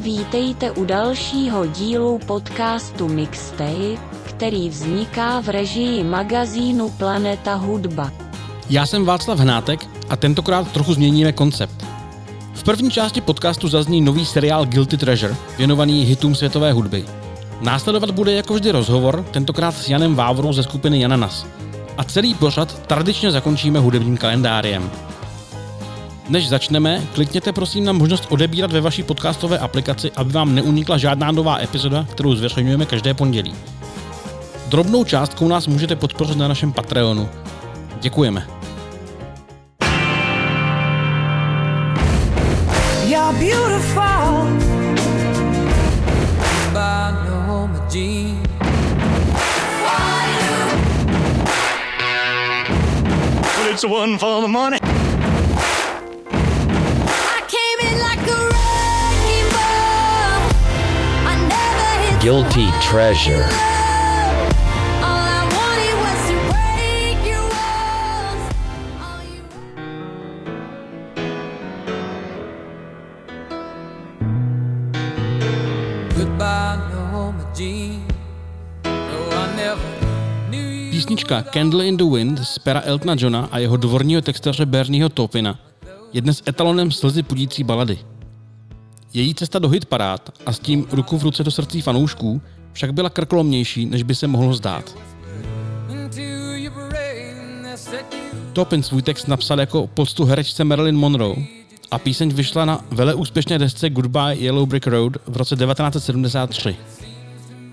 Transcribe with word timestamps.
Vítejte 0.00 0.70
u 0.70 0.84
dalšího 0.84 1.66
dílu 1.66 2.18
podcastu 2.26 3.08
Mixtape, 3.08 3.96
který 4.24 4.68
vzniká 4.68 5.40
v 5.40 5.48
režii 5.48 6.04
magazínu 6.04 6.90
Planeta 6.90 7.54
Hudba. 7.54 8.12
Já 8.70 8.86
jsem 8.86 9.04
Václav 9.04 9.38
Hnátek 9.38 9.86
a 10.08 10.16
tentokrát 10.16 10.72
trochu 10.72 10.94
změníme 10.94 11.32
koncept. 11.32 11.86
V 12.54 12.62
první 12.62 12.90
části 12.90 13.20
podcastu 13.20 13.68
zazní 13.68 14.00
nový 14.00 14.26
seriál 14.26 14.66
Guilty 14.66 14.96
Treasure, 14.96 15.36
věnovaný 15.58 16.04
hitům 16.04 16.34
světové 16.34 16.72
hudby. 16.72 17.04
Následovat 17.60 18.10
bude 18.10 18.32
jako 18.32 18.54
vždy 18.54 18.70
rozhovor, 18.70 19.24
tentokrát 19.30 19.74
s 19.74 19.88
Janem 19.88 20.14
Vávorou 20.14 20.52
ze 20.52 20.62
skupiny 20.62 21.00
Jananas. 21.00 21.46
A 21.96 22.04
celý 22.04 22.34
pořad 22.34 22.86
tradičně 22.86 23.30
zakončíme 23.30 23.78
hudebním 23.78 24.16
kalendáriem. 24.16 24.90
Než 26.28 26.48
začneme, 26.48 27.02
klikněte 27.14 27.52
prosím 27.52 27.84
na 27.84 27.92
možnost 27.92 28.26
odebírat 28.28 28.72
ve 28.72 28.80
vaší 28.80 29.02
podcastové 29.02 29.58
aplikaci, 29.58 30.10
aby 30.16 30.32
vám 30.32 30.54
neunikla 30.54 30.98
žádná 30.98 31.32
nová 31.32 31.62
epizoda, 31.62 32.06
kterou 32.10 32.34
zveřejňujeme 32.34 32.86
každé 32.86 33.14
pondělí. 33.14 33.54
Drobnou 34.66 35.04
částkou 35.04 35.48
nás 35.48 35.66
můžete 35.66 35.96
podpořit 35.96 36.38
na 36.38 36.48
našem 36.48 36.72
Patreonu. 36.72 37.28
Děkujeme. 38.00 38.46
You're 43.06 43.32
beautiful 43.38 44.58
by 46.72 47.12
Norma 47.28 47.88
Jean. 47.92 48.42
But 53.56 53.72
it's 53.72 53.84
one 53.84 54.18
for 54.18 54.42
the 54.42 54.48
money. 54.48 54.97
Knew 80.50 80.68
you. 80.68 80.90
Písnička 80.90 81.42
Candle 81.42 81.86
in 81.86 81.96
the 81.96 82.04
Wind 82.04 82.44
z 82.44 82.58
pera 82.58 82.82
Eltona 82.84 83.16
Johna 83.18 83.48
a 83.52 83.58
jeho 83.58 83.76
dvorního 83.76 84.22
textaře 84.22 84.66
Bernieho 84.66 85.08
Topina 85.08 85.58
je 86.12 86.20
dnes 86.20 86.42
etalonem 86.48 86.90
slzy 86.90 87.22
pudící 87.22 87.64
balady. 87.64 87.98
Její 89.14 89.34
cesta 89.34 89.58
do 89.58 89.68
hitparád 89.68 90.30
a 90.46 90.52
s 90.52 90.58
tím 90.58 90.86
ruku 90.92 91.18
v 91.18 91.22
ruce 91.22 91.44
do 91.44 91.50
srdcí 91.50 91.82
fanoušků 91.82 92.42
však 92.72 92.94
byla 92.94 93.10
krkolomnější, 93.10 93.86
než 93.86 94.02
by 94.02 94.14
se 94.14 94.26
mohlo 94.26 94.54
zdát. 94.54 94.96
Topin 98.52 98.82
svůj 98.82 99.02
text 99.02 99.28
napsal 99.28 99.60
jako 99.60 99.86
poctu 99.86 100.24
herečce 100.24 100.64
Marilyn 100.64 100.96
Monroe 100.96 101.36
a 101.90 101.98
píseň 101.98 102.32
vyšla 102.34 102.64
na 102.64 102.84
veleúspěšné 102.90 103.58
desce 103.58 103.90
Goodbye 103.90 104.34
Yellow 104.34 104.66
Brick 104.66 104.86
Road 104.86 105.12
v 105.26 105.36
roce 105.36 105.56
1973. 105.56 106.76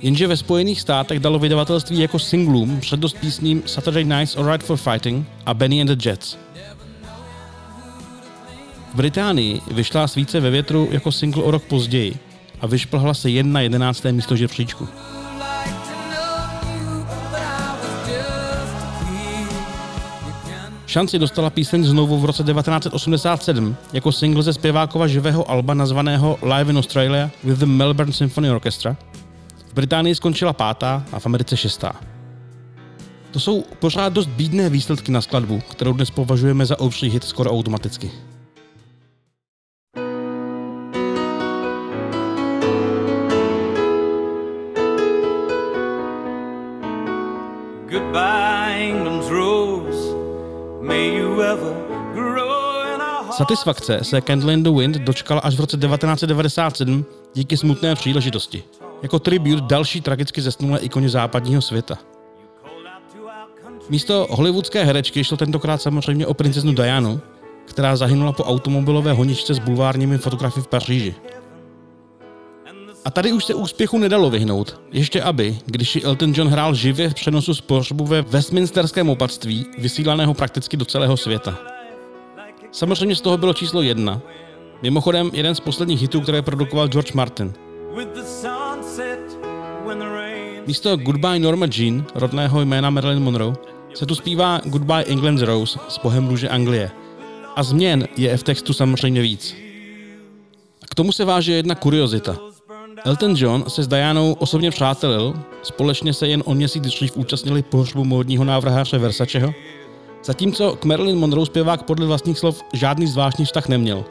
Jenže 0.02 0.28
ve 0.28 0.38
Spojených 0.38 0.82
státech 0.82 1.20
dalo 1.20 1.40
vydavatelství 1.40 2.00
jako 2.00 2.20
singlům 2.20 2.80
přednost 2.80 3.18
písním 3.18 3.64
Saturday 3.66 4.04
Night's 4.04 4.38
Alright 4.38 4.68
for 4.68 4.78
Fighting 4.78 5.28
a 5.46 5.54
Benny 5.54 5.82
and 5.82 5.88
the 5.88 6.10
Jets. 6.10 6.45
V 8.96 8.98
Británii 8.98 9.62
vyšla 9.72 10.08
svíce 10.08 10.40
ve 10.40 10.50
větru 10.50 10.88
jako 10.92 11.12
single 11.12 11.44
o 11.44 11.52
rok 11.52 11.64
později 11.64 12.16
a 12.62 12.68
vyšplhla 12.68 13.14
se 13.14 13.30
jen 13.30 13.52
na 13.52 13.62
11. 13.62 14.04
místo 14.12 14.36
žebříčku. 14.36 14.88
Šanci 20.86 21.20
dostala 21.20 21.50
píseň 21.50 21.84
znovu 21.84 22.20
v 22.20 22.26
roce 22.26 22.44
1987 22.44 23.76
jako 23.94 24.12
single 24.12 24.44
ze 24.44 24.54
zpěvákova 24.54 25.08
živého 25.08 25.52
alba 25.52 25.74
nazvaného 25.74 26.38
Live 26.42 26.70
in 26.70 26.78
Australia 26.78 27.30
with 27.44 27.60
the 27.60 27.66
Melbourne 27.66 28.14
Symphony 28.14 28.52
Orchestra. 28.52 28.98
V 29.72 29.74
Británii 29.74 30.16
skončila 30.16 30.54
pátá 30.54 31.04
a 31.12 31.20
v 31.20 31.26
Americe 31.26 31.58
šestá. 31.58 31.96
To 33.32 33.40
jsou 33.40 33.64
pořád 33.80 34.14
dost 34.14 34.28
bídné 34.28 34.70
výsledky 34.70 35.12
na 35.12 35.22
skladbu, 35.22 35.62
kterou 35.72 35.94
dnes 35.94 36.12
považujeme 36.12 36.66
za 36.66 36.80
obří 36.80 37.10
hit 37.10 37.24
skoro 37.24 37.52
automaticky. 37.52 38.12
Satisfakce 53.32 54.00
se 54.04 54.22
Candle 54.22 54.54
in 54.54 54.64
the 54.64 54.70
Wind 54.70 54.96
dočkala 54.96 55.42
až 55.42 55.56
v 55.56 55.60
roce 55.60 55.78
1997 55.78 57.06
díky 57.34 57.58
smutné 57.58 57.96
příležitosti. 57.96 58.64
Jako 59.02 59.20
tribut 59.20 59.64
další 59.64 60.02
tragicky 60.02 60.42
zesnulé 60.42 60.80
ikoně 60.80 61.10
západního 61.10 61.62
světa. 61.62 61.98
Místo 63.90 64.28
hollywoodské 64.30 64.84
herečky 64.84 65.24
šlo 65.24 65.38
tentokrát 65.38 65.82
samozřejmě 65.82 66.28
o 66.28 66.34
princeznu 66.34 66.74
Dianu, 66.74 67.22
která 67.66 67.96
zahynula 67.96 68.32
po 68.32 68.44
automobilové 68.44 69.14
honičce 69.14 69.54
s 69.54 69.60
bulvárními 69.60 70.18
fotografy 70.18 70.62
v 70.62 70.68
Paříži. 70.68 71.16
A 73.06 73.12
tady 73.12 73.34
už 73.34 73.46
se 73.46 73.54
úspěchu 73.54 73.98
nedalo 73.98 74.30
vyhnout. 74.30 74.80
Ještě 74.92 75.22
aby, 75.22 75.58
když 75.66 75.96
ji 75.96 76.04
Elton 76.04 76.34
John 76.36 76.48
hrál 76.48 76.74
živě 76.76 77.10
v 77.10 77.14
přenosu 77.14 77.54
z 77.54 77.62
pohřbu 77.62 78.06
ve 78.06 78.22
Westminsterském 78.22 79.10
opatství, 79.10 79.66
vysílaného 79.78 80.34
prakticky 80.34 80.78
do 80.78 80.86
celého 80.86 81.18
světa. 81.18 81.60
Samozřejmě 82.72 83.16
z 83.16 83.22
toho 83.22 83.38
bylo 83.38 83.54
číslo 83.54 83.82
jedna. 83.82 84.22
Mimochodem, 84.82 85.32
jeden 85.34 85.56
z 85.56 85.60
posledních 85.60 86.02
hitů, 86.02 86.22
které 86.22 86.42
produkoval 86.42 86.88
George 86.88 87.14
Martin. 87.14 87.54
Místo 90.68 90.98
Goodbye 90.98 91.40
Norma 91.40 91.68
Jean, 91.76 92.06
rodného 92.16 92.62
jména 92.62 92.90
Marilyn 92.90 93.24
Monroe, 93.24 93.56
se 93.94 94.06
tu 94.06 94.16
zpívá 94.16 94.62
Goodbye 94.66 95.04
England's 95.04 95.42
Rose 95.42 95.80
z 95.88 95.98
pohem 95.98 96.28
růže 96.28 96.50
Anglie. 96.50 96.92
A 97.56 97.64
změn 97.64 98.08
je 98.18 98.38
v 98.38 98.44
textu 98.44 98.74
samozřejmě 98.74 99.22
víc. 99.22 99.56
A 100.84 100.86
k 100.90 100.96
tomu 100.96 101.12
se 101.12 101.26
váže 101.26 101.54
jedna 101.54 101.76
kuriozita. 101.76 102.55
Elton 103.04 103.34
John 103.38 103.64
se 103.68 103.84
s 103.84 103.88
Dianou 103.88 104.34
osobně 104.34 104.72
přátelil, 104.72 105.34
společně 105.64 106.14
se 106.14 106.28
jen 106.28 106.44
o 106.46 106.54
měsíc 106.54 106.84
dřív 106.84 107.18
účastnili 107.18 107.62
pohřbu 107.62 108.04
módního 108.04 108.44
návrháře 108.44 108.98
Versaceho, 108.98 109.54
zatímco 110.24 110.76
k 110.76 110.86
Marilyn 110.86 111.18
Monroe 111.18 111.46
zpěvák 111.46 111.84
podle 111.84 112.06
vlastních 112.06 112.40
slov 112.40 112.64
žádný 112.74 113.08
zvláštní 113.08 113.46
vztah 113.46 113.68
neměl. 113.68 114.06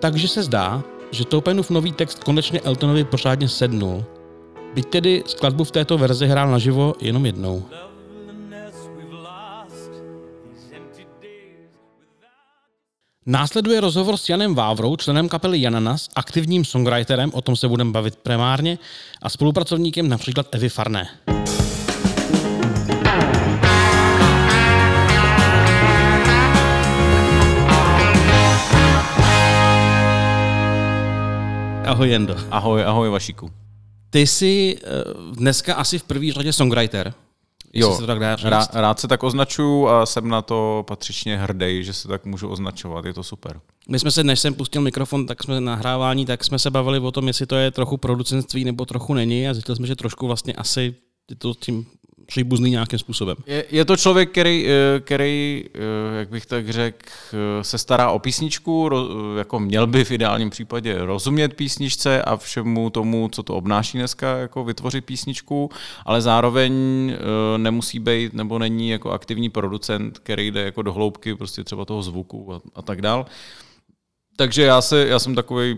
Takže 0.00 0.28
se 0.28 0.42
zdá, 0.42 0.82
že 1.10 1.24
Topinův 1.24 1.70
nový 1.70 1.92
text 1.92 2.24
konečně 2.24 2.60
Eltonovi 2.60 3.04
pořádně 3.04 3.48
sednul. 3.48 4.04
Byť 4.74 4.86
tedy 4.86 5.22
skladbu 5.26 5.64
v 5.64 5.70
této 5.70 5.98
verzi 5.98 6.26
hrál 6.26 6.50
naživo 6.50 6.94
jenom 7.00 7.26
jednou. 7.26 7.62
Následuje 13.26 13.80
rozhovor 13.80 14.16
s 14.16 14.28
Janem 14.28 14.54
Vávrou, 14.54 14.96
členem 14.96 15.28
kapely 15.28 15.60
Jananas, 15.60 16.08
aktivním 16.16 16.64
songwriterem, 16.64 17.30
o 17.34 17.42
tom 17.42 17.56
se 17.56 17.68
budeme 17.68 17.90
bavit 17.90 18.16
primárně, 18.16 18.78
a 19.22 19.28
spolupracovníkem 19.28 20.08
například 20.08 20.54
Evy 20.54 20.68
Farné. 20.68 21.08
Ahoj 31.86 32.08
Jendo. 32.08 32.36
Ahoj, 32.50 32.84
ahoj 32.84 33.08
Vašíku. 33.08 33.50
Ty 34.10 34.26
jsi 34.26 34.78
eh, 34.82 34.88
dneska 35.32 35.74
asi 35.74 35.98
v 35.98 36.02
první 36.02 36.32
řadě 36.32 36.52
songwriter. 36.52 37.14
Jo, 37.72 37.94
se 37.94 38.00
to 38.00 38.06
tak 38.06 38.18
dá 38.18 38.36
říct. 38.36 38.44
rád, 38.44 38.74
rád 38.74 39.00
se 39.00 39.08
tak 39.08 39.22
označuju 39.22 39.88
a 39.88 40.06
jsem 40.06 40.28
na 40.28 40.42
to 40.42 40.84
patřičně 40.88 41.36
hrdý, 41.36 41.84
že 41.84 41.92
se 41.92 42.08
tak 42.08 42.24
můžu 42.24 42.48
označovat, 42.48 43.04
je 43.04 43.14
to 43.14 43.22
super. 43.22 43.60
My 43.88 43.98
jsme 43.98 44.10
se, 44.10 44.24
než 44.24 44.40
jsem 44.40 44.54
pustil 44.54 44.82
mikrofon, 44.82 45.26
tak 45.26 45.42
jsme 45.42 45.60
nahrávání, 45.60 46.26
tak 46.26 46.44
jsme 46.44 46.58
se 46.58 46.70
bavili 46.70 46.98
o 46.98 47.10
tom, 47.10 47.28
jestli 47.28 47.46
to 47.46 47.56
je 47.56 47.70
trochu 47.70 47.96
producentství 47.96 48.64
nebo 48.64 48.84
trochu 48.84 49.14
není 49.14 49.48
a 49.48 49.54
zjistili 49.54 49.76
jsme, 49.76 49.86
že 49.86 49.96
trošku 49.96 50.26
vlastně 50.26 50.52
asi 50.52 50.94
je 51.30 51.36
to 51.36 51.54
tím 51.54 51.86
příbuzný 52.28 52.70
nějakým 52.70 52.98
způsobem. 52.98 53.36
Je, 53.46 53.64
je 53.70 53.84
to 53.84 53.96
člověk, 53.96 54.30
který, 54.30 54.66
eh, 54.68 55.00
který, 55.00 55.64
eh, 55.74 56.18
jak 56.18 56.28
bych 56.28 56.46
tak 56.46 56.68
řekl, 56.70 56.98
eh, 57.32 57.64
se 57.64 57.78
stará 57.78 58.10
o 58.10 58.18
písničku, 58.18 58.90
jako 59.38 59.60
měl 59.60 59.86
by 59.86 60.04
v 60.04 60.10
ideálním 60.10 60.50
případě 60.50 60.98
rozumět 60.98 61.54
písničce 61.54 62.22
a 62.22 62.36
všemu 62.36 62.90
tomu, 62.90 63.28
co 63.32 63.42
to 63.42 63.54
obnáší 63.54 63.98
dneska, 63.98 64.36
jako 64.36 64.64
vytvořit 64.64 65.04
písničku, 65.04 65.70
ale 66.04 66.20
zároveň 66.20 66.72
nemusí 67.56 67.98
být 67.98 68.32
nebo 68.32 68.58
není 68.58 68.90
jako 68.90 69.10
aktivní 69.10 69.50
producent, 69.50 70.18
který 70.18 70.50
jde 70.50 70.62
jako 70.62 70.82
do 70.82 70.92
hloubky 70.92 71.34
prostě 71.34 71.64
třeba 71.64 71.84
toho 71.84 72.02
zvuku 72.02 72.54
a, 72.54 72.60
a 72.74 72.82
tak 72.82 73.02
dál. 73.02 73.26
Takže 74.38 74.62
já, 74.62 74.80
se, 74.80 75.06
já 75.06 75.18
jsem 75.18 75.34
takový, 75.34 75.76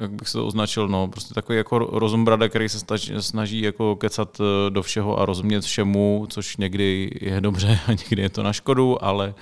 jak 0.00 0.10
bych 0.10 0.28
se 0.28 0.38
to 0.38 0.46
označil, 0.46 0.88
no, 0.88 1.08
prostě 1.08 1.34
takový 1.34 1.58
jako 1.58 1.78
rozumbrada, 1.78 2.48
který 2.48 2.68
se 2.68 2.78
snaží, 2.78 3.12
snaží 3.20 3.60
jako 3.60 3.96
kecat 3.96 4.40
eh, 4.40 4.70
do 4.70 4.82
všeho 4.82 5.18
a 5.18 5.24
rozumět 5.24 5.60
všemu, 5.60 6.26
což 6.30 6.56
někdy 6.56 7.10
je 7.20 7.40
dobře 7.40 7.78
a 7.86 7.92
někdy 7.92 8.22
je 8.22 8.28
to 8.28 8.42
na 8.42 8.52
škodu, 8.52 9.04
ale, 9.04 9.34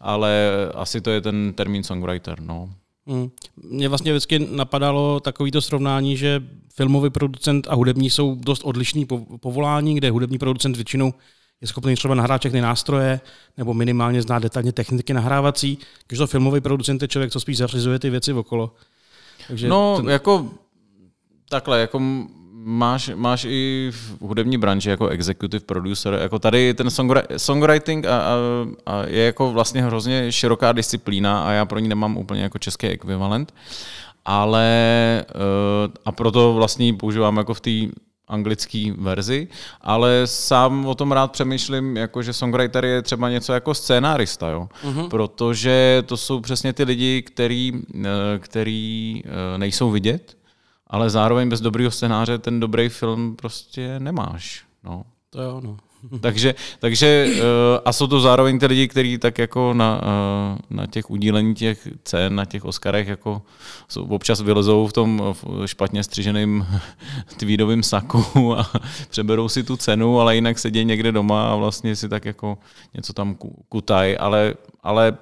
ale 0.00 0.50
asi 0.74 1.00
to 1.00 1.10
je 1.10 1.20
ten 1.20 1.52
termín 1.52 1.82
songwriter, 1.82 2.40
no. 2.40 2.70
Hmm. 3.06 3.30
Mě 3.70 3.88
vlastně 3.88 4.12
vždycky 4.12 4.38
napadalo 4.38 5.20
takovýto 5.20 5.62
srovnání, 5.62 6.16
že 6.16 6.42
filmový 6.74 7.10
producent 7.10 7.66
a 7.70 7.74
hudební 7.74 8.10
jsou 8.10 8.34
dost 8.34 8.62
odlišný 8.64 9.06
po- 9.06 9.38
povolání, 9.38 9.94
kde 9.94 10.10
hudební 10.10 10.38
producent 10.38 10.76
většinou 10.76 11.12
je 11.62 11.68
schopný 11.68 11.94
třeba 11.94 12.14
nahrát 12.14 12.40
všechny 12.40 12.60
nástroje, 12.60 13.20
nebo 13.56 13.74
minimálně 13.74 14.22
zná 14.22 14.38
detailně 14.38 14.72
techniky 14.72 15.14
nahrávací, 15.14 15.78
když 16.08 16.18
to 16.18 16.26
filmový 16.26 16.60
producent 16.60 17.02
je 17.02 17.08
člověk, 17.08 17.32
co 17.32 17.40
spíš 17.40 17.56
zařizuje 17.56 17.98
ty 17.98 18.10
věci 18.10 18.32
okolo. 18.32 18.74
Takže 19.48 19.68
No, 19.68 19.96
ten, 19.96 20.08
jako 20.08 20.50
takhle, 21.48 21.80
jako 21.80 22.00
máš, 22.64 23.10
máš 23.14 23.44
i 23.48 23.90
v 23.94 24.20
hudební 24.20 24.58
branži 24.58 24.90
jako 24.90 25.08
executive 25.08 25.64
producer, 25.64 26.18
jako 26.22 26.38
tady 26.38 26.74
ten 26.74 26.86
songwri- 26.86 27.24
songwriting 27.36 28.06
a, 28.06 28.18
a, 28.18 28.32
a 28.86 29.02
je 29.06 29.24
jako 29.24 29.52
vlastně 29.52 29.82
hrozně 29.82 30.32
široká 30.32 30.72
disciplína 30.72 31.44
a 31.44 31.50
já 31.50 31.64
pro 31.64 31.78
ní 31.78 31.88
nemám 31.88 32.16
úplně 32.16 32.42
jako 32.42 32.58
český 32.58 32.86
ekvivalent, 32.86 33.54
ale 34.24 34.66
eh, 35.28 35.92
a 36.04 36.12
proto 36.12 36.54
vlastně 36.54 36.94
používám 36.94 37.36
jako 37.36 37.54
v 37.54 37.60
té 37.60 37.70
anglické 38.28 38.92
verzi, 38.98 39.48
ale 39.80 40.22
sám 40.24 40.86
o 40.86 40.94
tom 40.94 41.12
rád 41.12 41.32
přemýšlím, 41.32 41.96
jako 41.96 42.22
že 42.22 42.32
songwriter 42.32 42.84
je 42.84 43.02
třeba 43.02 43.30
něco 43.30 43.52
jako 43.52 43.74
scénárista, 43.74 44.50
jo? 44.50 44.68
Uh-huh. 44.84 45.08
protože 45.08 46.02
to 46.06 46.16
jsou 46.16 46.40
přesně 46.40 46.72
ty 46.72 46.84
lidi, 46.84 47.22
který, 47.22 47.72
eh, 47.94 48.38
který 48.38 49.22
eh, 49.24 49.58
nejsou 49.58 49.90
vidět, 49.90 50.36
ale 50.86 51.10
zároveň 51.10 51.48
bez 51.48 51.60
dobrého 51.60 51.90
scénáře 51.90 52.38
ten 52.38 52.60
dobrý 52.60 52.88
film 52.88 53.36
prostě 53.36 54.00
nemáš. 54.00 54.64
No. 54.84 55.04
to 55.30 55.42
jo, 55.42 55.60
no. 55.64 55.76
Takže, 56.20 56.54
takže 56.78 57.26
eh, 57.36 57.42
a 57.84 57.92
jsou 57.92 58.06
to 58.06 58.20
zároveň 58.20 58.58
ty 58.58 58.66
lidi, 58.66 58.88
kteří 58.88 59.18
tak 59.18 59.38
jako 59.38 59.74
na, 59.74 60.00
eh, 60.02 60.58
na 60.70 60.86
těch 60.86 61.10
udílení 61.10 61.54
těch 61.54 61.88
cen, 62.04 62.34
na 62.34 62.44
těch 62.44 62.64
Oscarech 62.64 63.08
jako 63.08 63.42
jsou, 63.88 64.04
občas 64.04 64.40
vylezou 64.40 64.86
v 64.86 64.92
tom 64.92 65.22
v 65.32 65.66
špatně 65.66 66.04
střiženém 66.04 66.66
tweedovém 67.38 67.82
saku 67.82 68.54
a 68.58 68.70
přeberou 69.10 69.48
si 69.48 69.62
tu 69.62 69.76
cenu, 69.76 70.20
ale 70.20 70.34
jinak 70.34 70.58
sedí 70.58 70.84
někde 70.84 71.12
doma 71.12 71.52
a 71.52 71.56
vlastně 71.56 71.96
si 71.96 72.08
tak 72.08 72.24
jako 72.24 72.58
něco 72.94 73.12
tam 73.12 73.34
ku- 73.34 73.64
kutaj, 73.68 74.16
ale, 74.20 74.54
ale 74.82 75.18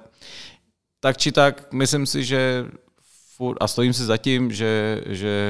tak 0.99 1.17
či 1.17 1.31
tak, 1.31 1.73
myslím 1.73 2.05
si, 2.05 2.23
že 2.23 2.65
furt, 3.41 3.57
a 3.59 3.67
stojím 3.67 3.93
si 3.93 4.05
za 4.05 4.17
tím, 4.17 4.51
že, 4.51 5.01
že 5.05 5.45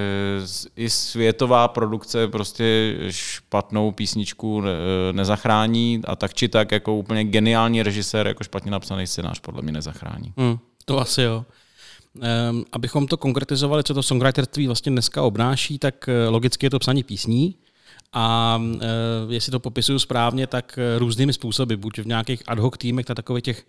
i 0.76 0.90
světová 0.90 1.68
produkce 1.68 2.28
prostě 2.28 2.96
špatnou 3.10 3.92
písničku 3.92 4.62
ne, 4.62 4.72
nezachrání 5.12 6.02
a 6.08 6.16
tak 6.16 6.34
či 6.34 6.48
tak 6.48 6.72
jako 6.72 6.96
úplně 6.96 7.24
geniální 7.24 7.84
režisér 7.84 8.28
jako 8.28 8.44
špatně 8.44 8.72
napsaný 8.72 9.08
scénář 9.08 9.40
podle 9.40 9.62
mě 9.62 9.72
nezachrání. 9.72 10.34
Hmm, 10.38 10.58
to 10.86 11.00
asi 11.00 11.22
jo. 11.22 11.46
Um, 12.16 12.66
abychom 12.72 13.08
to 13.08 13.18
konkretizovali, 13.18 13.84
co 13.84 13.94
to 13.94 14.04
songwriterství 14.04 14.68
vlastně 14.68 14.92
dneska 14.92 15.22
obnáší, 15.22 15.80
tak 15.80 16.10
eh, 16.10 16.28
logicky 16.28 16.66
je 16.66 16.70
to 16.70 16.80
psaní 16.80 17.04
písní 17.04 17.56
a 18.14 18.58
uh, 18.62 19.34
jestli 19.34 19.52
to 19.52 19.60
popisuju 19.60 20.00
správně, 20.00 20.48
tak 20.48 20.80
eh, 20.80 21.00
různými 21.00 21.34
způsoby, 21.34 21.76
buď 21.76 22.00
v 22.00 22.08
nějakých 22.08 22.44
ad 22.48 22.60
hoc 22.60 22.78
týmech 22.78 23.06
takových 23.06 23.44
těch 23.44 23.66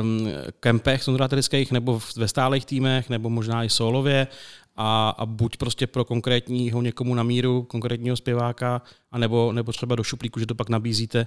um, 0.00 0.28
kempech 0.60 1.02
songwriterských, 1.02 1.72
nebo 1.72 2.00
ve 2.16 2.28
stálých 2.28 2.66
týmech, 2.66 3.10
nebo 3.10 3.30
možná 3.30 3.64
i 3.64 3.68
solově. 3.68 4.26
A, 4.76 5.10
a 5.18 5.26
buď 5.26 5.56
prostě 5.56 5.86
pro 5.86 6.04
konkrétního 6.04 6.82
někomu 6.82 7.14
na 7.14 7.22
míru, 7.22 7.62
konkrétního 7.62 8.16
zpěváka, 8.16 8.82
a 9.12 9.18
nebo, 9.18 9.52
nebo 9.52 9.72
třeba 9.72 9.94
do 9.94 10.04
šuplíku, 10.04 10.40
že 10.40 10.46
to 10.46 10.54
pak 10.54 10.68
nabízíte 10.68 11.26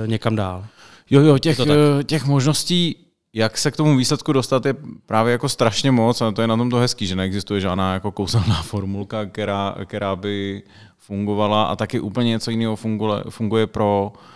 uh, 0.00 0.08
někam 0.08 0.36
dál. 0.36 0.66
Jo, 1.10 1.20
jo, 1.20 1.38
těch, 1.38 1.60
eh, 1.60 2.04
těch 2.04 2.24
možností, 2.24 2.96
jak 3.32 3.58
se 3.58 3.70
k 3.70 3.76
tomu 3.76 3.96
výsledku 3.96 4.32
dostat, 4.32 4.66
je 4.66 4.74
právě 5.06 5.32
jako 5.32 5.48
strašně 5.48 5.90
moc 5.90 6.20
a 6.20 6.30
to 6.30 6.40
je 6.40 6.46
na 6.46 6.56
tom 6.56 6.70
to 6.70 6.76
hezký, 6.76 7.06
že 7.06 7.16
neexistuje 7.16 7.60
žádná 7.60 7.94
jako 7.94 8.12
kouzelná 8.12 8.62
formulka, 8.62 9.26
která, 9.26 9.76
která 9.84 10.16
by 10.16 10.62
fungovala. 10.98 11.64
A 11.64 11.76
taky 11.76 12.00
úplně 12.00 12.28
něco 12.28 12.50
jiného 12.50 12.76
funguje, 12.76 13.22
funguje 13.28 13.66
pro, 13.66 14.12
uh, 14.14 14.33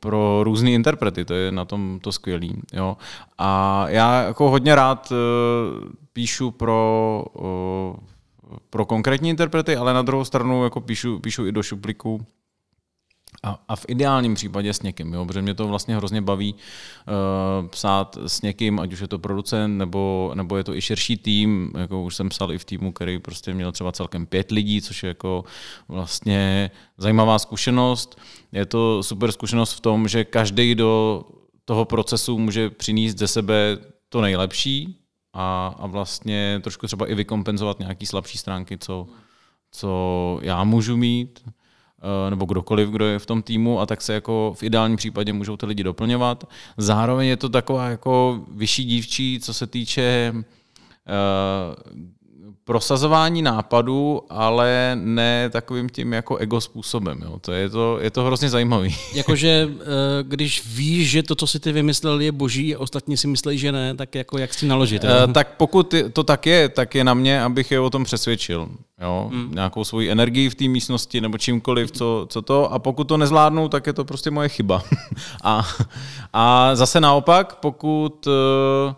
pro 0.00 0.40
různé 0.44 0.70
interprety, 0.70 1.24
to 1.24 1.34
je 1.34 1.52
na 1.52 1.64
tom 1.64 1.98
to 2.02 2.12
skvělý. 2.12 2.62
Jo. 2.72 2.96
A 3.38 3.84
já 3.88 4.22
jako 4.22 4.50
hodně 4.50 4.74
rád 4.74 5.12
uh, 5.12 5.88
píšu 6.12 6.50
pro, 6.50 7.24
uh, 7.32 7.96
pro 8.70 8.84
konkrétní 8.84 9.30
interprety, 9.30 9.76
ale 9.76 9.94
na 9.94 10.02
druhou 10.02 10.24
stranu 10.24 10.64
jako 10.64 10.80
píšu, 10.80 11.18
píšu 11.18 11.46
i 11.46 11.52
do 11.52 11.62
šuplíku 11.62 12.26
a, 13.42 13.58
a 13.68 13.76
v 13.76 13.84
ideálním 13.88 14.34
případě 14.34 14.74
s 14.74 14.82
někým, 14.82 15.14
jo, 15.14 15.26
protože 15.26 15.42
mě 15.42 15.54
to 15.54 15.68
vlastně 15.68 15.96
hrozně 15.96 16.22
baví 16.22 16.54
uh, 16.54 17.68
psát 17.68 18.18
s 18.26 18.42
někým, 18.42 18.80
ať 18.80 18.92
už 18.92 19.00
je 19.00 19.08
to 19.08 19.18
producent, 19.18 19.78
nebo, 19.78 20.32
nebo 20.34 20.56
je 20.56 20.64
to 20.64 20.74
i 20.74 20.80
širší 20.80 21.16
tým, 21.16 21.72
jako 21.78 22.02
už 22.02 22.16
jsem 22.16 22.28
psal 22.28 22.52
i 22.52 22.58
v 22.58 22.64
týmu, 22.64 22.92
který 22.92 23.18
prostě 23.18 23.54
měl 23.54 23.72
třeba 23.72 23.92
celkem 23.92 24.26
pět 24.26 24.50
lidí, 24.50 24.82
což 24.82 25.02
je 25.02 25.08
jako 25.08 25.44
vlastně 25.88 26.70
zajímavá 26.98 27.38
zkušenost. 27.38 28.20
Je 28.52 28.66
to 28.66 29.02
super 29.02 29.32
zkušenost 29.32 29.72
v 29.72 29.80
tom, 29.80 30.08
že 30.08 30.24
každý 30.24 30.74
do 30.74 31.22
toho 31.64 31.84
procesu 31.84 32.38
může 32.38 32.70
přinést 32.70 33.18
ze 33.18 33.28
sebe 33.28 33.78
to 34.08 34.20
nejlepší 34.20 34.98
a, 35.32 35.74
a 35.78 35.86
vlastně 35.86 36.60
trošku 36.62 36.86
třeba 36.86 37.06
i 37.06 37.14
vykompenzovat 37.14 37.78
nějaký 37.78 38.06
slabší 38.06 38.38
stránky, 38.38 38.78
co, 38.78 39.06
co 39.70 40.38
já 40.42 40.64
můžu 40.64 40.96
mít, 40.96 41.44
nebo 42.30 42.44
kdokoliv, 42.44 42.88
kdo 42.88 43.06
je 43.06 43.18
v 43.18 43.26
tom 43.26 43.42
týmu 43.42 43.80
a 43.80 43.86
tak 43.86 44.02
se 44.02 44.14
jako 44.14 44.54
v 44.56 44.62
ideálním 44.62 44.96
případě 44.96 45.32
můžou 45.32 45.56
ty 45.56 45.66
lidi 45.66 45.82
doplňovat. 45.82 46.44
Zároveň 46.76 47.28
je 47.28 47.36
to 47.36 47.48
taková 47.48 47.88
jako 47.88 48.44
vyšší 48.48 48.84
dívčí, 48.84 49.40
co 49.42 49.54
se 49.54 49.66
týče 49.66 50.32
uh, 50.34 50.44
prosazování 52.68 53.42
nápadů, 53.42 54.22
ale 54.30 54.92
ne 54.94 55.50
takovým 55.50 55.88
tím 55.88 56.12
jako 56.12 56.36
ego 56.36 56.60
způsobem. 56.60 57.20
Jo. 57.24 57.38
To 57.40 57.52
je, 57.52 57.70
to, 57.70 57.98
je 58.00 58.10
to 58.10 58.24
hrozně 58.24 58.48
zajímavý. 58.48 58.96
Jakože 59.14 59.68
eh, 59.80 59.84
když 60.22 60.62
víš, 60.66 61.10
že 61.10 61.22
to, 61.22 61.34
co 61.34 61.46
si 61.46 61.60
ty 61.60 61.72
vymyslel, 61.72 62.20
je 62.20 62.32
boží 62.32 62.76
a 62.76 62.78
ostatní 62.78 63.16
si 63.16 63.26
myslí, 63.26 63.58
že 63.58 63.72
ne, 63.72 63.94
tak 63.94 64.14
jako 64.14 64.38
jak 64.38 64.54
s 64.54 64.56
tím 64.56 64.68
naložit. 64.68 65.04
jo? 65.04 65.10
Eh, 65.10 65.32
tak 65.32 65.56
pokud 65.56 65.94
to 66.12 66.24
tak 66.24 66.46
je, 66.46 66.68
tak 66.68 66.94
je 66.94 67.04
na 67.04 67.14
mě, 67.14 67.42
abych 67.42 67.70
je 67.70 67.80
o 67.80 67.90
tom 67.90 68.04
přesvědčil. 68.04 68.68
Jo? 69.00 69.30
Hmm. 69.32 69.50
Nějakou 69.54 69.84
svoji 69.84 70.10
energii 70.10 70.50
v 70.50 70.54
té 70.54 70.68
místnosti 70.68 71.20
nebo 71.20 71.38
čímkoliv, 71.38 71.90
co, 71.90 72.26
co 72.28 72.42
to. 72.42 72.72
A 72.72 72.78
pokud 72.78 73.04
to 73.04 73.16
nezvládnu, 73.16 73.68
tak 73.68 73.86
je 73.86 73.92
to 73.92 74.04
prostě 74.04 74.30
moje 74.30 74.48
chyba. 74.48 74.82
a, 75.42 75.68
a 76.32 76.76
zase 76.76 77.00
naopak, 77.00 77.54
pokud 77.54 78.26
eh, 78.26 78.94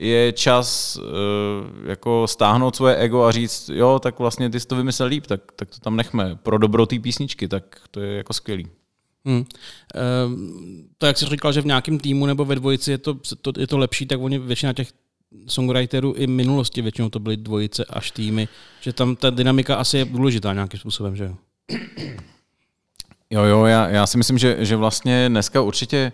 je 0.00 0.32
čas 0.32 0.98
eh, 0.98 1.90
jako 1.90 2.26
stáhnout 2.26 2.76
svoje 2.76 2.96
ego 2.96 3.24
a 3.24 3.32
říct, 3.32 3.70
jo, 3.74 3.98
tak 4.02 4.18
vlastně 4.18 4.50
ty 4.50 4.60
jsi 4.60 4.66
to 4.66 4.76
vymyslel 4.76 5.08
líp, 5.08 5.26
tak, 5.26 5.40
tak 5.56 5.70
to 5.70 5.80
tam 5.80 5.96
nechme. 5.96 6.38
Pro 6.42 6.58
dobro 6.58 6.86
té 6.86 6.98
písničky, 6.98 7.48
tak 7.48 7.80
to 7.90 8.00
je 8.00 8.16
jako 8.16 8.32
skvělý. 8.32 8.66
Hmm. 9.24 9.44
Ehm, 9.94 10.84
to, 10.98 11.06
jak 11.06 11.18
jsi 11.18 11.26
říkal, 11.26 11.52
že 11.52 11.60
v 11.60 11.66
nějakém 11.66 11.98
týmu 11.98 12.26
nebo 12.26 12.44
ve 12.44 12.54
dvojici 12.54 12.90
je 12.90 12.98
to, 12.98 13.14
to, 13.40 13.52
je 13.60 13.66
to 13.66 13.78
lepší, 13.78 14.06
tak 14.06 14.20
oni 14.20 14.38
většina 14.38 14.72
těch 14.72 14.88
songwriterů 15.46 16.14
i 16.16 16.26
v 16.26 16.30
minulosti 16.30 16.82
většinou 16.82 17.08
to 17.08 17.18
byly 17.18 17.36
dvojice 17.36 17.84
až 17.84 18.10
týmy, 18.10 18.48
že 18.80 18.92
tam 18.92 19.16
ta 19.16 19.30
dynamika 19.30 19.76
asi 19.76 19.98
je 19.98 20.04
důležitá 20.04 20.52
nějakým 20.52 20.80
způsobem, 20.80 21.16
že 21.16 21.24
jo? 21.24 21.36
Jo, 23.32 23.42
jo, 23.44 23.64
já, 23.64 23.88
já 23.88 24.06
si 24.06 24.18
myslím, 24.18 24.38
že, 24.38 24.56
že 24.60 24.76
vlastně 24.76 25.28
dneska 25.28 25.60
určitě 25.60 26.12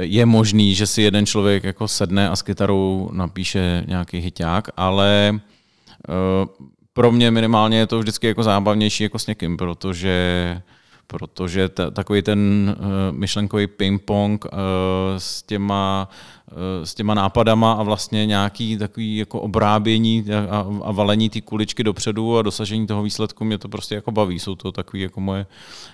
je 0.00 0.26
možný, 0.26 0.74
že 0.74 0.86
si 0.86 1.02
jeden 1.02 1.26
člověk 1.26 1.64
jako 1.64 1.88
sedne 1.88 2.28
a 2.28 2.36
s 2.36 2.42
kytarou 2.42 3.10
napíše 3.12 3.84
nějaký 3.86 4.18
hiták, 4.18 4.68
ale 4.76 5.30
uh, 5.32 6.66
pro 6.92 7.12
mě 7.12 7.30
minimálně 7.30 7.78
je 7.78 7.86
to 7.86 7.98
vždycky 7.98 8.26
jako 8.26 8.42
zábavnější 8.42 9.02
jako 9.02 9.18
s 9.18 9.26
někým, 9.26 9.56
protože 9.56 10.62
protože 11.06 11.68
ta, 11.68 11.90
takový 11.90 12.22
ten 12.22 12.76
uh, 12.78 13.16
myšlenkový 13.16 13.66
ping-pong 13.66 14.44
uh, 14.44 14.58
s, 15.18 15.42
těma, 15.42 16.08
uh, 16.52 16.84
s 16.84 16.94
těma 16.94 17.14
nápadama 17.14 17.72
a 17.72 17.82
vlastně 17.82 18.26
nějaký 18.26 18.78
takový 18.78 19.16
jako 19.16 19.40
obrábění 19.40 20.24
a, 20.50 20.66
a 20.84 20.92
valení 20.92 21.30
té 21.30 21.40
kuličky 21.40 21.84
dopředu 21.84 22.38
a 22.38 22.42
dosažení 22.42 22.86
toho 22.86 23.02
výsledku 23.02 23.44
mě 23.44 23.58
to 23.58 23.68
prostě 23.68 23.94
jako 23.94 24.12
baví. 24.12 24.38
Jsou 24.38 24.54
to 24.54 24.72
takový 24.72 25.02
jako 25.02 25.20
moje 25.20 25.46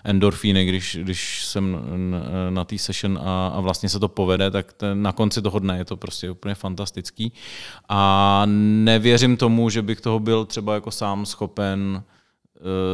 endorfíny, 0.04 0.66
když, 0.66 0.99
když 1.02 1.45
jsem 1.47 1.76
na 2.50 2.64
té 2.64 2.78
session 2.78 3.19
a, 3.23 3.49
a 3.49 3.61
vlastně 3.61 3.88
se 3.88 4.00
to 4.00 4.09
povede, 4.09 4.50
tak 4.50 4.73
ten, 4.73 5.02
na 5.02 5.12
konci 5.12 5.42
toho 5.42 5.59
dne 5.59 5.78
je 5.78 5.85
to 5.85 5.97
prostě 5.97 6.31
úplně 6.31 6.54
fantastický. 6.54 7.33
A 7.88 8.42
nevěřím 8.85 9.37
tomu, 9.37 9.71
že 9.71 9.83
bych 9.83 10.00
toho 10.00 10.21
byl 10.21 10.45
třeba 10.45 10.75
jako 10.75 10.90
sám 10.90 11.26
schopen 11.26 12.02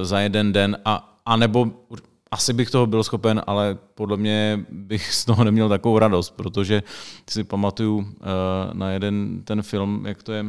za 0.03 0.21
jeden 0.21 0.53
den 0.53 0.79
a, 0.85 1.18
a 1.29 1.37
nebo 1.37 1.67
asi 2.31 2.53
bych 2.53 2.71
toho 2.71 2.87
byl 2.87 3.05
schopen, 3.05 3.43
ale 3.47 3.79
podle 3.95 4.17
mě 4.17 4.65
bych 4.71 5.15
z 5.15 5.25
toho 5.25 5.45
neměl 5.45 5.69
takovou 5.69 5.99
radost, 5.99 6.31
protože 6.31 6.83
si 7.31 7.45
pamatuju 7.45 7.97
uh, 7.97 8.05
na 8.73 8.91
jeden 8.91 9.43
ten 9.45 9.63
film, 9.63 10.07
jak 10.07 10.23
to 10.23 10.33
je, 10.33 10.45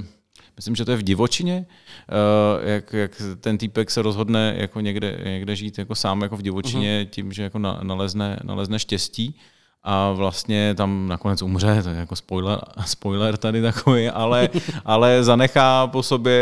myslím, 0.56 0.76
že 0.76 0.86
to 0.86 0.92
je 0.92 0.98
v 0.98 1.04
divočině, 1.04 1.66
uh, 1.66 2.70
jak, 2.70 2.94
jak 2.94 3.22
ten 3.42 3.58
týpek 3.58 3.92
se 3.92 4.02
rozhodne 4.02 4.56
jako 4.58 4.80
někde, 4.80 5.22
někde 5.26 5.56
žít 5.56 5.78
jako 5.78 5.96
sám 5.96 6.22
jako 6.22 6.38
v 6.38 6.42
divočině 6.42 7.04
uh-huh. 7.04 7.10
tím, 7.10 7.34
že 7.34 7.44
jako 7.44 7.60
na, 7.60 7.80
nalezne, 7.84 8.40
nalezne 8.44 8.80
štěstí 8.80 9.36
a 9.84 10.12
vlastně 10.12 10.76
tam 10.76 11.08
nakonec 11.08 11.42
umře, 11.42 11.84
to 11.84 11.90
je 11.90 11.96
jako 11.96 12.16
spoiler, 12.16 12.60
spoiler 12.86 13.38
tady 13.38 13.62
takový, 13.62 14.10
ale, 14.10 14.50
ale 14.86 15.24
zanechá 15.24 15.88
po 15.88 16.04
sobě 16.04 16.34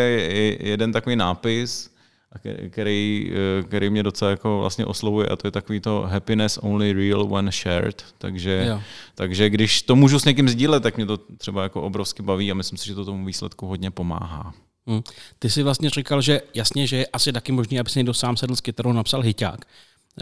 jeden 0.60 0.92
takový 0.92 1.16
nápis, 1.16 1.97
a 2.32 2.40
který, 2.70 3.32
eh, 3.60 3.64
který 3.64 3.90
mě 3.90 4.04
docela 4.04 4.32
jako 4.32 4.60
vlastně 4.60 4.86
oslovuje 4.86 5.28
a 5.28 5.36
to 5.36 5.48
je 5.48 5.52
takový 5.52 5.80
to 5.80 6.02
happiness 6.02 6.58
only 6.62 6.94
real 6.94 7.28
when 7.28 7.52
shared, 7.52 8.06
takže, 8.18 8.66
Jo. 8.70 8.82
takže 9.16 9.50
když 9.50 9.82
to 9.82 9.96
můžu 9.96 10.20
s 10.20 10.26
někým 10.26 10.50
sdílet, 10.50 10.84
tak 10.84 10.98
mě 10.98 11.06
to 11.06 11.18
třeba 11.18 11.64
jako 11.64 11.82
obrovsky 11.82 12.24
baví 12.24 12.52
a 12.52 12.54
myslím 12.54 12.78
si, 12.78 12.88
že 12.88 12.96
to 12.96 13.06
tomu 13.06 13.26
výsledku 13.26 13.68
hodně 13.68 13.92
pomáhá. 13.92 14.54
Hm. 14.90 15.02
Ty 15.40 15.50
jsi 15.50 15.64
vlastně 15.64 15.90
říkal, 15.90 16.22
že 16.22 16.42
jasně, 16.54 16.88
že 16.88 16.98
je 16.98 17.08
asi 17.08 17.34
taky 17.34 17.52
možný, 17.52 17.80
aby 17.80 17.90
si 17.90 18.00
někdo 18.00 18.14
sám 18.14 18.38
sedl 18.38 18.56
s 18.56 18.62
kytarou 18.62 18.92
napsal 18.94 19.22
hiták. 19.22 19.66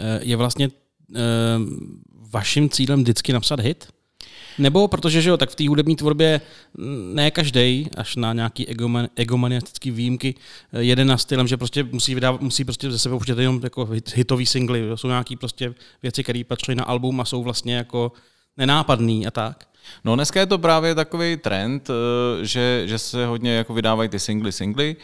Eh, 0.00 0.20
Je 0.22 0.36
vlastně 0.36 0.68
eh, 1.14 1.20
vaším 2.30 2.70
cílem 2.70 3.00
vždycky 3.02 3.32
napsat 3.32 3.60
hit? 3.60 3.88
Nebo 4.58 4.88
protože, 4.88 5.22
že 5.22 5.30
jo, 5.30 5.36
tak 5.36 5.50
v 5.50 5.54
té 5.54 5.68
hudební 5.68 5.96
tvorbě 5.96 6.40
ne 7.12 7.30
každý, 7.30 7.88
až 7.96 8.16
na 8.16 8.32
nějaký 8.32 8.68
egoman, 8.68 9.08
egomaniastický 9.16 9.90
výjimky, 9.90 10.34
eh, 10.72 10.82
jede 10.82 11.04
na 11.04 11.16
stylem, 11.18 11.46
že 11.46 11.56
prostě 11.56 11.84
musí, 11.84 12.14
vydávat, 12.14 12.40
musí 12.40 12.64
prostě 12.64 12.90
ze 12.90 12.98
sebe 12.98 13.14
určitě 13.14 13.40
jenom 13.40 13.60
jako 13.64 13.84
hit, 13.84 14.16
hitový 14.16 14.46
singly. 14.46 14.82
Jsou 14.94 15.08
nějaký 15.08 15.36
prostě 15.36 15.74
věci, 16.02 16.22
které 16.22 16.42
patří 16.48 16.74
na 16.74 16.84
album 16.84 17.20
a 17.20 17.24
jsou 17.24 17.42
vlastně 17.42 17.76
jako 17.76 18.12
nenápadný 18.56 19.26
a 19.26 19.30
tak. 19.30 19.68
No 20.04 20.14
dneska 20.14 20.40
je 20.40 20.46
to 20.46 20.58
právě 20.58 20.94
takový 20.94 21.36
trend, 21.36 21.90
eh, 21.90 22.44
že, 22.44 22.82
že 22.86 22.98
se 22.98 23.26
hodně 23.26 23.52
jako 23.52 23.74
vydávají 23.74 24.08
ty 24.08 24.18
singly, 24.18 24.52
singly 24.52 24.96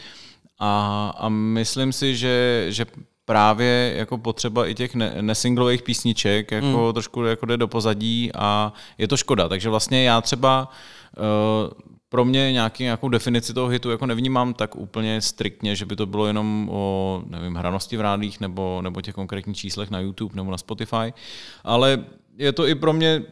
a, 0.58 1.14
a 1.18 1.28
myslím 1.28 1.92
si, 1.92 2.16
že, 2.16 2.66
že 2.68 2.86
právě 3.32 3.94
jako 3.96 4.18
potřeba 4.18 4.66
i 4.66 4.74
těch 4.74 4.94
ne, 4.94 5.14
nesinglových 5.20 5.82
písniček 5.82 6.52
jako 6.52 6.86
mm. 6.86 6.92
trošku 6.92 7.24
jako 7.24 7.46
jde 7.46 7.56
do 7.56 7.68
pozadí 7.68 8.30
a 8.34 8.72
je 8.98 9.08
to 9.08 9.16
škoda. 9.16 9.48
Takže 9.48 9.68
vlastně 9.68 10.04
já 10.04 10.20
třeba 10.20 10.68
uh, 11.16 11.24
pro 12.08 12.24
mě 12.24 12.52
nějaký, 12.52 12.82
nějakou 12.82 13.08
definici 13.08 13.54
toho 13.54 13.68
hitu 13.68 13.90
jako 13.90 14.06
nevnímám 14.06 14.54
tak 14.54 14.76
úplně 14.76 15.20
striktně, 15.20 15.76
že 15.76 15.86
by 15.86 15.96
to 15.96 16.06
bylo 16.06 16.26
jenom 16.26 16.68
o 16.72 17.22
nevím, 17.26 17.54
hranosti 17.54 17.96
v 17.96 18.00
rádích 18.00 18.40
nebo, 18.40 18.80
nebo 18.82 19.00
těch 19.00 19.14
konkrétních 19.14 19.56
číslech 19.56 19.90
na 19.90 20.00
YouTube 20.00 20.36
nebo 20.36 20.50
na 20.50 20.58
Spotify, 20.58 21.12
ale 21.64 22.04
je 22.38 22.52
to 22.52 22.66
i 22.66 22.74
pro 22.74 22.92
mě 22.92 23.22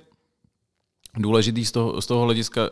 důležitý 1.18 1.64
z 1.64 1.72
toho, 1.72 2.02
z 2.02 2.06
toho 2.06 2.24
hlediska, 2.24 2.62
uh, 2.62 2.68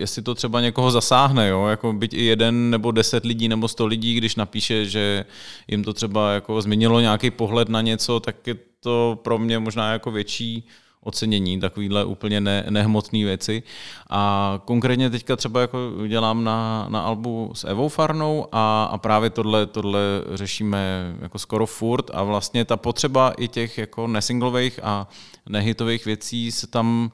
jestli 0.00 0.22
to 0.22 0.34
třeba 0.34 0.60
někoho 0.60 0.90
zasáhne, 0.90 1.48
jo? 1.48 1.66
Jako 1.66 1.92
byť 1.92 2.14
i 2.14 2.24
jeden 2.24 2.70
nebo 2.70 2.90
deset 2.90 3.24
lidí 3.24 3.48
nebo 3.48 3.68
sto 3.68 3.86
lidí, 3.86 4.14
když 4.14 4.36
napíše, 4.36 4.84
že 4.84 5.24
jim 5.68 5.84
to 5.84 5.92
třeba 5.92 6.32
jako 6.32 6.62
změnilo 6.62 7.00
nějaký 7.00 7.30
pohled 7.30 7.68
na 7.68 7.80
něco, 7.80 8.20
tak 8.20 8.46
je 8.46 8.56
to 8.80 9.18
pro 9.22 9.38
mě 9.38 9.58
možná 9.58 9.92
jako 9.92 10.10
větší 10.10 10.64
ocenění, 11.00 11.60
takovýhle 11.60 12.04
úplně 12.04 12.40
ne, 12.40 12.64
nehmotné 12.70 13.24
věci. 13.24 13.62
A 14.10 14.60
konkrétně 14.64 15.10
teďka 15.10 15.36
třeba 15.36 15.60
jako 15.60 15.78
dělám 16.08 16.44
na, 16.44 16.86
na 16.88 17.00
albu 17.00 17.50
s 17.54 17.64
Evou 17.64 17.88
Farnou 17.88 18.46
a, 18.52 18.84
a 18.84 18.98
právě 18.98 19.30
tohle, 19.30 19.66
tohle 19.66 20.00
řešíme 20.34 21.14
jako 21.20 21.38
skoro 21.38 21.66
furt 21.66 22.10
a 22.14 22.22
vlastně 22.22 22.64
ta 22.64 22.76
potřeba 22.76 23.30
i 23.30 23.48
těch 23.48 23.78
jako 23.78 24.06
nesinglových 24.06 24.80
a 24.82 25.08
nehitových 25.48 26.04
věcí 26.04 26.52
se 26.52 26.66
tam 26.66 27.10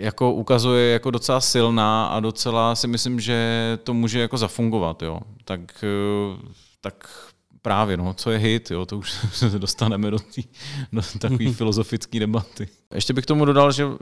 jako 0.00 0.32
ukazuje 0.32 0.92
jako 0.92 1.10
docela 1.10 1.40
silná 1.40 2.06
a 2.06 2.20
docela 2.20 2.74
si 2.74 2.88
myslím, 2.88 3.20
že 3.20 3.78
to 3.84 3.94
může 3.94 4.20
jako 4.20 4.38
zafungovat, 4.38 5.02
jo. 5.02 5.20
Tak, 5.44 5.60
eh, 5.84 6.38
tak 6.80 7.08
právě, 7.62 7.96
no, 7.96 8.14
co 8.14 8.30
je 8.30 8.38
hit, 8.38 8.70
jo, 8.70 8.86
to 8.86 8.98
už 8.98 9.10
se 9.32 9.58
dostaneme 9.58 10.10
do, 10.10 10.18
tý, 10.18 10.42
do 10.92 11.02
takové 11.18 11.52
filozofické 11.52 12.20
debaty. 12.20 12.68
Ještě 12.94 13.12
bych 13.12 13.26
tomu 13.26 13.44
dodal, 13.44 13.72
že, 13.72 13.84
eh, 13.84 13.94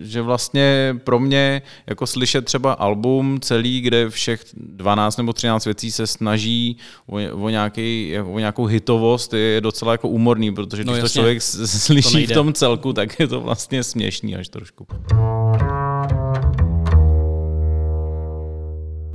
že 0.00 0.22
vlastně 0.22 0.96
pro 1.04 1.18
mě 1.20 1.62
jako 1.86 2.06
slyšet 2.06 2.44
třeba 2.44 2.72
album 2.72 3.38
celý, 3.40 3.80
kde 3.80 4.10
všech 4.10 4.44
12 4.56 5.16
nebo 5.16 5.32
13 5.32 5.64
věcí 5.64 5.90
se 5.92 6.06
snaží 6.06 6.76
o, 7.06 7.16
o, 7.44 7.48
nějaký, 7.48 8.14
o 8.24 8.38
nějakou 8.38 8.64
hitovost, 8.66 9.34
je 9.34 9.60
docela 9.60 9.92
jako 9.92 10.08
úmorný, 10.08 10.54
protože 10.54 10.84
No 10.84 10.92
když 10.92 11.00
to 11.00 11.04
jasně. 11.04 11.18
člověk 11.18 11.42
s- 11.42 11.82
slyší 11.84 12.10
v 12.10 12.14
nejde. 12.14 12.34
tom 12.34 12.52
celku, 12.52 12.92
tak 12.92 13.20
je 13.20 13.26
to 13.28 13.40
vlastně 13.40 13.84
směšný 13.84 14.36
až 14.36 14.48
trošku. 14.48 14.86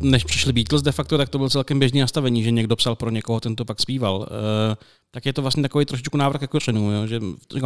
Než 0.05 0.23
přišli 0.23 0.53
Beatles 0.53 0.81
de 0.81 0.91
facto, 0.91 1.17
tak 1.17 1.29
to 1.29 1.37
byl 1.37 1.49
celkem 1.49 1.79
běžný 1.79 1.99
nastavení, 1.99 2.43
že 2.43 2.51
někdo 2.51 2.75
psal 2.75 2.95
pro 2.95 3.09
někoho, 3.09 3.39
ten 3.39 3.55
to 3.55 3.65
pak 3.65 3.79
zpíval. 3.79 4.17
Uh, 4.17 4.25
tak 5.11 5.25
je 5.25 5.33
to 5.33 5.41
vlastně 5.41 5.63
takový 5.63 5.85
trošičku 5.85 6.17
návrh 6.17 6.39
ke 6.39 6.47
kořenů, 6.47 6.91
jo? 6.91 7.07
že 7.07 7.19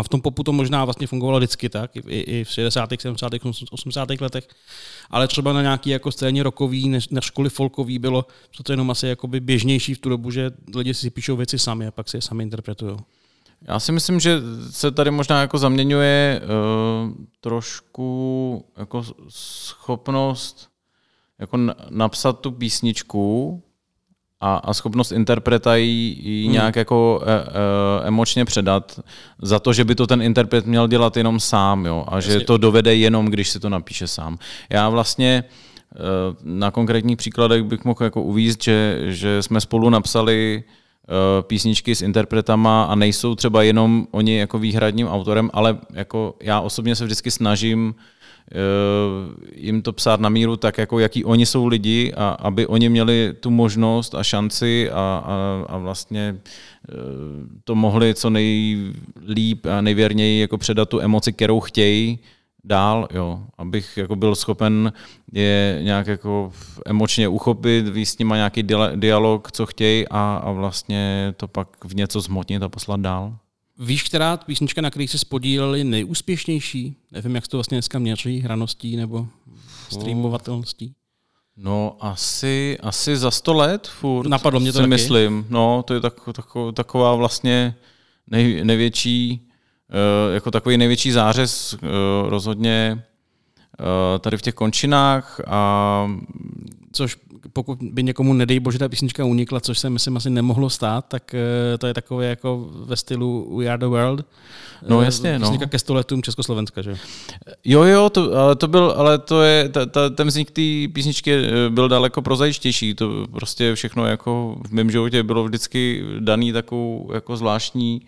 v 0.03 0.09
tom 0.09 0.21
popu 0.21 0.43
to 0.43 0.51
možná 0.51 0.85
vlastně 0.85 1.07
fungovalo 1.07 1.39
vždycky 1.39 1.69
tak, 1.69 1.95
i, 1.95 2.19
i 2.19 2.43
v 2.43 2.49
60., 2.49 2.89
70., 2.99 3.31
80. 3.71 4.09
letech, 4.21 4.47
ale 5.09 5.27
třeba 5.27 5.53
na 5.53 5.61
nějaký 5.61 5.89
jako 5.89 6.11
scéně 6.11 6.43
rokový, 6.43 6.99
na 7.11 7.21
školy 7.21 7.49
folkový 7.49 7.99
bylo 7.99 8.25
to 8.63 8.73
jenom 8.73 8.91
asi 8.91 9.07
jakoby 9.07 9.39
běžnější 9.39 9.93
v 9.93 9.99
tu 9.99 10.09
dobu, 10.09 10.31
že 10.31 10.51
lidi 10.75 10.93
si 10.93 11.09
píšou 11.09 11.35
věci 11.35 11.59
sami 11.59 11.87
a 11.87 11.91
pak 11.91 12.09
si 12.09 12.17
je 12.17 12.21
sami 12.21 12.43
interpretují. 12.43 12.97
Já 13.61 13.79
si 13.79 13.91
myslím, 13.91 14.19
že 14.19 14.39
se 14.69 14.91
tady 14.91 15.11
možná 15.11 15.41
jako 15.41 15.57
zaměňuje 15.57 16.41
uh, 16.43 17.11
trošku 17.41 18.65
jako 18.77 19.05
schopnost 19.29 20.68
jako 21.39 21.57
na- 21.57 21.75
napsat 21.89 22.39
tu 22.39 22.51
písničku 22.51 23.61
a, 24.41 24.55
a 24.55 24.73
schopnost 24.73 25.11
interpreta 25.11 25.75
ji, 25.75 26.17
ji 26.29 26.43
hmm. 26.43 26.53
nějak 26.53 26.75
jako 26.75 27.21
e, 27.25 27.33
e, 27.33 28.07
emočně 28.07 28.45
předat 28.45 28.99
za 29.41 29.59
to, 29.59 29.73
že 29.73 29.85
by 29.85 29.95
to 29.95 30.07
ten 30.07 30.21
interpret 30.21 30.65
měl 30.65 30.87
dělat 30.87 31.17
jenom 31.17 31.39
sám, 31.39 31.85
jo, 31.85 32.05
a 32.07 32.19
že 32.19 32.31
Jasně. 32.31 32.45
to 32.45 32.57
dovede 32.57 32.95
jenom, 32.95 33.25
když 33.25 33.49
si 33.49 33.59
to 33.59 33.69
napíše 33.69 34.07
sám. 34.07 34.37
Já 34.69 34.89
vlastně 34.89 35.43
eh, 35.43 35.99
na 36.43 36.71
konkrétních 36.71 37.17
příkladech 37.17 37.63
bych 37.63 37.85
mohl 37.85 38.03
jako 38.03 38.21
uvízt, 38.21 38.63
že, 38.63 38.99
že 39.05 39.43
jsme 39.43 39.61
spolu 39.61 39.89
napsali 39.89 40.63
eh, 40.63 41.43
písničky 41.43 41.95
s 41.95 42.01
interpretama 42.01 42.83
a 42.83 42.95
nejsou 42.95 43.35
třeba 43.35 43.63
jenom 43.63 44.07
oni 44.11 44.37
jako 44.37 44.59
výhradním 44.59 45.07
autorem, 45.07 45.49
ale 45.53 45.77
jako 45.93 46.35
já 46.41 46.59
osobně 46.59 46.95
se 46.95 47.05
vždycky 47.05 47.31
snažím 47.31 47.95
eh, 47.97 48.18
jim 49.55 49.81
to 49.81 49.93
psát 49.93 50.19
na 50.19 50.29
míru 50.29 50.57
tak, 50.57 50.77
jako 50.77 50.99
jaký 50.99 51.25
oni 51.25 51.45
jsou 51.45 51.67
lidi 51.67 52.13
a 52.17 52.29
aby 52.29 52.67
oni 52.67 52.89
měli 52.89 53.33
tu 53.39 53.49
možnost 53.49 54.15
a 54.15 54.23
šanci 54.23 54.89
a, 54.91 54.93
a, 55.25 55.65
a 55.67 55.77
vlastně 55.77 56.35
eh, 56.37 56.93
to 57.63 57.75
mohli 57.75 58.13
co 58.13 58.29
nejlíp 58.29 59.65
a 59.65 59.81
nejvěrněji 59.81 60.41
jako 60.41 60.57
předat 60.57 60.89
tu 60.89 60.99
emoci, 60.99 61.33
kterou 61.33 61.59
chtějí 61.59 62.19
dál, 62.63 63.07
jo, 63.13 63.39
abych 63.57 63.97
jako 63.97 64.15
byl 64.15 64.35
schopen 64.35 64.93
je 65.33 65.79
nějak 65.81 66.07
jako 66.07 66.51
emočně 66.85 67.27
uchopit, 67.27 67.87
víc 67.87 68.09
s 68.09 68.17
nima 68.17 68.35
nějaký 68.35 68.63
dia- 68.63 68.99
dialog, 68.99 69.51
co 69.51 69.65
chtějí 69.65 70.07
a, 70.07 70.41
a 70.43 70.51
vlastně 70.51 71.33
to 71.37 71.47
pak 71.47 71.85
v 71.85 71.95
něco 71.95 72.21
zmotnit 72.21 72.63
a 72.63 72.69
poslat 72.69 72.99
dál. 72.99 73.37
Víš, 73.81 74.03
která 74.03 74.37
písnička, 74.37 74.81
na 74.81 74.89
kterých 74.89 75.11
se 75.11 75.17
spodíleli 75.17 75.83
nejúspěšnější? 75.83 76.95
Nevím, 77.11 77.35
jak 77.35 77.45
se 77.45 77.49
to 77.49 77.57
vlastně 77.57 77.75
dneska 77.75 77.99
měří, 77.99 78.39
hraností 78.39 78.95
nebo 78.95 79.27
streamovatelností. 79.89 80.93
No 81.57 81.97
asi, 81.99 82.77
asi 82.81 83.17
za 83.17 83.31
sto 83.31 83.53
let 83.53 83.87
furt. 83.87 84.27
Napadlo 84.27 84.59
mě 84.59 84.71
to 84.71 84.77
si 84.77 84.81
taky. 84.81 84.89
myslím. 84.89 85.45
No, 85.49 85.83
to 85.87 85.93
je 85.93 85.99
tak, 85.99 86.13
tako, 86.33 86.71
taková 86.71 87.15
vlastně 87.15 87.75
nej, 88.27 88.63
největší, 88.63 89.47
eh, 89.89 90.33
jako 90.33 90.51
takový 90.51 90.77
největší 90.77 91.11
zářez 91.11 91.73
eh, 91.73 91.87
rozhodně 92.29 93.03
eh, 93.79 94.19
tady 94.19 94.37
v 94.37 94.41
těch 94.41 94.53
končinách 94.53 95.41
a 95.47 96.07
Což 96.91 97.17
pokud 97.53 97.77
by 97.81 98.03
někomu, 98.03 98.33
nedej 98.33 98.59
bože, 98.59 98.79
ta 98.79 98.89
písnička 98.89 99.25
unikla, 99.25 99.59
což 99.59 99.79
se 99.79 99.89
myslím 99.89 100.17
asi 100.17 100.29
nemohlo 100.29 100.69
stát, 100.69 101.05
tak 101.07 101.33
eh, 101.33 101.77
to 101.77 101.87
je 101.87 101.93
takové 101.93 102.25
jako 102.25 102.69
ve 102.71 102.95
stylu 102.95 103.57
We 103.57 103.67
Are 103.67 103.77
The 103.77 103.85
World. 103.85 104.25
No 104.87 105.01
Eh, 105.01 105.05
jasně, 105.05 105.39
no. 105.39 105.47
Písnička 105.47 105.65
ke 105.65 105.79
stoletům 105.79 106.21
Československa, 106.21 106.81
že? 106.81 106.95
jo? 107.65 107.83
Jo, 107.83 108.09
to, 108.09 108.33
ale 108.33 108.55
to 108.55 108.67
byl, 108.67 108.93
ale 108.97 109.17
to 109.17 109.41
je, 109.41 109.69
ta, 109.69 109.85
ta, 109.85 110.09
ten 110.09 110.27
vznik 110.27 110.51
té 110.51 110.91
písničky 110.93 111.33
eh, 111.33 111.69
byl 111.69 111.89
daleko 111.89 112.21
prozaičtější, 112.21 112.93
to 112.93 113.27
prostě 113.31 113.75
všechno 113.75 114.05
jako 114.05 114.57
v 114.67 114.71
mém 114.71 114.91
životě 114.91 115.23
bylo 115.23 115.43
vždycky 115.43 116.03
daný 116.19 116.53
takovou 116.53 117.11
jako 117.13 117.37
zvláštní 117.37 118.01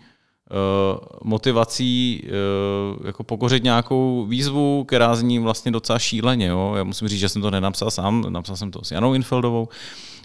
motivací 1.24 2.22
uh, 2.24 3.06
jako 3.06 3.24
pokořit 3.24 3.64
nějakou 3.64 4.26
výzvu, 4.26 4.84
která 4.84 5.14
zní 5.14 5.38
vlastně 5.38 5.72
docela 5.72 5.98
šíleně, 5.98 6.46
jo. 6.46 6.74
Já 6.76 6.84
musím 6.84 7.08
říct, 7.08 7.20
že 7.20 7.28
jsem 7.28 7.42
to 7.42 7.50
nenapsal 7.50 7.90
sám, 7.90 8.24
napsal 8.28 8.56
jsem 8.56 8.70
to 8.70 8.84
s 8.84 8.90
Janou 8.90 9.14
Infeldovou, 9.14 9.68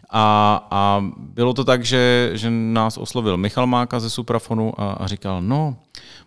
A, 0.09 0.67
a 0.71 1.03
bylo 1.17 1.53
to 1.53 1.63
tak, 1.63 1.86
že, 1.86 2.31
že 2.33 2.50
nás 2.50 2.97
oslovil 2.97 3.38
Michal 3.38 3.67
Máka 3.67 4.00
ze 4.00 4.09
Suprafonu 4.09 4.81
a, 4.81 4.91
a 4.91 5.07
říkal, 5.07 5.41
no, 5.41 5.75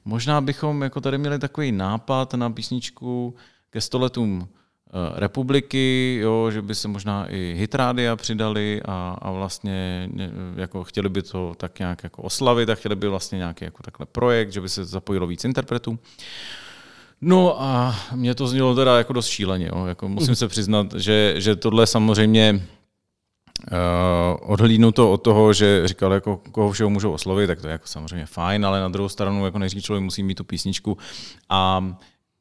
možná 0.04 0.40
bychom 0.40 0.82
jako 0.82 1.00
tady 1.00 1.18
měli 1.18 1.38
takový 1.38 1.72
nápad 1.72 2.34
na 2.34 2.50
písničku 2.50 3.34
ke 3.70 3.80
stoletům 3.80 4.48
eh, 4.48 4.59
republiky, 5.14 6.18
jo, 6.22 6.50
že 6.50 6.62
by 6.62 6.74
se 6.74 6.88
možná 6.88 7.26
i 7.28 7.54
hitrádia 7.58 8.16
přidali 8.16 8.80
a, 8.84 9.16
a 9.22 9.30
vlastně 9.30 10.08
ně- 10.12 10.30
jako 10.56 10.84
chtěli 10.84 11.08
by 11.08 11.22
to 11.22 11.52
tak 11.56 11.78
nějak 11.78 12.04
jako 12.04 12.22
oslavit 12.22 12.70
a 12.70 12.74
chtěli 12.74 12.96
by 12.96 13.08
vlastně 13.08 13.38
nějaký 13.38 13.64
jako 13.64 13.82
takhle 13.82 14.06
projekt, 14.06 14.52
že 14.52 14.60
by 14.60 14.68
se 14.68 14.84
zapojilo 14.84 15.26
víc 15.26 15.44
interpretů. 15.44 15.98
No 17.20 17.62
a 17.62 17.94
mě 18.14 18.34
to 18.34 18.46
znělo 18.46 18.74
teda 18.74 18.98
jako 18.98 19.12
dost 19.12 19.26
šíleně. 19.26 19.70
Jo. 19.74 19.86
Jako 19.86 20.08
musím 20.08 20.34
se 20.34 20.48
přiznat, 20.48 20.94
že, 20.94 21.34
že 21.36 21.56
tohle 21.56 21.86
samozřejmě 21.86 22.62
Uh, 23.72 24.52
odhlídnu 24.52 24.92
to 24.92 25.12
od 25.12 25.22
toho, 25.22 25.52
že 25.52 25.88
říkal, 25.88 26.12
jako 26.12 26.36
koho 26.36 26.72
všeho 26.72 26.90
můžou 26.90 27.12
oslovit, 27.12 27.46
tak 27.46 27.60
to 27.60 27.66
je 27.66 27.72
jako 27.72 27.86
samozřejmě 27.86 28.26
fajn, 28.26 28.66
ale 28.66 28.80
na 28.80 28.88
druhou 28.88 29.08
stranu 29.08 29.44
jako 29.44 29.58
nejdřív 29.58 29.84
člověk 29.84 30.04
musí 30.04 30.22
mít 30.22 30.34
tu 30.34 30.44
písničku 30.44 30.98
a 31.48 31.84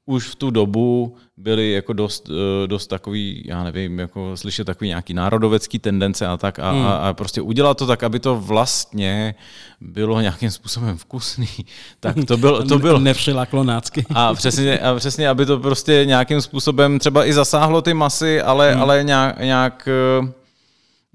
už 0.10 0.28
v 0.28 0.36
tu 0.36 0.50
dobu 0.50 1.16
byly 1.38 1.72
jako 1.72 1.94
dost, 1.94 2.30
eh, 2.30 2.68
dost 2.68 2.88
takový, 2.88 3.44
já 3.46 3.64
nevím, 3.64 4.00
jako 4.00 4.38
slyšet 4.38 4.64
takový 4.64 4.88
nějaký 4.88 5.14
národovecký 5.14 5.80
tendence 5.80 6.28
a 6.28 6.38
tak 6.38 6.60
a, 6.60 6.70
a, 6.70 6.94
a 7.10 7.14
prostě 7.14 7.42
udělat 7.42 7.78
to 7.78 7.88
tak, 7.88 8.04
aby 8.04 8.20
to 8.20 8.36
vlastně 8.36 9.36
bylo 9.82 10.22
nějakým 10.22 10.52
způsobem 10.52 10.98
vkusný. 10.98 11.48
Tak 12.00 12.16
to 12.28 12.38
byl, 12.38 12.68
to 12.68 12.80
byl, 12.80 13.00
Nevřiláklo 13.00 13.64
nácky. 13.64 14.06
a 14.16 14.34
přesně, 14.34 14.80
a 14.80 14.96
přesně, 14.96 15.30
aby 15.30 15.46
to 15.46 15.60
prostě 15.60 16.06
nějakým 16.06 16.42
způsobem 16.42 17.00
třeba 17.00 17.26
i 17.26 17.34
zasáhlo 17.34 17.82
ty 17.82 17.94
masy, 17.94 18.42
ale, 18.42 18.72
hmm. 18.72 18.82
ale 18.82 19.04
nějak, 19.04 19.40
nějak 19.40 19.88
eh, 19.88 20.32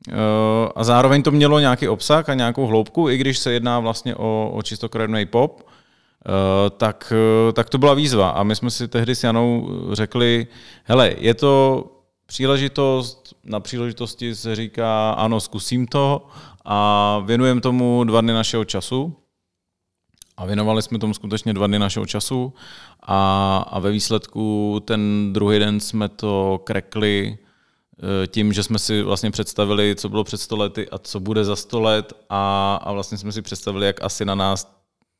eh, 0.09 0.15
a 0.77 0.85
zároveň 0.85 1.23
to 1.23 1.31
mělo 1.31 1.59
nějaký 1.59 1.89
obsah 1.89 2.29
a 2.29 2.35
nějakou 2.35 2.67
hloubku, 2.67 3.11
i 3.11 3.17
když 3.17 3.39
se 3.39 3.53
jedná 3.53 3.81
vlastně 3.81 4.15
o, 4.15 4.51
o 4.55 4.63
čistokrevný 4.63 5.27
pop, 5.27 5.74
tak, 6.76 7.12
eh, 7.49 7.52
tak 7.52 7.71
to 7.71 7.78
byla 7.78 7.95
výzva. 7.95 8.31
A 8.31 8.43
my 8.43 8.57
jsme 8.57 8.71
si 8.71 8.88
tehdy 8.88 9.14
s 9.14 9.25
Janou 9.25 9.69
řekli, 9.93 10.47
hele, 10.85 11.14
je 11.19 11.35
to 11.35 11.85
příležitost, 12.26 13.35
na 13.45 13.61
příležitosti 13.61 14.35
se 14.35 14.57
říká, 14.57 15.11
ano, 15.11 15.40
zkusím 15.40 15.87
to 15.87 16.26
a 16.64 17.19
věnujeme 17.25 17.61
tomu 17.61 18.04
dva 18.04 18.21
dny 18.21 18.33
našeho 18.33 18.64
času. 18.64 19.16
A 20.37 20.47
věnovali 20.47 20.83
jsme 20.83 20.99
tomu 20.99 21.14
skutečně 21.14 21.54
dva 21.54 21.66
dny 21.66 21.78
našeho 21.78 22.07
času 22.07 22.54
a, 23.02 23.57
a 23.71 23.78
ve 23.78 23.90
výsledku 23.90 24.83
ten 24.85 25.33
druhý 25.33 25.59
den 25.59 25.81
jsme 25.81 26.09
to 26.09 26.61
krekli 26.64 27.38
eh, 27.38 28.26
tím, 28.26 28.52
že 28.52 28.62
jsme 28.62 28.78
si 28.78 29.02
vlastně 29.02 29.31
představili, 29.31 29.95
co 29.95 30.09
bylo 30.09 30.25
před 30.25 30.40
sto 30.40 30.57
lety 30.57 30.88
a 30.88 30.99
co 30.99 31.21
bude 31.21 31.45
za 31.45 31.57
sto 31.57 31.81
let 31.81 32.12
a, 32.31 32.75
a 32.83 32.93
vlastně 32.93 33.19
jsme 33.19 33.33
si 33.33 33.43
představili, 33.43 33.87
jak 33.87 34.02
asi 34.02 34.25
na 34.25 34.35
nás 34.35 34.75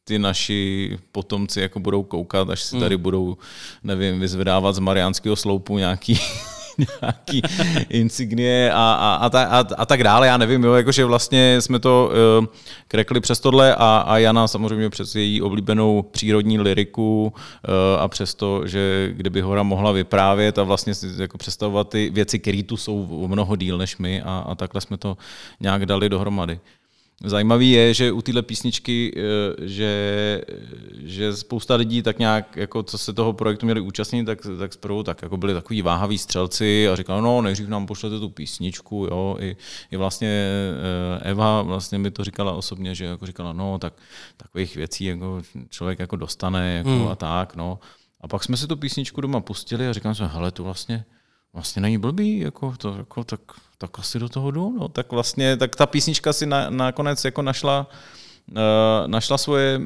ty 0.05 0.19
naši 0.19 0.99
potomci 1.13 1.61
jako 1.61 1.81
budou 1.81 2.03
koukat, 2.03 2.51
až 2.51 2.63
si 2.63 2.81
tady 2.81 2.97
budou, 2.97 3.37
nevím, 3.85 4.21
vyzvedávat 4.21 4.75
z 4.75 4.79
Mariánského 4.79 5.37
sloupu 5.37 5.79
nějaký 5.79 6.21
nějaký 7.03 7.43
insignie 7.89 8.73
a, 8.73 8.95
a, 8.95 9.15
a, 9.15 9.31
ta, 9.31 9.45
a, 9.45 9.65
a 9.77 9.87
tak 9.87 10.03
dále, 10.05 10.27
já 10.27 10.37
nevím, 10.37 10.65
jo, 10.65 10.73
jakože 10.73 11.05
vlastně 11.05 11.61
jsme 11.61 11.79
to 11.79 12.11
uh, 12.41 12.47
krekli 12.89 13.21
přes 13.21 13.41
tohle 13.41 13.75
a, 13.75 14.05
a 14.07 14.19
Jana 14.19 14.49
samozřejmě 14.49 14.91
přes 14.91 15.15
její 15.15 15.43
oblíbenou 15.43 16.03
přírodní 16.03 16.59
liriku 16.59 17.33
uh, 17.33 18.03
a 18.03 18.09
přes 18.09 18.35
to, 18.35 18.67
že 18.67 19.11
kdyby 19.13 19.41
Hora 19.41 19.63
mohla 19.63 19.93
vyprávět 19.93 20.59
a 20.59 20.63
vlastně 20.63 20.95
si 20.95 21.07
jako 21.19 21.39
představovat 21.39 21.89
ty 21.89 22.11
věci, 22.11 22.39
které 22.39 22.63
tu 22.63 22.77
jsou 22.77 23.09
o 23.23 23.29
mnoho 23.29 23.57
díl 23.57 23.79
než 23.79 23.97
my 23.97 24.23
a, 24.23 24.45
a 24.49 24.55
takhle 24.55 24.81
jsme 24.81 24.97
to 24.97 25.17
nějak 25.61 25.87
dali 25.87 26.09
dohromady. 26.09 26.61
Zajímavý 27.23 27.71
je, 27.71 27.95
že 27.95 28.13
u 28.13 28.23
téhle 28.23 28.43
písničky, 28.43 29.15
eh, 29.17 29.69
že, 29.69 30.43
že 31.05 31.37
spousta 31.37 31.75
lidí 31.75 32.03
tak 32.03 32.19
nějak, 32.19 32.57
jako 32.57 32.83
co 32.83 32.99
se 32.99 33.13
toho 33.13 33.33
projektu 33.33 33.67
měli 33.67 33.81
účastnit, 33.81 34.25
tak, 34.25 34.39
tak 34.59 34.73
zprvu 34.73 35.03
tak 35.03 35.23
jako 35.23 35.37
byli 35.37 35.55
takový 35.55 35.83
váhaví 35.83 36.19
střelci 36.19 36.89
a 36.89 36.97
říkali, 36.97 37.23
no 37.23 37.43
nejdřív 37.43 37.69
nám 37.69 37.87
pošlete 37.87 38.21
tu 38.21 38.29
písničku, 38.29 39.07
jo, 39.11 39.37
i, 39.41 39.57
i 39.91 39.97
vlastně 39.97 40.29
eh, 40.29 41.31
Eva 41.31 41.63
vlastně 41.63 41.99
mi 41.99 42.11
to 42.11 42.25
říkala 42.25 42.53
osobně, 42.53 42.95
že 42.95 43.05
jako 43.05 43.27
říkala, 43.27 43.53
no 43.53 43.79
tak 43.79 43.95
takových 44.37 44.77
věcí 44.77 45.05
jako 45.05 45.43
člověk 45.69 45.99
jako 45.99 46.17
dostane 46.17 46.75
jako 46.77 46.89
hmm. 46.89 47.09
a 47.09 47.17
tak, 47.17 47.57
no. 47.57 47.79
A 48.21 48.29
pak 48.29 48.45
jsme 48.45 48.57
si 48.57 48.67
tu 48.67 48.77
písničku 48.77 49.21
doma 49.21 49.41
pustili 49.41 49.89
a 49.89 49.93
říkám 49.93 50.15
si, 50.15 50.23
hele, 50.27 50.51
to 50.51 50.65
vlastně, 50.65 51.05
vlastně 51.53 51.83
není 51.83 51.99
blbý, 51.99 52.39
jako, 52.39 52.75
to, 52.79 52.95
jako, 52.97 53.25
tak, 53.25 53.41
tak 53.79 53.99
asi 53.99 54.19
do 54.19 54.29
toho 54.29 54.51
jdu. 54.51 54.77
No. 54.79 54.89
Tak 54.89 55.13
vlastně 55.13 55.57
tak 55.57 55.77
ta 55.77 55.87
písnička 55.87 56.33
si 56.33 56.47
na, 56.47 56.71
nakonec 56.71 57.25
jako 57.25 57.43
našla, 57.43 57.87
uh, 58.51 58.57
našla 59.07 59.39
svoje 59.39 59.81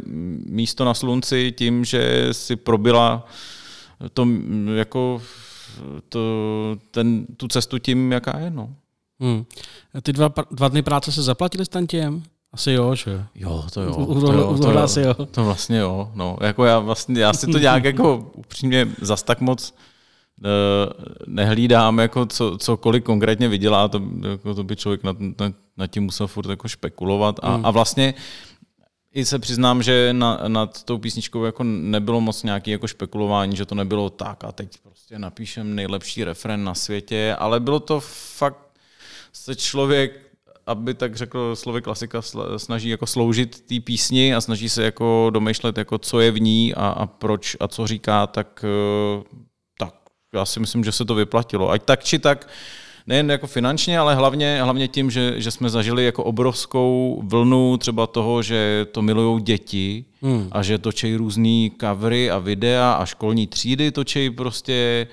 místo 0.46 0.85
na 0.85 0.94
slunci 0.94 1.53
tím, 1.53 1.85
že 1.85 2.29
si 2.33 2.57
probila 2.57 3.27
to, 4.14 4.24
mm, 4.24 4.68
jako, 4.77 5.22
to, 6.09 6.20
ten, 6.90 7.27
tu 7.37 7.48
cestu 7.48 7.79
tím, 7.79 8.12
jaká 8.12 8.38
je. 8.38 8.51
No. 8.51 8.74
Hmm. 9.20 9.44
Ty 10.03 10.12
dva, 10.12 10.33
dva 10.51 10.68
dny 10.68 10.83
práce 10.83 11.12
se 11.12 11.22
zaplatili 11.22 11.64
s 11.64 11.68
Tantěm? 11.68 12.22
Asi 12.53 12.72
jo, 12.72 12.94
že 12.94 13.11
jo. 13.11 13.20
Jo, 13.35 13.64
to 13.72 13.83
jo. 13.83 13.94
U- 13.94 14.05
u 14.05 14.20
to, 14.20 14.33
jo, 14.33 14.59
to, 14.59 14.70
jo, 14.70 14.79
asi 14.79 15.01
jo. 15.01 15.14
to 15.14 15.44
vlastně 15.44 15.79
jo. 15.79 16.11
No, 16.14 16.37
jako 16.40 16.64
já, 16.64 16.79
vlastně, 16.79 17.20
já 17.20 17.33
si 17.33 17.46
to 17.46 17.59
nějak 17.59 17.85
jako 17.85 18.31
upřímně 18.35 18.88
zas 19.01 19.22
tak 19.22 19.40
moc 19.40 19.74
eh, 19.74 19.83
nehlídám, 21.27 21.98
jako 21.98 22.27
co, 22.27 22.59
co 22.59 22.77
kolik 22.77 23.05
konkrétně 23.05 23.48
vydělá, 23.48 23.88
to, 23.88 24.03
jako 24.31 24.55
to 24.55 24.64
by 24.64 24.77
člověk 24.77 25.03
nad, 25.03 25.16
nad, 25.20 25.53
nad 25.77 25.87
tím 25.87 26.03
musel 26.03 26.27
furt 26.27 26.51
jako 26.51 26.68
špekulovat. 26.68 27.40
A, 27.42 27.61
a 27.64 27.70
vlastně 27.70 28.14
i 29.12 29.24
se 29.24 29.38
přiznám, 29.38 29.83
že 29.83 30.12
na, 30.12 30.40
nad 30.48 30.83
tou 30.83 30.98
písničkou 30.98 31.44
jako 31.44 31.64
nebylo 31.64 32.20
moc 32.20 32.42
nějaký 32.42 32.70
jako 32.70 32.87
špekulování, 32.87 33.57
že 33.57 33.66
to 33.66 33.74
nebylo 33.74 34.11
tak 34.11 34.44
a 34.44 34.53
teď 34.53 34.79
prostě 34.83 35.18
napíšem 35.18 35.74
nejlepší 35.74 36.24
refren 36.24 36.64
na 36.64 36.74
světě, 36.74 37.37
ale 37.38 37.61
bylo 37.61 37.81
to 37.81 38.01
fakt, 38.01 38.79
se 39.33 39.57
člověk 39.57 40.29
aby 40.68 40.94
tak 40.94 41.16
řekl 41.16 41.57
slovy 41.57 41.83
klasika, 41.83 42.22
snaží 42.57 42.88
jako 42.88 43.07
sloužit 43.07 43.61
té 43.61 43.81
písni 43.81 44.35
a 44.35 44.40
snaží 44.40 44.68
se 44.68 44.85
jako 44.85 45.31
domýšlet, 45.33 45.79
jako 45.79 45.98
co 45.98 46.20
je 46.20 46.31
v 46.31 46.40
ní 46.40 46.74
a, 46.74 46.88
a 46.88 47.07
proč 47.07 47.57
a 47.61 47.68
co 47.68 47.87
říká, 47.87 48.27
tak, 48.27 48.64
eh, 48.64 49.22
tak 49.22 49.48
já 50.35 50.45
si 50.45 50.61
myslím, 50.61 50.85
že 50.85 50.93
se 50.93 51.05
to 51.05 51.14
vyplatilo. 51.14 51.71
Ať 51.71 51.83
tak 51.83 52.05
či 52.05 52.19
tak, 52.19 52.49
nejen 53.07 53.31
jako 53.31 53.47
finančně, 53.47 53.99
ale 53.99 54.14
hlavně, 54.14 54.61
hlavně 54.62 54.88
tím, 54.88 55.11
že, 55.11 55.35
že 55.37 55.51
jsme 55.51 55.71
zažili 55.71 56.05
jako 56.05 56.25
obrovskou 56.25 57.23
vlnu 57.25 57.77
třeba 57.77 58.07
toho, 58.07 58.43
že 58.43 58.87
to 58.93 59.03
milují 59.03 59.43
děti 59.43 60.05
hmm. 60.23 60.49
a 60.53 60.62
že 60.62 60.79
točí 60.79 61.17
různý 61.17 61.73
covery 61.81 62.31
a 62.31 62.38
videa 62.38 62.93
a 62.93 63.07
školní 63.07 63.47
třídy 63.47 63.91
točí 63.91 64.31
prostě 64.31 65.07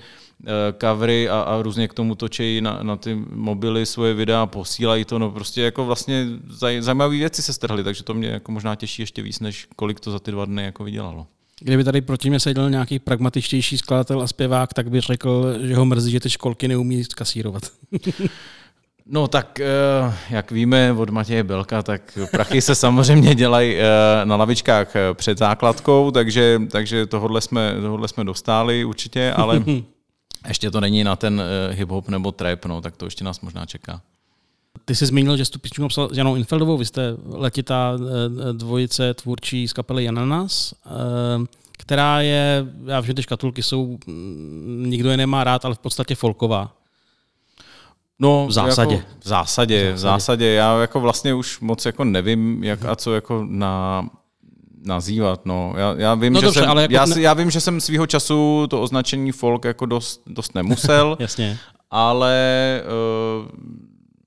eh, 0.46 0.74
covery 0.80 1.28
a, 1.28 1.40
a 1.40 1.62
různě 1.62 1.88
k 1.88 1.94
tomu 1.94 2.14
točí 2.14 2.60
na, 2.60 2.78
na 2.82 2.96
ty 2.96 3.14
mobily 3.32 3.86
svoje 3.86 4.14
videa 4.14 4.42
a 4.42 4.46
posílají 4.46 5.04
to, 5.04 5.18
no 5.18 5.30
prostě 5.30 5.62
jako 5.62 5.84
vlastně 5.84 6.26
zaj, 6.48 6.82
zajímavé 6.82 7.16
věci 7.16 7.42
se 7.42 7.52
strhly, 7.52 7.84
takže 7.84 8.04
to 8.04 8.14
mě 8.14 8.28
jako 8.28 8.52
možná 8.52 8.74
těší 8.74 9.02
ještě 9.02 9.22
víc, 9.22 9.40
než 9.40 9.68
kolik 9.76 10.00
to 10.00 10.10
za 10.10 10.18
ty 10.18 10.30
dva 10.30 10.44
dny 10.44 10.64
jako 10.64 10.84
vydělalo. 10.84 11.26
Kdyby 11.60 11.84
tady 11.84 12.00
proti 12.00 12.30
mě 12.30 12.40
seděl 12.40 12.70
nějaký 12.70 12.98
pragmatičtější 12.98 13.78
skladatel 13.78 14.22
a 14.22 14.26
zpěvák, 14.26 14.74
tak 14.74 14.90
by 14.90 15.00
řekl, 15.00 15.54
že 15.60 15.76
ho 15.76 15.84
mrzí, 15.84 16.10
že 16.10 16.20
ty 16.20 16.30
školky 16.30 16.68
neumí 16.68 17.04
kasírovat. 17.04 17.62
No 19.08 19.28
tak, 19.28 19.60
eh, 19.60 19.66
jak 20.30 20.50
víme 20.50 20.92
od 20.92 21.10
Matěje 21.10 21.44
Belka, 21.44 21.82
tak 21.82 22.18
prachy 22.30 22.60
se 22.60 22.74
samozřejmě 22.74 23.34
dělají 23.34 23.76
eh, 23.76 23.84
na 24.24 24.36
lavičkách 24.36 24.96
eh, 24.96 25.14
před 25.14 25.38
základkou, 25.38 26.10
takže, 26.10 26.60
takže 26.70 27.06
tohle, 27.06 27.40
jsme, 27.40 27.74
tohle 27.80 28.08
jsme 28.08 28.24
dostali 28.24 28.84
určitě, 28.84 29.32
ale 29.32 29.64
ještě 30.48 30.70
to 30.70 30.80
není 30.80 31.04
na 31.04 31.16
ten 31.16 31.42
hip-hop 31.70 32.08
nebo 32.08 32.32
trap, 32.32 32.64
no, 32.64 32.80
tak 32.80 32.96
to 32.96 33.04
ještě 33.04 33.24
nás 33.24 33.40
možná 33.40 33.66
čeká. 33.66 34.00
Ty 34.88 34.94
jsi 34.94 35.06
zmínil, 35.06 35.36
že 35.36 35.44
jsi 35.44 35.50
tu 35.52 35.58
písničku 35.58 35.82
napsal 35.82 36.08
s 36.12 36.16
Janou 36.16 36.36
Infeldovou, 36.36 36.78
vy 36.78 36.84
jste 36.84 37.16
letitá 37.26 37.98
eh, 37.98 38.52
dvojice 38.52 39.14
tvůrčí 39.14 39.68
z 39.68 39.72
kapely 39.72 40.04
Jananas, 40.04 40.74
eh, 40.86 40.90
která 41.78 42.20
je, 42.20 42.66
já 42.86 43.00
vím, 43.00 43.06
že 43.06 43.14
ty 43.14 43.22
škatulky 43.22 43.62
jsou, 43.62 43.98
mm, 44.06 44.84
nikdo 44.86 45.10
je 45.10 45.16
nemá 45.16 45.44
rád, 45.44 45.64
ale 45.64 45.74
v 45.74 45.78
podstatě 45.78 46.14
folková. 46.14 46.72
No, 48.18 48.46
V 48.46 48.52
zásadě. 48.52 48.94
Jako, 48.94 49.06
v 49.24 49.28
zásadě, 49.28 49.92
v 49.92 49.98
zásadě. 49.98 50.46
Já 50.46 50.80
jako 50.80 51.00
vlastně 51.00 51.34
už 51.34 51.60
moc 51.60 51.86
jako 51.86 52.04
nevím, 52.04 52.64
jak 52.64 52.84
a 52.84 52.96
co 52.96 53.14
jako 53.14 53.44
na, 53.48 54.08
nazývat. 54.84 55.46
No. 55.46 55.74
Já, 55.76 55.94
já, 55.98 56.14
vím, 56.14 56.32
No 56.32 56.40
že 56.40 56.46
dobře, 56.46 56.60
jsem, 56.60 56.70
ale 56.70 56.82
jako 56.82 56.94
já, 56.94 57.06
ne- 57.06 57.20
já 57.20 57.34
vím, 57.34 57.50
že 57.50 57.60
jsem 57.60 57.80
svýho 57.80 58.06
času 58.06 58.66
to 58.70 58.82
označení 58.82 59.32
folk 59.32 59.64
jako 59.64 59.86
dost, 59.86 60.22
dost 60.26 60.54
nemusel, 60.54 61.16
Jasně. 61.20 61.58
ale 61.90 62.82
uh, 63.42 63.50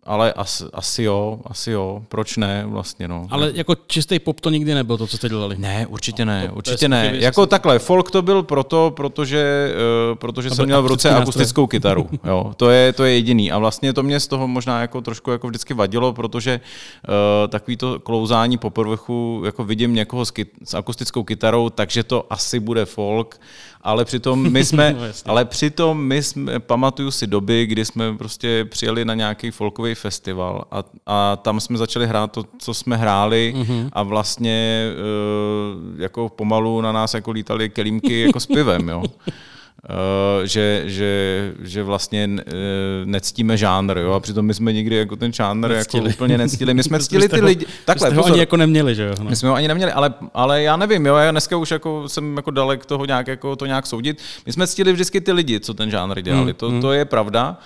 ale 0.10 0.34
asi, 0.34 0.64
asi 0.74 1.04
jo, 1.04 1.40
asi 1.46 1.72
jo, 1.72 2.02
proč 2.08 2.38
ne 2.38 2.66
vlastně, 2.68 3.08
no. 3.08 3.28
Ale 3.30 3.52
jako 3.54 3.76
čistý 3.88 4.20
pop 4.20 4.40
to 4.40 4.50
nikdy 4.50 4.74
nebyl, 4.74 4.98
to, 4.98 5.08
co 5.08 5.18
jste 5.18 5.30
dělali. 5.30 5.56
Ne, 5.60 5.88
určitě 5.88 6.26
ne, 6.26 6.48
to 6.48 6.54
určitě 6.54 6.86
je 6.86 6.90
ne. 6.90 7.08
spíš 7.08 7.24
Jako 7.24 7.46
takhle, 7.46 7.80
folk 7.80 8.12
to 8.12 8.22
byl 8.22 8.44
proto, 8.44 8.94
protože, 8.96 9.74
uh, 10.12 10.16
protože 10.16 10.50
To 10.50 10.56
jsem 10.56 10.66
měl 10.66 10.84
v 10.84 10.88
ruce 10.88 11.10
akustickou 11.10 11.68
kytaru. 11.74 12.10
Jo, 12.24 12.54
to 12.58 12.70
je, 12.70 12.94
to 12.94 13.04
je 13.04 13.14
jediný. 13.14 13.52
A 13.52 13.58
vlastně 13.58 13.94
to 13.94 14.04
mě 14.04 14.20
z 14.20 14.28
toho 14.28 14.48
možná 14.48 14.82
jako 14.82 15.02
trošku 15.02 15.32
jako 15.32 15.48
vždycky 15.48 15.74
vadilo, 15.74 16.14
protože 16.14 16.60
uh, 16.60 17.50
takový 17.50 17.78
to 17.78 18.00
klouzání 18.00 18.58
po 18.58 18.70
povrchu, 18.70 19.42
jako 19.46 19.64
vidím 19.64 19.94
někoho 19.94 20.26
s, 20.26 20.32
kyt, 20.32 20.50
s 20.64 20.74
akustickou 20.74 21.24
kytarou, 21.24 21.70
takže 21.70 22.04
to 22.04 22.26
asi 22.30 22.60
bude 22.60 22.86
folk, 22.86 23.40
ale 23.82 24.06
přitom 24.06 24.52
my 24.52 24.66
jsme, 24.66 24.94
No, 25.00 25.06
jasně. 25.06 25.30
ale 25.30 25.46
přitom 25.46 26.04
my 26.04 26.24
jsme, 26.24 26.60
pamatuju 26.60 27.12
si 27.12 27.28
doby, 27.28 27.66
kdy 27.66 27.86
jsme 27.86 28.18
prostě 28.18 28.66
přijeli 28.70 29.06
na 29.06 29.14
nějaký 29.14 29.52
folkový 29.52 29.96
festival 29.96 30.66
a, 30.72 30.84
a 31.06 31.36
tam 31.36 31.60
jsme 31.60 31.78
začali 31.78 32.08
hrát 32.08 32.32
to, 32.32 32.44
co 32.60 32.74
jsme 32.74 32.98
hráli 32.98 33.54
Mhm. 33.58 33.90
a 33.94 34.04
vlastně 34.04 34.86
uh, 35.96 36.02
jako 36.02 36.30
pomalu 36.30 36.82
na 36.82 36.92
nás 36.92 37.14
jako 37.14 37.32
lítali 37.32 37.70
kelímky 37.70 38.22
jako 38.22 38.40
s 38.40 38.46
pivem, 38.46 38.90
jo. 38.90 39.04
Uh, 39.84 40.46
že, 40.46 40.84
že, 40.86 41.54
že 41.62 41.84
vlastně 41.84 42.30
uh, 42.30 42.54
nectíme 43.06 43.58
žánr, 43.58 43.98
jo, 43.98 44.12
a 44.12 44.20
přitom 44.20 44.46
my 44.46 44.54
jsme 44.54 44.74
nikdy 44.74 44.96
jako 44.96 45.16
ten 45.16 45.34
žánr 45.34 45.72
jako 45.72 45.98
úplně 45.98 46.38
nectili. 46.38 46.74
My 46.74 46.84
jsme 46.84 47.00
ctili 47.04 47.30
ty 47.30 47.42
lidi. 47.42 47.66
Takhle, 47.86 48.10
ho 48.10 48.26
ani 48.26 48.40
jako 48.40 48.58
neměli, 48.58 48.96
že 48.96 49.04
jo? 49.04 49.16
No. 49.20 49.30
My 49.30 49.36
jsme 49.36 49.50
ho 49.50 49.56
ani 49.56 49.68
neměli, 49.68 49.92
ale, 49.92 50.14
ale 50.34 50.64
já 50.64 50.76
nevím, 50.78 51.06
jo, 51.06 51.16
já 51.16 51.32
dneska 51.32 51.58
už 51.58 51.72
jako 51.72 52.10
jsem 52.10 52.38
jako 52.38 52.52
dalek 52.52 52.86
toho 52.86 53.06
nějak, 53.06 53.28
jako 53.28 53.56
to 53.56 53.66
nějak 53.66 53.88
soudit. 53.88 54.22
My 54.46 54.54
jsme 54.54 54.68
ctili 54.68 54.94
vždycky 54.94 55.22
ty 55.22 55.32
lidi, 55.32 55.60
co 55.60 55.74
ten 55.74 55.92
žánr 55.92 56.22
dělali, 56.22 56.54
to, 56.54 56.82
to 56.82 56.92
je 56.92 57.06
pravda. 57.06 57.58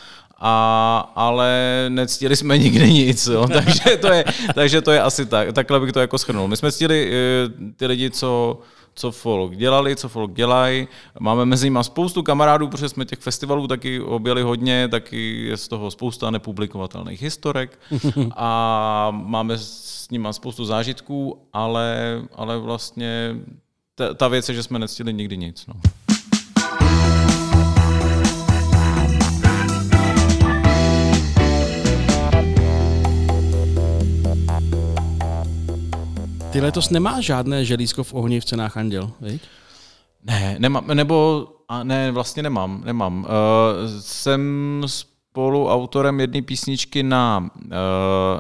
A, 0.46 1.12
ale 1.16 1.52
nectili 1.90 2.36
jsme 2.36 2.58
nikdy 2.66 2.94
nic, 2.94 3.28
jo. 3.28 3.48
takže, 3.54 3.98
to 3.98 4.08
je, 4.08 4.26
takže 4.56 4.82
to 4.82 4.92
je 4.92 5.02
asi 5.02 5.26
tak, 5.26 5.54
takhle 5.54 5.80
bych 5.80 5.92
to 5.92 6.00
jako 6.00 6.18
schrnul. 6.18 6.48
My 6.48 6.58
jsme 6.58 6.72
ctili 6.72 7.12
eh, 7.12 7.74
ty 7.78 7.86
lidi, 7.86 8.10
co, 8.10 8.60
co 8.96 9.12
folk 9.12 9.56
dělali, 9.56 9.96
co 9.96 10.10
folk 10.10 10.34
dělají. 10.34 10.88
Máme 11.20 11.46
mezi 11.46 11.66
nimi 11.66 11.80
spoustu 11.82 12.24
kamarádů, 12.24 12.68
protože 12.68 12.90
jsme 12.90 13.06
těch 13.06 13.20
festivalů 13.20 13.68
taky 13.68 14.02
objeli 14.02 14.42
hodně, 14.42 14.88
taky 14.88 15.46
je 15.46 15.58
z 15.58 15.68
toho 15.68 15.92
spousta 15.92 16.32
nepublikovatelných 16.32 17.22
historek 17.22 17.80
a 18.36 19.12
máme 19.12 19.58
s 19.58 20.08
nimi 20.12 20.28
spoustu 20.32 20.66
zážitků, 20.66 21.42
ale, 21.54 22.22
ale 22.36 22.60
vlastně 22.60 23.36
ta, 23.96 24.14
ta 24.14 24.28
věc 24.28 24.50
je, 24.50 24.56
že 24.56 24.64
jsme 24.64 24.80
nectili 24.80 25.14
nikdy 25.14 25.38
nic. 25.38 25.68
No. 25.68 25.74
Ty 36.54 36.62
letos 36.62 36.90
nemá 36.90 37.22
žádné 37.22 37.66
želízko 37.66 38.04
v 38.04 38.14
ohni 38.14 38.40
v 38.40 38.46
cenách 38.46 38.78
Anděl, 38.78 39.12
viď? 39.22 39.42
Ne, 40.24 40.56
nemám, 40.60 40.88
nebo 40.88 41.48
a 41.68 41.84
ne, 41.84 42.12
vlastně 42.12 42.44
nemám, 42.44 42.82
nemám. 42.86 43.20
Uh, 43.20 43.30
jsem 44.00 44.84
spoluautorem 44.86 46.20
jedné 46.20 46.42
písničky 46.42 47.04
na, 47.04 47.50
uh, 47.66 47.72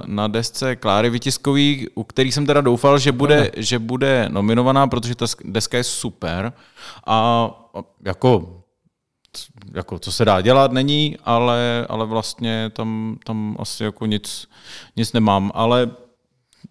na 0.05 0.27
desce 0.27 0.75
Kláry 0.75 1.09
Vytiskový, 1.09 1.87
u 1.95 2.03
který 2.03 2.31
jsem 2.31 2.45
teda 2.45 2.61
doufal, 2.61 2.99
že 2.99 3.11
bude, 3.11 3.51
že 3.57 3.79
bude 3.79 4.29
nominovaná, 4.29 4.87
protože 4.87 5.15
ta 5.15 5.25
deska 5.43 5.77
je 5.77 5.83
super 5.83 6.53
a 7.07 7.49
a 7.75 7.83
jako 8.05 8.59
jako 9.73 9.99
co 9.99 10.11
se 10.11 10.25
dá 10.25 10.41
dělat, 10.41 10.71
není, 10.71 11.17
ale, 11.23 11.85
ale 11.89 12.05
vlastně 12.05 12.71
tam, 12.73 13.17
tam 13.25 13.55
asi 13.59 13.83
jako 13.83 14.05
nic, 14.05 14.47
nic 14.95 15.13
nemám, 15.13 15.51
ale 15.53 15.91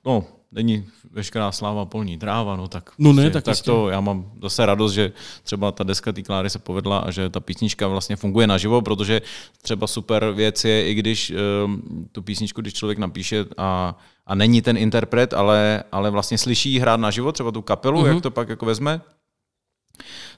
no, 0.07 0.25
není 0.53 0.87
veškerá 1.13 1.53
sláva 1.53 1.85
polní 1.85 2.19
tráva, 2.19 2.57
no 2.57 2.69
tak, 2.69 2.91
No 2.99 3.13
ne, 3.13 3.23
prostě, 3.23 3.31
tak 3.31 3.45
tak 3.45 3.53
jistě. 3.53 3.71
to 3.71 3.89
já 3.89 4.01
mám 4.01 4.33
zase 4.43 4.67
radost, 4.67 4.93
že 4.93 5.13
třeba 5.43 5.73
ta 5.73 5.85
deska 5.85 6.13
té 6.13 6.23
Kláry 6.23 6.51
se 6.51 6.59
povedla 6.59 6.99
a 6.99 7.11
že 7.11 7.29
ta 7.31 7.41
písnička 7.41 7.89
vlastně 7.89 8.17
funguje 8.17 8.47
naživo, 8.47 8.83
protože 8.83 9.23
třeba 9.63 9.87
super 9.87 10.31
věc 10.31 10.65
je, 10.65 10.89
i 10.89 10.95
když 10.95 11.33
um, 11.65 12.09
tu 12.13 12.23
písničku, 12.23 12.61
když 12.61 12.75
člověk 12.75 12.99
napíše 12.99 13.45
a, 13.59 13.99
a 14.27 14.35
není 14.35 14.63
ten 14.63 14.77
interpret, 14.77 15.35
ale, 15.35 15.85
ale 15.93 16.11
vlastně 16.11 16.39
slyší 16.39 16.79
hrát 16.79 17.01
naživo, 17.01 17.33
třeba 17.33 17.51
tu 17.51 17.63
kapelu, 17.63 17.99
Mhm. 18.01 18.07
mm-hmm. 18.11 18.15
jak 18.15 18.23
to 18.23 18.31
pak 18.31 18.49
jako 18.49 18.67
vezme, 18.67 19.01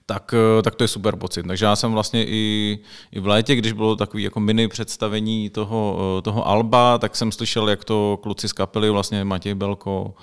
tak, 0.06 0.34
eh, 0.58 0.62
tak 0.62 0.74
to 0.74 0.84
je 0.84 0.88
super 0.88 1.16
pocit. 1.16 1.46
Takže 1.46 1.64
já 1.64 1.76
jsem 1.76 1.92
vlastně 1.92 2.24
i, 2.26 2.78
i 3.12 3.20
v 3.20 3.26
létě, 3.26 3.54
když 3.56 3.72
bylo 3.72 3.96
takový 3.96 4.22
jako 4.22 4.40
mini 4.40 4.68
představení 4.68 5.50
toho, 5.50 5.98
eh, 6.18 6.22
toho 6.22 6.48
Alba, 6.48 6.98
tak 6.98 7.16
jsem 7.16 7.32
slyšel, 7.32 7.68
jak 7.68 7.84
to 7.84 8.18
kluci 8.22 8.48
z 8.48 8.52
kapely, 8.52 8.90
vlastně 8.90 9.24
Matěj 9.24 9.54
Belko, 9.54 10.14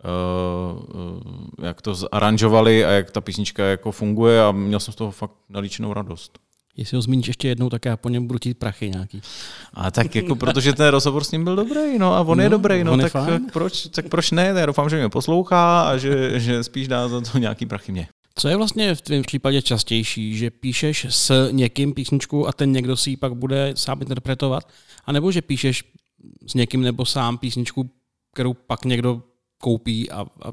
eh, 0.00 1.66
jak 1.66 1.82
to 1.82 1.94
zaranžovali 1.94 2.84
a 2.84 2.90
jak 2.90 3.10
ta 3.10 3.20
písnička 3.20 3.64
jako 3.64 3.92
funguje 3.92 4.42
a 4.44 4.52
měl 4.52 4.80
jsem 4.80 4.92
z 4.92 4.96
toho 4.96 5.10
fakt 5.10 5.32
nalíčenou 5.48 5.92
radost. 5.92 6.38
Jestli 6.76 6.96
ho 6.96 7.02
zmíníš 7.02 7.26
ještě 7.28 7.48
jednou, 7.48 7.68
tak 7.68 7.84
já 7.84 7.96
po 7.96 8.08
něm 8.08 8.26
budu 8.26 8.38
tít 8.38 8.58
prachy 8.58 8.90
nějaký. 8.90 9.22
A 9.74 9.90
tak 9.90 10.14
jako, 10.16 10.36
protože 10.36 10.72
ten 10.72 10.88
rozhovor 10.88 11.24
s 11.24 11.30
ním 11.30 11.44
byl 11.44 11.56
dobrý, 11.56 11.98
no 11.98 12.14
a 12.14 12.20
on 12.20 12.38
No, 12.38 12.42
je 12.44 12.48
dobrý, 12.48 12.84
no 12.84 12.98
tak, 12.98 13.12
fajn. 13.12 13.46
proč, 13.52 13.86
tak 13.86 14.08
proč 14.08 14.30
ne? 14.30 14.52
Já 14.56 14.66
doufám, 14.66 14.90
že 14.90 14.96
mě 14.96 15.08
poslouchá 15.08 15.82
a 15.82 15.96
že, 15.96 16.40
že 16.40 16.64
spíš 16.64 16.88
dá 16.88 17.08
za 17.08 17.20
to 17.20 17.38
nějaký 17.38 17.66
prachy 17.66 17.92
mě. 17.92 18.08
Co 18.34 18.48
je 18.48 18.56
vlastně 18.56 18.94
v 18.94 19.00
tvém 19.00 19.22
případě 19.22 19.62
častější, 19.62 20.36
že 20.36 20.50
píšeš 20.50 21.06
s 21.10 21.48
někým 21.50 21.94
písničku 21.94 22.48
a 22.48 22.52
ten 22.52 22.72
někdo 22.72 22.96
si 22.96 23.10
ji 23.10 23.16
pak 23.16 23.34
bude 23.34 23.72
sám 23.76 24.00
interpretovat? 24.02 24.68
A 25.04 25.12
nebo 25.12 25.32
že 25.32 25.42
píšeš 25.42 25.84
s 26.46 26.54
někým 26.54 26.80
nebo 26.82 27.04
sám 27.04 27.38
písničku, 27.38 27.90
kterou 28.34 28.54
pak 28.54 28.84
někdo 28.84 29.22
koupí 29.60 30.10
a, 30.10 30.20
a 30.20 30.52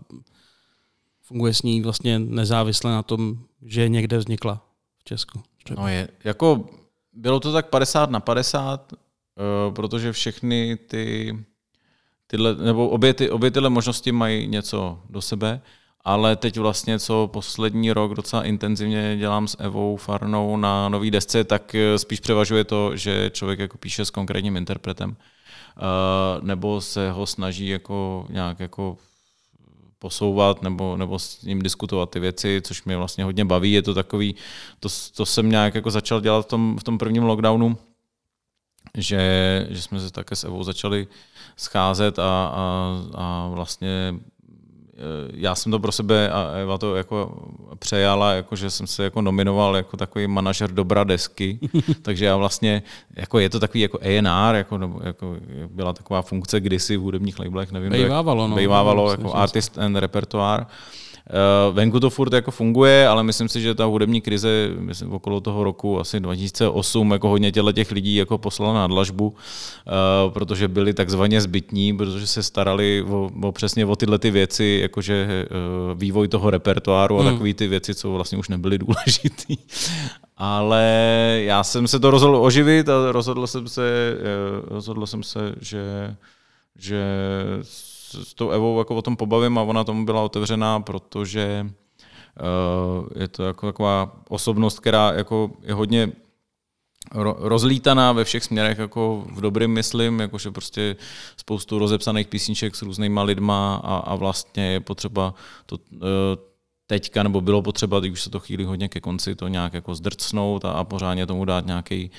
funguje 1.22 1.54
s 1.54 1.62
ní 1.62 1.82
vlastně 1.82 2.20
nezávisle 2.20 2.92
na 2.92 3.04
tom, 3.04 3.38
že 3.62 3.90
někde 3.90 4.18
vznikla 4.18 4.62
v 5.00 5.04
Česku? 5.04 5.42
No 5.78 5.88
je, 5.88 6.08
jako 6.24 6.70
bylo 7.14 7.40
to 7.40 7.54
tak 7.54 7.70
50 7.70 8.10
na 8.10 8.20
50, 8.20 8.94
uh, 8.94 9.74
protože 9.74 10.12
všechny 10.12 10.78
ty, 10.78 11.36
tyhle, 12.28 12.56
nebo 12.56 12.90
obě, 12.90 13.14
ty, 13.14 13.30
obě 13.30 13.52
tyhle 13.52 13.70
možnosti 13.70 14.12
mají 14.12 14.48
něco 14.48 15.00
do 15.10 15.22
sebe, 15.22 15.62
ale 16.04 16.36
teď 16.36 16.58
vlastně, 16.58 17.00
co 17.00 17.30
poslední 17.34 17.92
rok 17.92 18.14
docela 18.14 18.44
intenzivně 18.44 19.18
dělám 19.18 19.48
s 19.48 19.58
Evou 19.60 19.98
Farnou 19.98 20.58
na 20.58 20.90
nový 20.90 21.12
desce, 21.12 21.44
tak 21.44 21.76
eh, 21.76 22.00
spíš 22.00 22.20
převažuje 22.20 22.64
to, 22.64 22.96
že 22.96 23.30
člověk 23.34 23.60
jako 23.60 23.78
píše 23.78 24.06
s 24.06 24.10
konkrétním 24.10 24.58
interpretem, 24.58 25.16
nebo 26.42 26.82
se 26.82 27.12
ho 27.12 27.26
snaží 27.26 27.68
jako 27.68 28.26
nějak 28.30 28.60
jako 28.60 28.98
posouvat 30.00 30.62
nebo, 30.62 30.98
nebo 30.98 31.20
s 31.20 31.42
ním 31.42 31.62
diskutovat 31.62 32.10
ty 32.10 32.20
věci, 32.20 32.62
což 32.64 32.84
mě 32.84 32.98
vlastně 32.98 33.24
hodně 33.24 33.46
baví. 33.46 33.72
Je 33.72 33.82
to 33.82 33.94
takový, 33.94 34.36
to, 34.80 34.90
to 35.16 35.26
jsem 35.26 35.50
nějak 35.50 35.76
jako 35.76 35.92
začal 35.92 36.22
dělat 36.22 36.46
v 36.46 36.50
tom, 36.50 36.78
v 36.80 36.84
tom 36.84 36.98
prvním 36.98 37.24
lockdownu, 37.24 37.78
že, 38.98 39.68
že 39.70 39.82
jsme 39.82 40.00
se 40.00 40.12
také 40.12 40.36
s 40.36 40.44
Evou 40.44 40.64
začali 40.64 41.08
scházet 41.58 42.20
a, 42.20 42.24
a, 42.24 42.96
a 43.16 43.48
vlastně 43.48 44.14
eh, 44.14 44.37
já 45.34 45.56
jsem 45.56 45.72
to 45.72 45.80
pro 45.80 45.92
sebe 45.92 46.30
a 46.30 46.52
Eva 46.52 46.78
to 46.78 46.96
jako 46.96 47.48
přejala, 47.80 48.34
jako 48.34 48.56
že 48.56 48.70
jsem 48.70 48.88
se 48.88 49.04
jako 49.04 49.22
nominoval 49.22 49.76
jako 49.76 49.98
takový 49.98 50.28
manažer 50.28 50.72
dobra 50.72 51.04
desky, 51.04 51.60
takže 52.02 52.26
já 52.26 52.38
vlastně, 52.38 52.84
jako 53.16 53.40
je 53.40 53.50
to 53.50 53.60
takový 53.60 53.82
jako 53.82 54.00
A&R, 54.02 54.56
jako, 54.56 54.80
jako 55.04 55.36
byla 55.72 55.94
taková 55.94 56.22
funkce 56.22 56.60
kdysi 56.60 56.98
v 56.98 57.02
hudebních 57.02 57.40
labelech, 57.40 57.72
nevím. 57.72 57.92
jak- 57.92 58.02
Bejvávalo, 58.02 58.48
no. 58.48 58.56
Bejvávalo 58.56 59.06
No, 59.06 59.12
jako 59.12 59.36
artist 59.36 59.78
and 59.78 59.96
repertoire. 59.96 60.62
Uh, 60.62 60.68
venku 61.72 62.00
to 62.00 62.10
furt 62.10 62.34
jako 62.34 62.52
funguje, 62.52 63.08
ale 63.08 63.24
myslím 63.24 63.50
si, 63.50 63.62
že 63.62 63.76
ta 63.76 63.86
hudební 63.86 64.22
krize 64.22 64.70
myslím, 64.80 65.14
okolo 65.14 65.42
toho 65.42 65.64
roku 65.64 66.00
asi 66.00 66.20
2008 66.20 67.12
jako 67.12 67.30
hodně 67.30 67.52
těchto 67.52 67.72
těch 67.72 67.92
lidí 67.92 68.16
jako 68.16 68.38
poslala 68.38 68.74
na 68.74 68.88
dlažbu, 68.88 69.28
uh, 69.28 70.34
protože 70.34 70.68
byli 70.68 70.94
takzvaně 70.94 71.42
zbytní, 71.42 71.98
protože 71.98 72.28
se 72.28 72.44
starali 72.44 73.04
o, 73.10 73.30
o 73.44 73.52
přesně 73.52 73.86
o 73.86 73.96
tyhle 73.96 74.20
ty 74.20 74.32
věci, 74.32 74.80
jakože 74.82 75.46
uh, 75.92 76.00
vývoj 76.00 76.28
toho 76.28 76.50
repertoáru 76.50 77.20
a 77.20 77.24
Hmm. 77.24 77.32
takové 77.32 77.54
ty 77.54 77.68
věci, 77.68 77.96
co 77.96 78.12
vlastně 78.12 78.38
už 78.38 78.50
nebyly 78.50 78.78
důležitý. 78.88 79.58
Ale 80.38 80.84
já 81.46 81.64
jsem 81.64 81.88
se 81.88 82.00
to 82.00 82.12
rozhodl 82.12 82.36
oživit 82.36 82.90
a 82.90 83.12
rozhodl 83.12 83.48
jsem 83.48 83.68
se, 83.68 84.18
eh, 84.20 84.74
rozhodl 84.74 85.06
jsem 85.06 85.24
se 85.24 85.56
že, 85.62 86.16
že 86.80 87.04
s 88.14 88.34
tou 88.34 88.50
Evou 88.50 88.80
jako 88.80 88.96
o 88.96 89.02
tom 89.02 89.18
pobavím 89.18 89.58
a 89.58 89.62
ona 89.62 89.84
tomu 89.84 90.06
byla 90.06 90.22
otevřená, 90.22 90.80
protože 90.80 91.66
uh, 91.66 93.08
je 93.16 93.28
to 93.28 93.44
jako 93.44 93.66
taková 93.66 94.12
osobnost, 94.30 94.80
která 94.80 95.12
jako 95.14 95.52
je 95.62 95.74
hodně 95.74 96.12
ro- 97.16 97.36
rozlítaná 97.40 98.12
ve 98.12 98.24
všech 98.24 98.44
směrech, 98.44 98.78
jako 98.78 99.26
v 99.32 99.42
dobrým 99.42 99.72
myslím, 99.72 100.20
jakože 100.20 100.52
prostě 100.52 100.96
spoustu 101.38 101.80
rozepsaných 101.80 102.28
písniček 102.28 102.76
s 102.76 102.82
různýma 102.82 103.24
lidma 103.24 103.82
a, 103.84 103.98
a 103.98 104.16
vlastně 104.16 104.72
je 104.72 104.80
potřeba 104.80 105.34
to, 105.66 105.76
uh, 105.76 106.02
teďka, 106.88 107.24
nebo 107.24 107.42
bylo 107.42 107.62
potřeba, 107.62 108.00
když 108.00 108.12
už 108.12 108.22
se 108.22 108.30
to 108.30 108.40
chýlí 108.40 108.66
hodně 108.66 108.90
ke 108.90 109.00
konci, 109.00 109.36
to 109.36 109.48
nějak 109.48 109.74
jako 109.74 109.96
zdrcnout 109.96 110.66
a, 110.66 110.72
a 110.72 110.84
pořádně 110.84 111.26
tomu 111.26 111.46
dát 111.46 111.66
nějaký, 111.66 112.12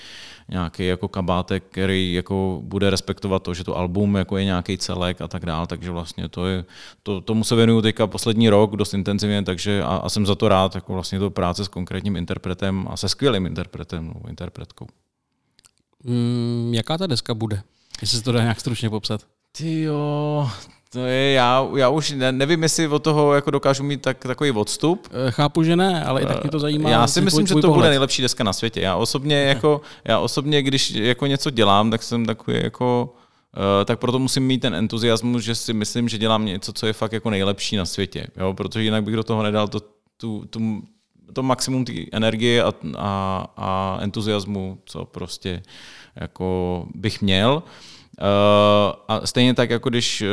nějaký 0.48 0.86
jako 0.86 1.08
kabátek, 1.08 1.64
který 1.70 2.12
jako 2.12 2.60
bude 2.64 2.90
respektovat 2.90 3.42
to, 3.42 3.54
že 3.54 3.64
to 3.64 3.76
album 3.76 4.16
jako 4.16 4.36
je 4.36 4.44
nějaký 4.44 4.78
celek 4.78 5.20
a 5.20 5.28
tak 5.28 5.46
dál, 5.46 5.66
takže 5.66 5.90
vlastně 5.90 6.28
to 6.28 6.46
je, 6.46 6.64
to, 7.02 7.20
tomu 7.20 7.44
se 7.44 7.56
věnuju 7.56 7.82
teďka 7.82 8.06
poslední 8.06 8.48
rok 8.48 8.76
dost 8.76 8.94
intenzivně, 8.94 9.42
takže 9.42 9.82
a, 9.82 9.96
a 9.96 10.08
jsem 10.08 10.26
za 10.26 10.34
to 10.34 10.48
rád, 10.48 10.74
jako 10.74 10.92
vlastně 10.92 11.18
to 11.18 11.30
práce 11.30 11.64
s 11.64 11.68
konkrétním 11.68 12.16
interpretem 12.16 12.88
a 12.90 12.96
se 12.96 13.08
skvělým 13.08 13.46
interpretem, 13.46 14.06
nebo 14.08 14.28
interpretkou. 14.28 14.86
Mm, 16.04 16.70
jaká 16.74 16.98
ta 16.98 17.06
deska 17.06 17.34
bude? 17.34 17.62
Jestli 18.00 18.18
se 18.18 18.24
to 18.24 18.32
dá 18.32 18.42
nějak 18.42 18.60
stručně 18.60 18.90
popsat. 18.90 19.20
Ty 19.52 19.82
jo, 19.82 20.50
to 20.92 20.98
je, 20.98 21.32
já, 21.32 21.68
já 21.76 21.88
už 21.88 22.10
ne, 22.10 22.32
nevím, 22.32 22.62
jestli 22.62 22.88
od 22.88 23.02
toho 23.02 23.34
jako 23.34 23.50
dokážu 23.50 23.82
mít 23.84 24.02
tak, 24.02 24.18
takový 24.18 24.50
odstup. 24.50 25.08
Eh, 25.28 25.30
Chápu, 25.30 25.62
že 25.62 25.76
ne, 25.76 26.04
ale 26.04 26.22
i 26.22 26.26
tak 26.26 26.42
mě 26.42 26.50
to 26.50 26.58
zajímá. 26.58 26.90
Já 26.90 27.06
si 27.06 27.20
tvůj- 27.20 27.24
myslím, 27.24 27.46
že 27.46 27.52
tvůj 27.52 27.62
to 27.62 27.68
bude 27.68 27.74
pohled. 27.74 27.90
nejlepší 27.90 28.22
deska 28.22 28.44
na 28.44 28.52
světě. 28.52 28.80
Já 28.80 28.96
osobně, 28.96 29.36
jako, 29.36 29.80
já 30.04 30.18
osobně 30.18 30.62
když 30.62 30.90
jako 30.90 31.26
něco 31.26 31.50
dělám, 31.50 31.90
tak 31.90 32.02
jsem 32.02 32.26
takový 32.26 32.60
jako 32.62 33.14
Uh, 33.56 33.84
tak 33.84 33.98
proto 33.98 34.18
musím 34.18 34.46
mít 34.46 34.58
ten 34.58 34.74
entuziasmus, 34.74 35.42
že 35.42 35.54
si 35.54 35.72
myslím, 35.72 36.08
že 36.08 36.18
dělám 36.18 36.44
něco, 36.44 36.72
co 36.72 36.86
je 36.86 36.92
fakt 36.92 37.12
jako 37.12 37.30
nejlepší 37.30 37.76
na 37.76 37.84
světě. 37.84 38.26
Jo? 38.36 38.54
Protože 38.54 38.82
jinak 38.82 39.04
bych 39.04 39.16
do 39.16 39.24
toho 39.24 39.42
nedal 39.42 39.68
to, 39.68 39.80
tu, 40.16 40.44
tu, 40.50 40.82
to 41.32 41.42
maximum 41.42 41.84
té 41.84 41.92
energie 42.12 42.62
a, 42.62 42.72
a, 42.96 43.46
a 43.56 43.98
entuziasmu, 44.00 44.78
co 44.84 45.04
prostě 45.04 45.62
jako 46.16 46.86
bych 46.94 47.22
měl. 47.22 47.62
Uh, 47.66 47.70
a 49.08 49.26
stejně 49.26 49.54
tak, 49.54 49.70
jako 49.70 49.88
když 49.88 50.20
uh, 50.22 50.28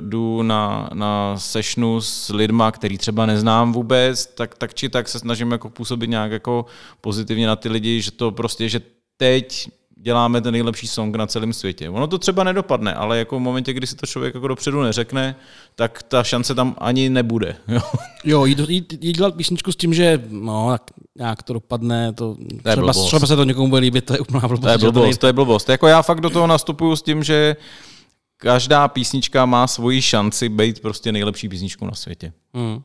jdu 0.00 0.42
na, 0.42 0.90
na 0.94 1.38
sessionu 1.38 2.00
s 2.00 2.28
lidma, 2.28 2.72
který 2.72 2.98
třeba 2.98 3.26
neznám 3.26 3.72
vůbec, 3.72 4.26
tak, 4.26 4.58
tak 4.58 4.74
či 4.74 4.88
tak 4.88 5.08
se 5.08 5.18
snažím 5.18 5.52
jako 5.52 5.70
působit 5.70 6.10
nějak 6.10 6.30
jako 6.30 6.66
pozitivně 7.00 7.46
na 7.46 7.56
ty 7.56 7.68
lidi, 7.68 8.02
že 8.02 8.10
to 8.10 8.30
prostě, 8.30 8.68
že 8.68 8.80
teď 9.16 9.68
děláme 10.02 10.40
ten 10.40 10.52
nejlepší 10.52 10.86
song 10.86 11.16
na 11.16 11.26
celém 11.26 11.52
světě. 11.52 11.90
Ono 11.90 12.06
to 12.06 12.18
třeba 12.18 12.44
nedopadne, 12.44 12.94
ale 12.94 13.18
jako 13.18 13.36
v 13.36 13.40
momentě, 13.40 13.72
kdy 13.72 13.86
si 13.86 13.96
to 13.96 14.06
člověk 14.06 14.34
jako 14.34 14.48
dopředu 14.48 14.82
neřekne, 14.82 15.36
tak 15.74 16.02
ta 16.02 16.24
šance 16.24 16.54
tam 16.54 16.74
ani 16.78 17.10
nebude. 17.10 17.56
Jo? 17.68 17.80
Jo, 18.24 18.44
jít, 18.44 18.58
jít, 18.68 19.04
jít 19.04 19.16
dělat 19.16 19.34
písničku 19.34 19.72
s 19.72 19.76
tím, 19.76 19.94
že 19.94 20.22
no, 20.28 20.68
tak 20.70 20.82
nějak 21.18 21.42
to 21.42 21.52
dopadne, 21.52 22.12
to, 22.12 22.36
třeba, 22.58 22.76
blbost. 22.76 23.06
třeba 23.06 23.26
se 23.26 23.36
to 23.36 23.44
někomu 23.44 23.68
bude 23.68 23.80
líbit, 23.80 24.04
to 24.04 24.12
je 24.12 24.20
úplná 24.20 24.40
blbost. 24.40 24.60
To 24.60 24.68
je 24.68 24.78
to 24.78 24.92
blbost, 24.92 25.04
nejde. 25.04 25.18
to 25.18 25.26
je 25.26 25.32
blbost. 25.32 25.68
Jako 25.68 25.86
já 25.86 26.02
fakt 26.02 26.20
do 26.20 26.30
toho 26.30 26.46
nastupuju 26.46 26.96
s 26.96 27.02
tím, 27.02 27.22
že 27.22 27.56
každá 28.36 28.88
písnička 28.88 29.46
má 29.46 29.66
svoji 29.66 30.02
šanci 30.02 30.48
být 30.48 30.80
prostě 30.80 31.12
nejlepší 31.12 31.48
písničkou 31.48 31.86
na 31.86 31.94
světě. 31.94 32.32
Hmm. 32.54 32.82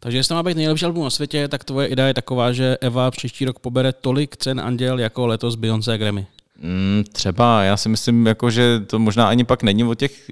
Takže 0.00 0.18
jestli 0.18 0.34
má 0.34 0.42
být 0.42 0.56
nejlepší 0.56 0.84
album 0.84 1.04
na 1.04 1.10
světě, 1.10 1.48
tak 1.48 1.64
tvoje 1.64 1.86
idea 1.86 2.06
je 2.06 2.14
taková, 2.14 2.52
že 2.52 2.76
Eva 2.80 3.10
příští 3.10 3.44
rok 3.44 3.58
pobere 3.58 3.92
tolik 3.92 4.36
cen 4.36 4.60
Anděl 4.60 4.98
jako 5.00 5.26
letos 5.26 5.54
Beyoncé 5.54 5.94
a 5.94 5.96
Grammy. 5.96 6.26
Mm, 6.62 7.04
třeba, 7.12 7.62
já 7.62 7.76
si 7.76 7.88
myslím, 7.88 8.26
jako, 8.26 8.50
že 8.50 8.80
to 8.80 8.98
možná 8.98 9.28
ani 9.28 9.44
pak 9.44 9.62
není 9.62 9.84
o 9.84 9.94
těch, 9.94 10.30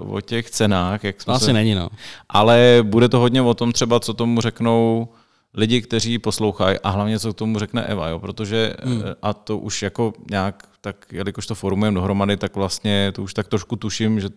uh, 0.00 0.14
o 0.14 0.20
těch 0.20 0.50
cenách, 0.50 1.04
jak 1.04 1.16
To 1.16 1.22
jsme 1.22 1.34
asi 1.34 1.44
se, 1.44 1.52
není, 1.52 1.74
no. 1.74 1.88
ale 2.28 2.78
bude 2.82 3.08
to 3.08 3.18
hodně 3.18 3.42
o 3.42 3.54
tom 3.54 3.72
třeba, 3.72 4.00
co 4.00 4.14
tomu 4.14 4.40
řeknou 4.40 5.08
lidi, 5.54 5.82
kteří 5.82 6.18
poslouchají 6.18 6.78
a 6.78 6.90
hlavně, 6.90 7.18
co 7.18 7.32
k 7.32 7.36
tomu 7.36 7.58
řekne 7.58 7.82
Eva, 7.82 8.08
jo? 8.08 8.18
protože 8.18 8.74
hmm. 8.82 9.02
a 9.22 9.34
to 9.34 9.58
už 9.58 9.82
jako 9.82 10.12
nějak, 10.30 10.68
tak 10.80 11.06
jelikož 11.12 11.46
to 11.46 11.54
formujeme 11.54 11.94
dohromady, 11.94 12.36
tak 12.36 12.56
vlastně 12.56 13.12
to 13.14 13.22
už 13.22 13.34
tak 13.34 13.48
trošku 13.48 13.76
tuším, 13.76 14.20
že, 14.20 14.28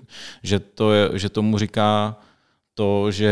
že, 0.43 0.59
to 0.59 0.91
je, 0.91 1.09
že 1.13 1.29
tomu 1.29 1.57
říká 1.57 2.15
to, 2.73 3.11
že 3.11 3.31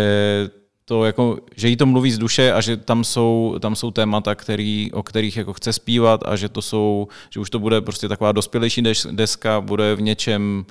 to 0.89 1.05
jako, 1.05 1.37
že 1.55 1.67
jí 1.67 1.77
to 1.77 1.85
mluví 1.85 2.11
z 2.11 2.17
duše 2.17 2.53
a 2.53 2.61
že 2.61 2.77
tam 2.77 3.03
jsou, 3.03 3.55
tam 3.59 3.75
jsou 3.75 3.91
témata, 3.91 4.35
který, 4.35 4.91
o 4.91 5.03
kterých 5.03 5.37
jako 5.37 5.53
chce 5.53 5.73
zpívat 5.73 6.21
a 6.25 6.35
že 6.35 6.49
to 6.49 6.61
jsou, 6.61 7.07
že 7.29 7.39
už 7.39 7.49
to 7.49 7.59
bude 7.59 7.81
prostě 7.81 8.07
taková 8.07 8.31
dospělejší 8.31 8.81
des- 8.81 9.11
deska, 9.11 9.61
bude 9.61 9.95
v 9.95 10.01
něčem 10.01 10.65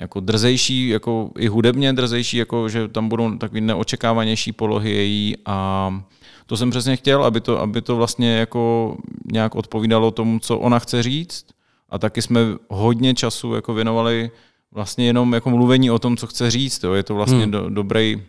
jako 0.00 0.20
drzejší, 0.20 0.88
jako 0.88 1.30
i 1.38 1.46
hudebně 1.48 1.92
drzejší, 1.92 2.36
jako 2.36 2.68
že 2.68 2.88
tam 2.88 3.08
budou 3.08 3.38
takové 3.38 3.60
neočekávanější 3.60 4.52
polohy 4.52 4.90
její 4.90 5.36
a 5.46 5.90
to 6.46 6.56
jsem 6.56 6.70
přesně 6.70 6.96
chtěl, 6.96 7.24
aby 7.24 7.40
to, 7.40 7.60
aby 7.60 7.82
to 7.82 7.96
vlastně 7.96 8.36
jako 8.36 8.96
nějak 9.32 9.54
odpovídalo 9.54 10.10
tomu, 10.10 10.38
co 10.38 10.58
ona 10.58 10.78
chce 10.78 11.02
říct 11.02 11.46
a 11.88 11.98
taky 11.98 12.22
jsme 12.22 12.40
hodně 12.68 13.14
času 13.14 13.54
jako 13.54 13.74
věnovali 13.74 14.30
vlastně 14.72 15.06
jenom 15.06 15.32
jako 15.32 15.50
mluvení 15.50 15.90
o 15.90 15.98
tom, 15.98 16.16
co 16.16 16.26
chce 16.26 16.50
říct. 16.50 16.84
Jo. 16.84 16.92
Je 16.92 17.02
to 17.02 17.14
vlastně 17.14 17.42
hmm. 17.42 17.50
do, 17.50 17.68
dobrý, 17.68 18.22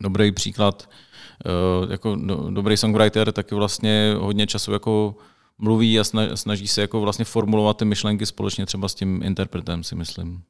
dobrý 0.00 0.32
příklad, 0.32 0.88
uh, 1.84 1.90
jako 1.90 2.16
do, 2.16 2.50
dobrý 2.50 2.76
songwriter 2.76 3.32
taky 3.32 3.54
vlastně 3.54 4.14
hodně 4.18 4.46
času 4.46 4.72
jako 4.72 5.14
mluví 5.58 6.00
a 6.00 6.02
sna- 6.02 6.34
snaží 6.34 6.68
se 6.68 6.80
jako 6.80 7.00
vlastně 7.00 7.24
formulovat 7.24 7.76
ty 7.76 7.84
myšlenky 7.84 8.26
společně 8.26 8.66
třeba 8.66 8.88
s 8.88 8.94
tím 8.94 9.22
interpretem, 9.22 9.84
si 9.84 9.94
myslím. 9.94 10.42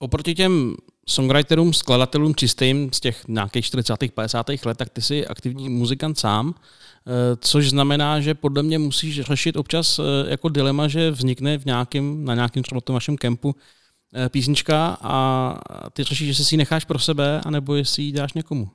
Oproti 0.00 0.34
těm 0.34 0.74
songwriterům, 1.08 1.72
skladatelům 1.72 2.34
čistým 2.34 2.92
z 2.92 3.00
těch 3.00 3.28
nějakých 3.28 3.64
40. 3.64 4.12
50. 4.14 4.46
let, 4.64 4.78
tak 4.78 4.88
ty 4.88 5.02
jsi 5.02 5.26
aktivní 5.26 5.68
muzikant 5.68 6.18
sám, 6.18 6.54
eh, 6.54 7.36
což 7.40 7.70
znamená, 7.70 8.20
že 8.20 8.34
podle 8.34 8.62
mě 8.62 8.78
musíš 8.78 9.20
řešit 9.20 9.56
občas 9.56 9.98
eh, 9.98 10.30
jako 10.30 10.48
dilema, 10.48 10.88
že 10.88 11.10
vznikne 11.10 11.58
v 11.58 11.64
nějakým, 11.64 12.24
na 12.24 12.34
nějakém 12.34 12.62
třeba 12.62 12.80
tom 12.80 12.94
vašem 12.94 13.16
kempu 13.16 13.54
eh, 13.56 13.83
písnička 14.28 14.98
a 15.02 15.56
ty 15.92 16.04
řešíš, 16.04 16.36
že 16.36 16.44
si 16.44 16.54
ji 16.54 16.58
necháš 16.58 16.84
pro 16.84 16.98
sebe, 16.98 17.40
anebo 17.46 17.74
jestli 17.74 18.02
ji 18.02 18.12
dáš 18.12 18.32
někomu. 18.32 18.70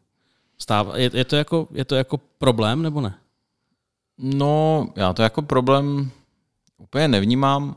Stává, 0.57 0.97
je, 0.97 1.11
je, 1.13 1.25
to 1.25 1.35
jako, 1.35 1.67
je 1.71 1.85
to 1.85 1.95
jako 1.95 2.19
problém, 2.37 2.81
nebo 2.81 3.01
ne? 3.01 3.15
No, 4.17 4.87
já 4.95 5.13
to 5.13 5.21
jako 5.21 5.41
problém 5.41 6.11
úplně 6.77 7.07
nevnímám, 7.07 7.75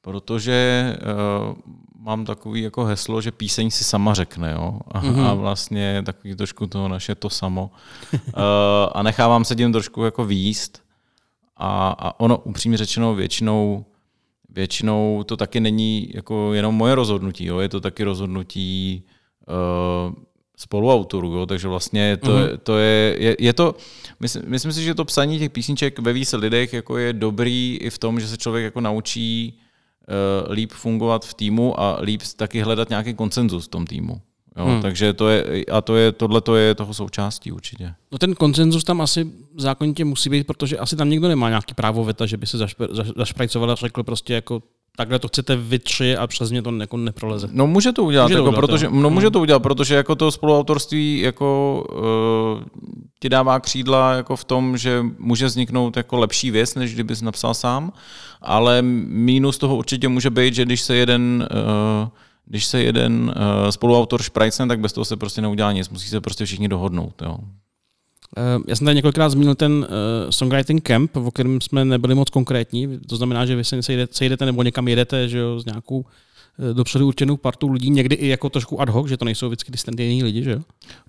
protože 0.00 0.96
uh, 1.00 1.56
mám 1.98 2.24
takový 2.24 2.62
jako 2.62 2.84
heslo, 2.84 3.20
že 3.20 3.32
píseň 3.32 3.70
si 3.70 3.84
sama 3.84 4.14
řekne, 4.14 4.52
jo? 4.52 4.80
A, 4.88 5.02
mm-hmm. 5.02 5.26
a 5.26 5.34
vlastně 5.34 6.02
takový 6.06 6.34
trošku 6.34 6.66
to 6.66 6.88
naše 6.88 7.14
to 7.14 7.30
samo. 7.30 7.70
uh, 8.12 8.20
a 8.94 9.02
nechávám 9.02 9.44
se 9.44 9.56
tím 9.56 9.72
trošku 9.72 10.04
jako 10.04 10.24
výst. 10.24 10.82
A, 11.56 11.90
a 11.98 12.20
ono 12.20 12.38
upřímně 12.38 12.78
řečeno 12.78 13.14
většinou 13.14 13.84
většinou 14.48 15.22
to 15.26 15.36
taky 15.36 15.60
není 15.60 16.10
jako 16.14 16.54
jenom 16.54 16.74
moje 16.74 16.94
rozhodnutí, 16.94 17.44
jo? 17.44 17.58
je 17.58 17.68
to 17.68 17.80
taky 17.80 18.04
rozhodnutí 18.04 19.04
uh, 19.48 20.14
spoluautorů, 20.56 21.34
jo? 21.34 21.46
takže 21.46 21.68
vlastně 21.68 22.16
to, 22.16 22.30
mm-hmm. 22.30 22.58
to 22.62 22.78
je, 22.78 23.16
je, 23.18 23.36
je 23.38 23.52
to, 23.52 23.74
myslím, 24.20 24.42
myslím 24.46 24.72
si, 24.72 24.82
že 24.82 24.94
to 24.94 25.04
psaní 25.04 25.38
těch 25.38 25.50
písniček 25.50 25.98
ve 25.98 26.12
více 26.12 26.36
lidech 26.36 26.72
jako 26.72 26.98
je 26.98 27.12
dobrý 27.12 27.78
i 27.80 27.90
v 27.90 27.98
tom, 27.98 28.20
že 28.20 28.28
se 28.28 28.36
člověk 28.36 28.64
jako 28.64 28.80
naučí 28.80 29.58
uh, 29.58 30.52
líp 30.52 30.72
fungovat 30.72 31.24
v 31.24 31.34
týmu 31.34 31.80
a 31.80 31.98
líp 32.00 32.22
taky 32.36 32.60
hledat 32.60 32.88
nějaký 32.88 33.14
konsenzus 33.14 33.66
v 33.66 33.68
tom 33.68 33.86
týmu. 33.86 34.20
Jo, 34.58 34.64
hmm. 34.66 34.82
Takže 34.82 35.12
to 35.12 35.28
je, 35.28 35.64
a 35.72 35.80
to 35.80 35.96
je, 35.96 36.12
tohle 36.12 36.40
to 36.40 36.56
je 36.56 36.74
toho 36.74 36.94
součástí 36.94 37.52
určitě. 37.52 37.94
No 38.12 38.18
ten 38.18 38.34
koncenzus 38.34 38.84
tam 38.84 39.00
asi 39.00 39.26
zákonitě 39.56 40.04
musí 40.04 40.30
být, 40.30 40.46
protože 40.46 40.78
asi 40.78 40.96
tam 40.96 41.10
nikdo 41.10 41.28
nemá 41.28 41.48
nějaký 41.48 41.74
právo 41.74 42.04
veta, 42.04 42.26
že 42.26 42.36
by 42.36 42.46
se 42.46 42.58
zaš- 42.58 42.74
zašprajcoval 43.16 43.70
a 43.70 43.74
řekl 43.74 44.02
prostě 44.02 44.34
jako 44.34 44.62
takhle 44.96 45.18
to 45.18 45.28
chcete 45.28 45.56
vy 45.56 45.78
tři 45.78 46.16
a 46.16 46.26
přes 46.26 46.50
mě 46.50 46.62
to 46.62 46.72
jako 46.80 46.96
neproleze. 46.96 47.48
No 47.52 47.66
může 47.66 47.92
to 47.92 48.04
udělat, 48.04 48.24
Může 48.24 48.34
to 48.34 48.38
jako, 48.38 48.48
udělat, 48.48 48.60
protože, 48.66 48.86
jo. 48.86 48.92
no, 48.94 49.10
může 49.10 49.26
Hmm. 49.26 49.32
to 49.32 49.40
udělat, 49.40 49.58
protože 49.58 49.94
jako 49.94 50.14
to 50.14 50.30
spoluautorství 50.32 51.20
jako 51.20 51.84
uh, 52.58 52.64
ti 53.20 53.28
dává 53.28 53.60
křídla 53.60 54.12
jako 54.12 54.36
v 54.36 54.44
tom, 54.44 54.76
že 54.76 55.04
může 55.18 55.46
vzniknout 55.46 55.96
jako 55.96 56.16
lepší 56.18 56.50
věc, 56.50 56.74
než 56.74 56.94
kdybys 56.94 57.22
napsal 57.22 57.54
sám, 57.54 57.92
ale 58.42 58.82
mínus 58.82 59.58
toho 59.58 59.76
určitě 59.76 60.08
může 60.08 60.30
být, 60.30 60.54
že 60.54 60.64
když 60.64 60.80
se 60.80 60.96
jeden 60.96 61.48
uh, 62.02 62.08
když 62.48 62.64
se 62.64 62.82
jeden 62.82 63.34
uh, 63.36 63.68
spoluautor 63.70 64.22
šprajcne, 64.22 64.66
tak 64.66 64.80
bez 64.80 64.92
toho 64.92 65.04
se 65.04 65.16
prostě 65.16 65.40
neudělá 65.40 65.72
nic, 65.72 65.88
musí 65.88 66.08
se 66.08 66.20
prostě 66.20 66.44
všichni 66.44 66.68
dohodnout. 66.68 67.22
Jo. 67.22 67.38
Eh, 68.36 68.58
Já 68.68 68.76
jsem 68.76 68.84
tady 68.84 68.94
několikrát 68.94 69.28
zmínil 69.28 69.54
ten 69.54 69.72
uh, 69.72 69.86
songwriting 70.30 70.82
camp, 70.82 71.16
o 71.16 71.30
kterém 71.30 71.60
jsme 71.60 71.84
nebyli 71.84 72.14
moc 72.14 72.30
konkrétní. 72.30 72.98
To 73.08 73.16
znamená, 73.16 73.46
že 73.46 73.56
vy 73.56 73.64
se 73.64 73.82
sejdete, 73.82 74.14
sejdete 74.14 74.46
nebo 74.46 74.62
někam 74.62 74.88
jedete 74.88 75.28
že 75.28 75.38
jo, 75.38 75.60
s 75.60 75.64
nějakou 75.64 76.04
eh, 76.70 76.74
dopředu 76.74 77.06
určenou 77.06 77.36
partou 77.36 77.68
lidí, 77.68 77.90
někdy 77.90 78.14
i 78.14 78.28
jako 78.28 78.50
trošku 78.50 78.80
ad 78.80 78.88
hoc, 78.88 79.08
že 79.08 79.16
to 79.16 79.24
nejsou 79.24 79.46
vždycky 79.48 79.72
ty 79.72 79.78
stejní 79.78 80.22
lidi, 80.24 80.42
že 80.42 80.50
jo? 80.50 80.60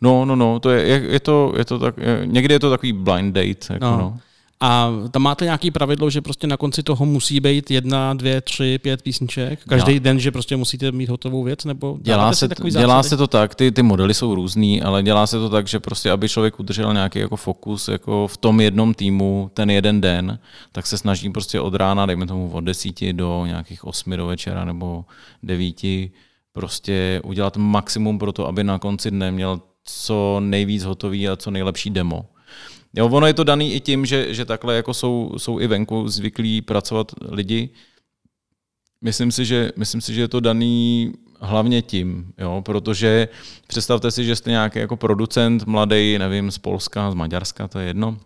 No, 0.02 0.26
no, 0.26 0.36
no, 0.36 0.60
to 0.60 0.70
je, 0.70 0.88
je, 0.88 1.04
je 1.10 1.20
to, 1.20 1.54
je 1.58 1.66
to 1.66 1.80
tak, 1.80 1.98
je, 1.98 2.22
někdy 2.26 2.54
je 2.54 2.60
to 2.60 2.70
takový 2.70 2.94
blind 2.94 3.36
date. 3.36 3.74
Jako 3.74 3.86
No. 3.86 3.98
no. 3.98 4.20
A 4.62 4.92
tam 5.12 5.22
máte 5.22 5.46
nějaký 5.46 5.72
pravidlo, 5.72 6.10
že 6.10 6.22
prostě 6.22 6.48
na 6.48 6.58
konci 6.58 6.84
toho 6.84 7.06
musí 7.06 7.40
být 7.40 7.72
jedna, 7.72 8.14
dvě, 8.14 8.42
tři, 8.42 8.78
pět 8.78 9.02
písniček? 9.02 9.60
Každý 9.70 10.00
den, 10.00 10.20
že 10.20 10.32
prostě 10.32 10.58
musíte 10.58 10.92
mít 10.92 11.10
hotovou 11.10 11.44
věc? 11.44 11.66
Nebo 11.66 11.98
Dělá 12.02 12.34
se, 12.34 12.48
takový 12.48 12.72
dělá 12.72 12.96
zásady? 12.96 13.10
se 13.10 13.18
to 13.18 13.28
tak, 13.28 13.56
ty, 13.56 13.72
ty 13.72 13.84
modely 13.84 14.14
jsou 14.14 14.36
různý, 14.36 14.82
ale 14.82 15.04
dělá 15.04 15.28
se 15.28 15.38
to 15.38 15.50
tak, 15.50 15.68
že 15.68 15.80
prostě, 15.80 16.12
aby 16.12 16.30
člověk 16.30 16.60
udržel 16.60 16.94
nějaký 16.94 17.20
jako 17.20 17.36
fokus 17.36 17.88
jako 17.88 18.28
v 18.28 18.38
tom 18.38 18.62
jednom 18.62 18.94
týmu 18.94 19.52
ten 19.54 19.70
jeden 19.70 20.02
den, 20.02 20.40
tak 20.72 20.88
se 20.88 20.98
snaží 20.98 21.30
prostě 21.30 21.60
od 21.60 21.76
rána, 21.76 22.06
dejme 22.06 22.28
tomu 22.28 22.52
od 22.52 22.62
desíti 22.62 23.14
do 23.14 23.46
nějakých 23.46 23.86
osmi 23.86 24.18
do 24.18 24.28
večera 24.28 24.66
nebo 24.66 25.06
devíti, 25.44 26.12
prostě 26.54 27.22
udělat 27.24 27.58
maximum 27.58 28.20
pro 28.20 28.32
to, 28.32 28.48
aby 28.48 28.64
na 28.64 28.80
konci 28.80 29.12
dne 29.12 29.32
měl 29.32 29.62
co 29.84 30.38
nejvíc 30.40 30.84
hotový 30.84 31.30
a 31.30 31.36
co 31.36 31.52
nejlepší 31.52 31.90
demo. 31.90 32.26
Jo, 32.94 33.10
ono 33.10 33.28
je 33.28 33.34
to 33.34 33.44
daný 33.44 33.74
i 33.74 33.80
tím, 33.80 34.06
že, 34.06 34.34
že 34.34 34.46
takhle 34.46 34.76
jako 34.76 34.94
jsou, 34.94 35.32
jsou 35.38 35.60
i 35.60 35.68
venku 35.68 36.08
zvyklí 36.08 36.62
pracovat 36.62 37.12
lidi. 37.22 37.70
Myslím 39.02 39.32
si, 39.32 39.46
že, 39.46 39.72
myslím 39.78 40.02
si, 40.02 40.14
že 40.14 40.22
je 40.22 40.28
to 40.28 40.40
daný 40.40 41.14
hlavně 41.40 41.82
tím, 41.82 42.34
jo, 42.38 42.62
protože 42.66 43.28
představte 43.68 44.12
si, 44.12 44.26
že 44.26 44.36
jste 44.36 44.50
nějaký 44.50 44.80
jako 44.80 44.98
producent 44.98 45.66
mladý, 45.66 46.18
nevím, 46.20 46.52
z 46.52 46.58
Polska, 46.58 47.12
z 47.12 47.14
Maďarska, 47.14 47.68
to 47.68 47.80
je 47.80 47.88
jedno, 47.88 48.18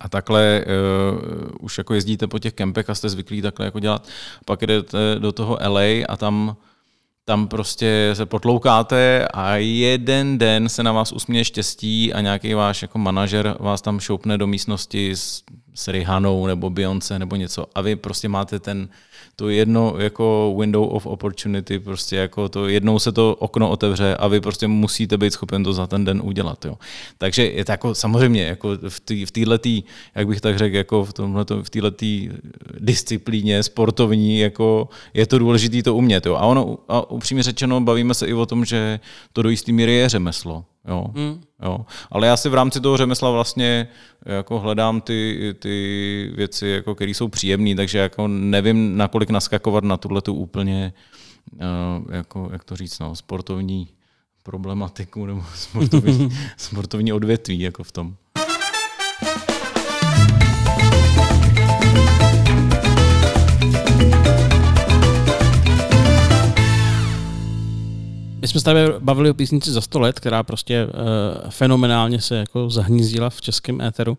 a 0.00 0.08
takhle 0.08 0.64
uh, 0.64 1.20
už 1.60 1.78
jako 1.78 1.94
jezdíte 1.94 2.26
po 2.26 2.38
těch 2.38 2.52
kempech 2.52 2.90
a 2.90 2.94
jste 2.94 3.08
zvyklí 3.08 3.42
takhle 3.42 3.66
jako 3.66 3.80
dělat. 3.80 4.08
Pak 4.44 4.60
jdete 4.60 4.98
do 5.18 5.32
toho 5.32 5.58
LA 5.66 6.04
a 6.08 6.16
tam 6.16 6.56
tam 7.28 7.48
prostě 7.48 8.10
se 8.12 8.26
potloukáte 8.26 9.28
a 9.34 9.56
jeden 9.56 10.38
den 10.38 10.68
se 10.68 10.82
na 10.82 10.92
vás 10.92 11.12
usměje 11.12 11.44
štěstí 11.44 12.12
a 12.12 12.20
nějaký 12.20 12.54
váš 12.54 12.82
jako 12.82 12.98
manažer 12.98 13.56
vás 13.60 13.82
tam 13.82 14.00
šoupne 14.00 14.38
do 14.38 14.46
místnosti 14.46 15.10
s, 15.10 15.42
s 15.78 15.88
Rihanou 15.88 16.46
nebo 16.46 16.70
Beyoncé 16.70 17.18
nebo 17.18 17.36
něco 17.36 17.66
a 17.74 17.80
vy 17.80 17.96
prostě 17.96 18.28
máte 18.28 18.58
ten, 18.58 18.88
to 19.36 19.48
jedno 19.48 19.94
jako 19.98 20.54
window 20.58 20.88
of 20.94 21.06
opportunity, 21.06 21.78
prostě 21.78 22.16
jako 22.16 22.48
to 22.48 22.68
jednou 22.68 22.98
se 22.98 23.12
to 23.12 23.34
okno 23.38 23.70
otevře 23.70 24.16
a 24.16 24.28
vy 24.28 24.40
prostě 24.40 24.66
musíte 24.66 25.18
být 25.18 25.32
schopen 25.32 25.64
to 25.64 25.72
za 25.72 25.86
ten 25.86 26.04
den 26.04 26.20
udělat. 26.24 26.64
Jo. 26.64 26.78
Takže 27.18 27.46
je 27.46 27.64
to 27.64 27.72
jako 27.72 27.94
samozřejmě 27.94 28.42
jako 28.42 28.68
v 28.88 29.00
té 29.00 29.26
v 29.26 29.30
týhletý, 29.30 29.82
jak 30.14 30.28
bych 30.28 30.40
tak 30.40 30.58
řekl, 30.58 30.76
jako 30.76 31.04
v, 31.04 31.12
tomhleto, 31.12 31.62
v 31.62 31.70
této 31.70 31.90
disciplíně 32.78 33.62
sportovní, 33.62 34.38
jako 34.38 34.88
je 35.14 35.26
to 35.26 35.38
důležité 35.38 35.82
to 35.82 35.94
umět. 35.94 36.26
Jo. 36.26 36.34
A 36.34 36.46
ono, 36.46 36.78
a 36.88 37.10
upřímně 37.10 37.42
řečeno, 37.42 37.80
bavíme 37.80 38.14
se 38.14 38.26
i 38.26 38.34
o 38.34 38.46
tom, 38.46 38.64
že 38.64 39.00
to 39.32 39.42
do 39.42 39.48
jisté 39.48 39.72
míry 39.72 39.94
je 39.94 40.08
řemeslo. 40.08 40.64
Jo, 40.88 41.06
mm. 41.14 41.40
jo. 41.62 41.86
Ale 42.10 42.26
já 42.26 42.36
si 42.36 42.48
v 42.48 42.54
rámci 42.54 42.80
toho 42.80 42.96
řemesla 42.96 43.30
vlastně 43.30 43.88
jako 44.26 44.58
hledám 44.58 45.00
ty, 45.00 45.54
ty 45.58 46.32
věci, 46.36 46.66
jako, 46.66 46.94
které 46.94 47.10
jsou 47.10 47.28
příjemné, 47.28 47.74
takže 47.74 47.98
jako 47.98 48.28
nevím, 48.28 48.96
nakolik 48.96 49.30
naskakovat 49.30 49.84
na 49.84 49.96
tuhle 49.96 50.22
tu 50.22 50.34
úplně, 50.34 50.92
uh, 51.52 52.14
jako, 52.14 52.48
jak 52.52 52.64
to 52.64 52.76
říct, 52.76 52.98
no, 52.98 53.16
sportovní 53.16 53.88
problematiku 54.42 55.26
nebo 55.26 55.44
sportovní, 55.54 56.28
sportovní 56.56 57.12
odvětví 57.12 57.60
jako 57.60 57.84
v 57.84 57.92
tom. 57.92 58.16
Jsme 68.48 68.60
se 68.60 68.64
tady 68.64 68.80
bavili 68.98 69.30
o 69.30 69.34
písnici 69.34 69.72
za 69.72 69.80
100 69.80 70.00
let, 70.00 70.20
která 70.20 70.42
prostě 70.42 70.86
uh, 70.86 71.50
fenomenálně 71.50 72.20
se 72.20 72.36
jako 72.36 72.70
zahnízdila 72.70 73.30
v 73.30 73.40
českém 73.40 73.80
éteru. 73.80 74.18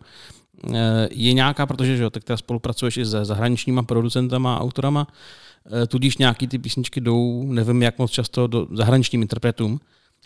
Uh, 0.64 0.76
je 1.10 1.32
nějaká, 1.32 1.66
protože 1.66 1.96
že, 1.96 2.10
tak 2.10 2.24
teda 2.24 2.36
spolupracuješ 2.36 2.96
i 2.96 3.06
se 3.06 3.24
zahraničníma 3.24 3.82
producentama 3.82 4.54
a 4.54 4.60
autorama, 4.60 5.06
uh, 5.06 5.86
tudíž 5.88 6.18
nějaký 6.18 6.46
ty 6.46 6.58
písničky 6.58 7.00
jdou, 7.00 7.44
nevím 7.52 7.82
jak 7.82 7.98
moc 7.98 8.10
často, 8.10 8.46
do 8.46 8.66
zahraničním 8.72 9.22
interpretům. 9.22 9.80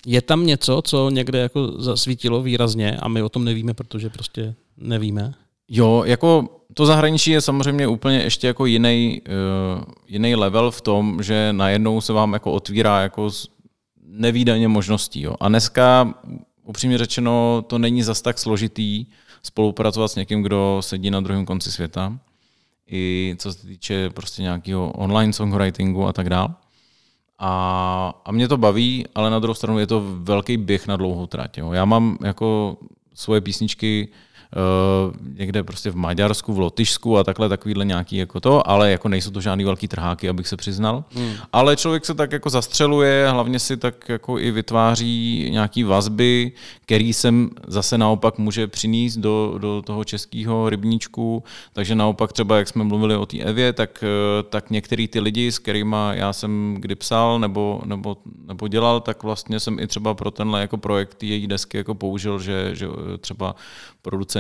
Je 0.07 0.23
tam 0.23 0.47
něco, 0.47 0.83
co 0.85 1.11
někde 1.11 1.38
jako 1.38 1.83
zasvítilo 1.83 2.43
výrazně 2.43 2.97
a 2.97 3.09
my 3.09 3.23
o 3.23 3.29
tom 3.29 3.45
nevíme, 3.45 3.75
protože 3.75 4.11
prostě 4.11 4.55
nevíme? 4.77 5.35
Jo, 5.69 6.03
jako 6.07 6.49
to 6.75 6.87
zahraničí 6.87 7.31
je 7.31 7.40
samozřejmě 7.40 7.87
úplně 7.87 8.19
ještě 8.19 8.47
jako 8.47 8.67
jiný, 8.67 9.23
uh, 9.77 9.85
jiný 10.09 10.35
level 10.35 10.71
v 10.71 10.81
tom, 10.81 11.23
že 11.23 11.49
najednou 11.53 12.01
se 12.01 12.12
vám 12.12 12.33
jako 12.33 12.53
otvírá 12.53 13.01
jako 13.01 13.31
nevýdaně 14.05 14.69
možností. 14.69 15.23
Jo. 15.23 15.35
A 15.40 15.49
dneska, 15.49 16.14
upřímně 16.62 16.99
řečeno, 16.99 17.64
to 17.67 17.79
není 17.79 18.03
zas 18.03 18.23
tak 18.23 18.38
složitý 18.38 19.07
spolupracovat 19.43 20.09
s 20.09 20.17
někým, 20.17 20.43
kdo 20.43 20.79
sedí 20.81 21.11
na 21.11 21.21
druhém 21.21 21.47
konci 21.47 21.73
světa, 21.73 22.19
i 22.90 23.35
co 23.38 23.53
se 23.53 23.67
týče 23.67 24.11
prostě 24.11 24.43
nějakého 24.43 24.93
online 24.93 25.33
songwritingu 25.33 26.07
a 26.07 26.12
tak 26.12 26.31
dále. 26.31 26.49
A, 27.38 28.23
a 28.25 28.33
mě 28.33 28.49
to 28.49 28.57
baví, 28.57 29.07
ale 29.14 29.31
na 29.31 29.38
druhou 29.38 29.55
stranu 29.55 29.79
je 29.79 29.87
to 29.87 30.05
velký 30.19 30.57
běh 30.57 30.87
na 30.87 30.97
dlouhou 30.97 31.27
trať. 31.27 31.59
Jo. 31.59 31.73
Já 31.73 31.85
mám 31.85 32.19
jako 32.25 32.77
svoje 33.14 33.40
písničky 33.40 34.09
někde 35.38 35.62
prostě 35.62 35.90
v 35.90 35.97
Maďarsku, 35.97 36.53
v 36.53 36.59
Lotyšsku 36.59 37.19
a 37.19 37.25
takhle 37.25 37.49
takovýhle 37.49 37.85
nějaký 37.85 38.17
jako 38.17 38.40
to, 38.40 38.71
ale 38.71 38.90
jako 38.90 39.09
nejsou 39.09 39.31
to 39.31 39.40
žádný 39.40 39.64
velký 39.64 39.88
trháky, 39.88 40.29
abych 40.29 40.49
se 40.49 40.57
přiznal. 40.57 41.05
Hmm. 41.11 41.33
Ale 41.53 41.77
člověk 41.77 42.05
se 42.05 42.14
tak 42.14 42.33
jako 42.33 42.51
zastřeluje, 42.51 43.29
hlavně 43.31 43.59
si 43.59 43.77
tak 43.77 44.09
jako 44.09 44.38
i 44.38 44.51
vytváří 44.51 45.49
nějaký 45.51 45.85
vazby, 45.85 46.53
který 46.83 47.12
sem 47.12 47.51
zase 47.67 47.99
naopak 47.99 48.38
může 48.38 48.67
přinést 48.67 49.17
do, 49.17 49.55
do 49.59 49.83
toho 49.83 50.05
českého 50.05 50.71
rybníčku, 50.71 51.45
takže 51.73 51.95
naopak 51.95 52.33
třeba, 52.33 52.59
jak 52.59 52.69
jsme 52.69 52.85
mluvili 52.85 53.17
o 53.17 53.27
té 53.27 53.38
Evě, 53.38 53.73
tak, 53.73 54.05
eh, 54.05 54.43
tak 54.43 54.71
některý 54.71 55.09
ty 55.09 55.21
lidi, 55.21 55.53
s 55.53 55.59
kterými 55.59 55.97
já 56.11 56.33
jsem 56.33 56.77
kdy 56.79 56.95
psal 56.95 57.38
nebo, 57.38 57.83
nebo, 57.85 58.17
nebo 58.47 58.69
dělal, 58.69 59.01
tak 59.01 59.23
vlastně 59.23 59.61
jsem 59.61 59.79
i 59.79 59.87
třeba 59.87 60.14
pro 60.14 60.31
tenhle 60.31 60.61
jako 60.61 60.77
projekt 60.77 61.23
její 61.23 61.47
desky 61.47 61.77
jako 61.77 61.95
použil, 61.95 62.38
že, 62.38 62.71
že 62.73 62.87
třeba 63.21 63.55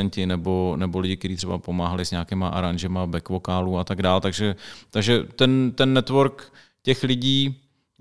producenti 0.04 0.26
nebo, 0.26 0.74
nebo 0.76 0.98
lidi, 0.98 1.16
kteří 1.16 1.36
třeba 1.36 1.58
pomáhali 1.58 2.04
s 2.04 2.10
nějakýma 2.10 2.48
aranžema, 2.48 3.06
back 3.06 3.28
vokálů 3.28 3.78
a 3.78 3.84
tak 3.84 4.02
dále. 4.02 4.20
Takže, 4.20 4.56
takže 4.90 5.24
ten, 5.36 5.72
ten 5.74 5.94
network 5.94 6.52
těch 6.82 7.02
lidí 7.02 7.56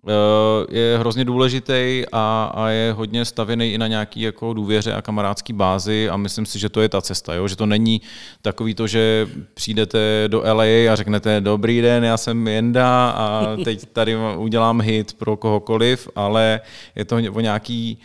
eh, 0.07 0.79
je 0.79 0.97
hrozně 0.97 1.25
důležitý 1.25 2.03
a, 2.11 2.51
a 2.55 2.69
je 2.69 2.93
hodně 2.93 3.25
stavěný 3.25 3.73
i 3.73 3.77
na 3.77 3.87
nějaký 3.87 4.21
jako 4.21 4.53
důvěře 4.53 4.93
a 4.93 5.01
kamarádský 5.01 5.53
bázi 5.53 6.09
a 6.09 6.17
myslím 6.17 6.45
si, 6.45 6.59
že 6.59 6.69
to 6.69 6.81
je 6.81 6.89
ta 6.89 7.01
cesta, 7.01 7.33
jo? 7.33 7.47
že 7.47 7.55
to 7.55 7.65
není 7.65 8.01
takový 8.41 8.75
to, 8.75 8.87
že 8.87 9.27
přijdete 9.53 10.27
do 10.27 10.43
LA 10.43 10.91
a 10.91 10.95
řeknete 10.95 11.41
dobrý 11.41 11.81
den, 11.81 12.03
já 12.03 12.17
jsem 12.17 12.47
Jenda 12.47 13.09
a 13.09 13.55
teď 13.63 13.85
tady 13.93 14.15
udělám 14.37 14.81
hit 14.81 15.13
pro 15.13 15.37
kohokoliv, 15.37 16.09
ale 16.15 16.61
je 16.95 17.05
to 17.05 17.15
o 17.15 17.39
nějaký 17.39 17.97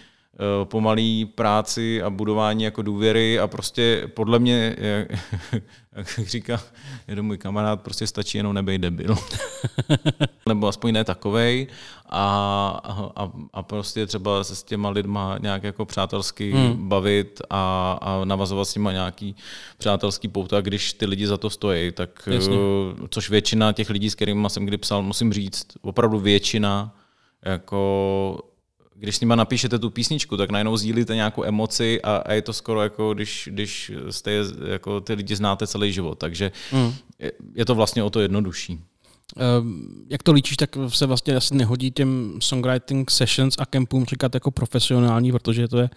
pomalý 0.64 1.24
práci 1.24 2.02
a 2.02 2.10
budování 2.10 2.64
jako 2.64 2.82
důvěry 2.82 3.38
a 3.38 3.46
prostě 3.46 4.10
podle 4.14 4.38
mě, 4.38 4.76
jak, 4.78 5.08
jak 5.92 6.28
říká 6.28 6.62
jeden 7.08 7.24
můj 7.24 7.38
kamarád, 7.38 7.82
prostě 7.82 8.06
stačí 8.06 8.38
jenom 8.38 8.54
nebej 8.54 8.78
debil. 8.78 9.16
Nebo 10.48 10.68
aspoň 10.68 10.92
ne 10.92 11.04
takovej 11.04 11.66
a, 12.08 12.80
a, 13.16 13.32
a 13.52 13.62
prostě 13.62 14.06
třeba 14.06 14.44
se 14.44 14.56
s 14.56 14.62
těma 14.62 14.88
lidma 14.88 15.38
nějak 15.40 15.62
jako 15.62 15.84
přátelsky 15.84 16.52
hmm. 16.52 16.88
bavit 16.88 17.40
a, 17.50 17.92
a 18.00 18.24
navazovat 18.24 18.68
s 18.68 18.74
nima 18.74 18.92
nějaký 18.92 19.36
přátelský 19.78 20.28
pouta, 20.28 20.60
když 20.60 20.92
ty 20.92 21.06
lidi 21.06 21.26
za 21.26 21.36
to 21.36 21.50
stojí, 21.50 21.92
tak 21.92 22.28
Jasně. 22.32 22.56
eh, 22.56 23.08
což 23.10 23.30
většina 23.30 23.72
těch 23.72 23.90
lidí, 23.90 24.10
s 24.10 24.14
kterými 24.14 24.50
jsem 24.50 24.66
kdy 24.66 24.76
psal, 24.76 25.02
musím 25.02 25.32
říct, 25.32 25.66
opravdu 25.82 26.18
většina 26.18 26.94
jako 27.42 28.47
když 28.98 29.16
s 29.16 29.20
nima 29.20 29.34
napíšete 29.34 29.78
tu 29.78 29.90
písničku, 29.90 30.36
tak 30.36 30.50
najednou 30.50 30.76
sdílíte 30.76 31.14
nějakou 31.14 31.44
emoci 31.44 32.02
a, 32.02 32.16
a 32.16 32.32
je 32.32 32.42
to 32.42 32.52
skoro 32.52 32.82
jako 32.82 33.14
když, 33.14 33.48
když 33.52 33.92
jste 34.10 34.32
jako 34.68 35.00
ty 35.00 35.14
lidi 35.14 35.36
znáte 35.36 35.66
celý 35.66 35.92
život. 35.92 36.18
Takže 36.18 36.52
Hmm. 36.70 36.92
je, 37.18 37.32
je 37.54 37.64
to 37.64 37.74
vlastně 37.74 38.02
o 38.02 38.10
to 38.10 38.20
jednodušší. 38.20 38.80
Ehm, 39.36 40.06
jak 40.10 40.22
to 40.22 40.32
líčíš, 40.32 40.56
tak 40.56 40.70
se 40.88 41.06
vlastně 41.06 41.36
asi 41.36 41.54
nehodí 41.54 41.90
těm 41.90 42.38
songwriting 42.40 43.10
sessions 43.10 43.54
a 43.58 43.66
kempům 43.66 44.04
říkat 44.04 44.34
jako 44.34 44.50
profesionální, 44.50 45.32
protože 45.32 45.68
to 45.68 45.78
je 45.78 45.90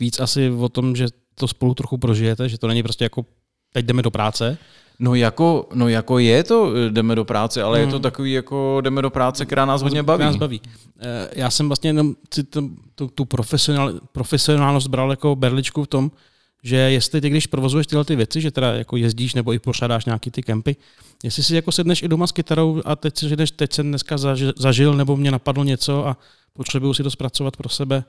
víc 0.00 0.20
asi 0.20 0.50
o 0.50 0.68
tom, 0.68 0.96
že 0.96 1.06
to 1.34 1.48
spolu 1.48 1.74
trochu 1.74 1.98
prožijete, 1.98 2.48
že 2.48 2.58
to 2.58 2.68
není 2.68 2.82
prostě 2.82 3.04
jako 3.04 3.26
teď 3.72 3.86
jdeme 3.86 4.02
do 4.02 4.10
práce. 4.10 4.58
No 4.98 5.14
jako, 5.14 5.68
no 5.74 5.88
jako 5.88 6.18
je 6.18 6.44
to, 6.44 6.72
eh, 6.86 6.90
jdeme 6.90 7.14
do 7.14 7.24
práce, 7.24 7.62
ale 7.62 7.78
hmm. 7.78 7.88
je 7.88 7.92
to 7.92 7.98
takový 8.00 8.32
jako 8.32 8.80
jdeme 8.80 9.02
do 9.02 9.10
práce, 9.10 9.46
která 9.46 9.64
nás 9.64 9.82
hodně 9.82 10.02
baví. 10.02 10.24
Nás 10.24 10.36
baví. 10.36 10.60
Eh, 11.00 11.28
Já 11.32 11.50
jsem 11.50 11.68
vlastně 11.68 11.88
jenom 11.90 12.14
si 12.34 12.44
tu, 12.44 12.70
tu, 12.94 13.08
tu 13.08 13.24
profesionál, 13.24 13.92
profesionálnost 14.12 14.86
bral 14.88 15.10
jako 15.10 15.36
berličku 15.36 15.84
v 15.84 15.88
tom, 15.88 16.10
že 16.62 16.76
jestli 16.76 17.20
ty, 17.20 17.30
když 17.30 17.46
provozuješ 17.46 17.86
tyhle 17.86 18.04
ty 18.04 18.16
věci, 18.16 18.40
že 18.40 18.50
teda 18.50 18.72
jako 18.74 18.96
jezdíš 18.96 19.34
nebo 19.34 19.52
i 19.52 19.58
pořádáš 19.58 20.04
nějaký 20.04 20.30
ty 20.30 20.42
kempy, 20.42 20.76
jestli 21.24 21.42
si 21.42 21.54
jako 21.54 21.72
sedneš 21.72 22.02
i 22.02 22.08
doma 22.08 22.26
s 22.26 22.32
kytarou 22.32 22.82
a 22.84 22.96
teď 22.96 23.18
si 23.18 23.28
řekneš, 23.28 23.50
teď 23.50 23.72
jsem 23.72 23.86
dneska 23.88 24.16
zaži- 24.16 24.52
zažil 24.56 24.94
nebo 24.94 25.16
mě 25.16 25.30
napadlo 25.30 25.64
něco 25.64 26.06
a 26.06 26.16
potřebuju 26.52 26.94
si 26.94 27.02
to 27.02 27.10
zpracovat 27.10 27.56
pro 27.56 27.68
sebe. 27.68 28.04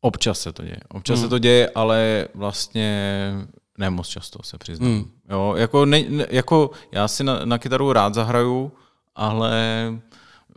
Občas 0.00 0.40
se 0.40 0.52
to 0.52 0.62
děje. 0.62 0.80
Občas 0.88 1.18
Hmm. 1.18 1.26
se 1.26 1.30
to 1.30 1.38
děje, 1.38 1.70
ale 1.74 2.28
vlastně 2.34 3.32
ne 3.78 3.90
moc 3.90 4.08
často 4.08 4.38
se 4.42 4.58
přiznám. 4.58 4.90
Hmm. 4.90 5.10
Jo, 5.30 5.54
jako, 5.56 5.86
ne, 5.86 6.02
ne, 6.08 6.26
jako 6.30 6.70
já 6.92 7.08
si 7.08 7.24
na, 7.24 7.44
na 7.44 7.58
kytaru 7.58 7.92
rád 7.92 8.14
zahraju, 8.14 8.72
ale 9.16 9.88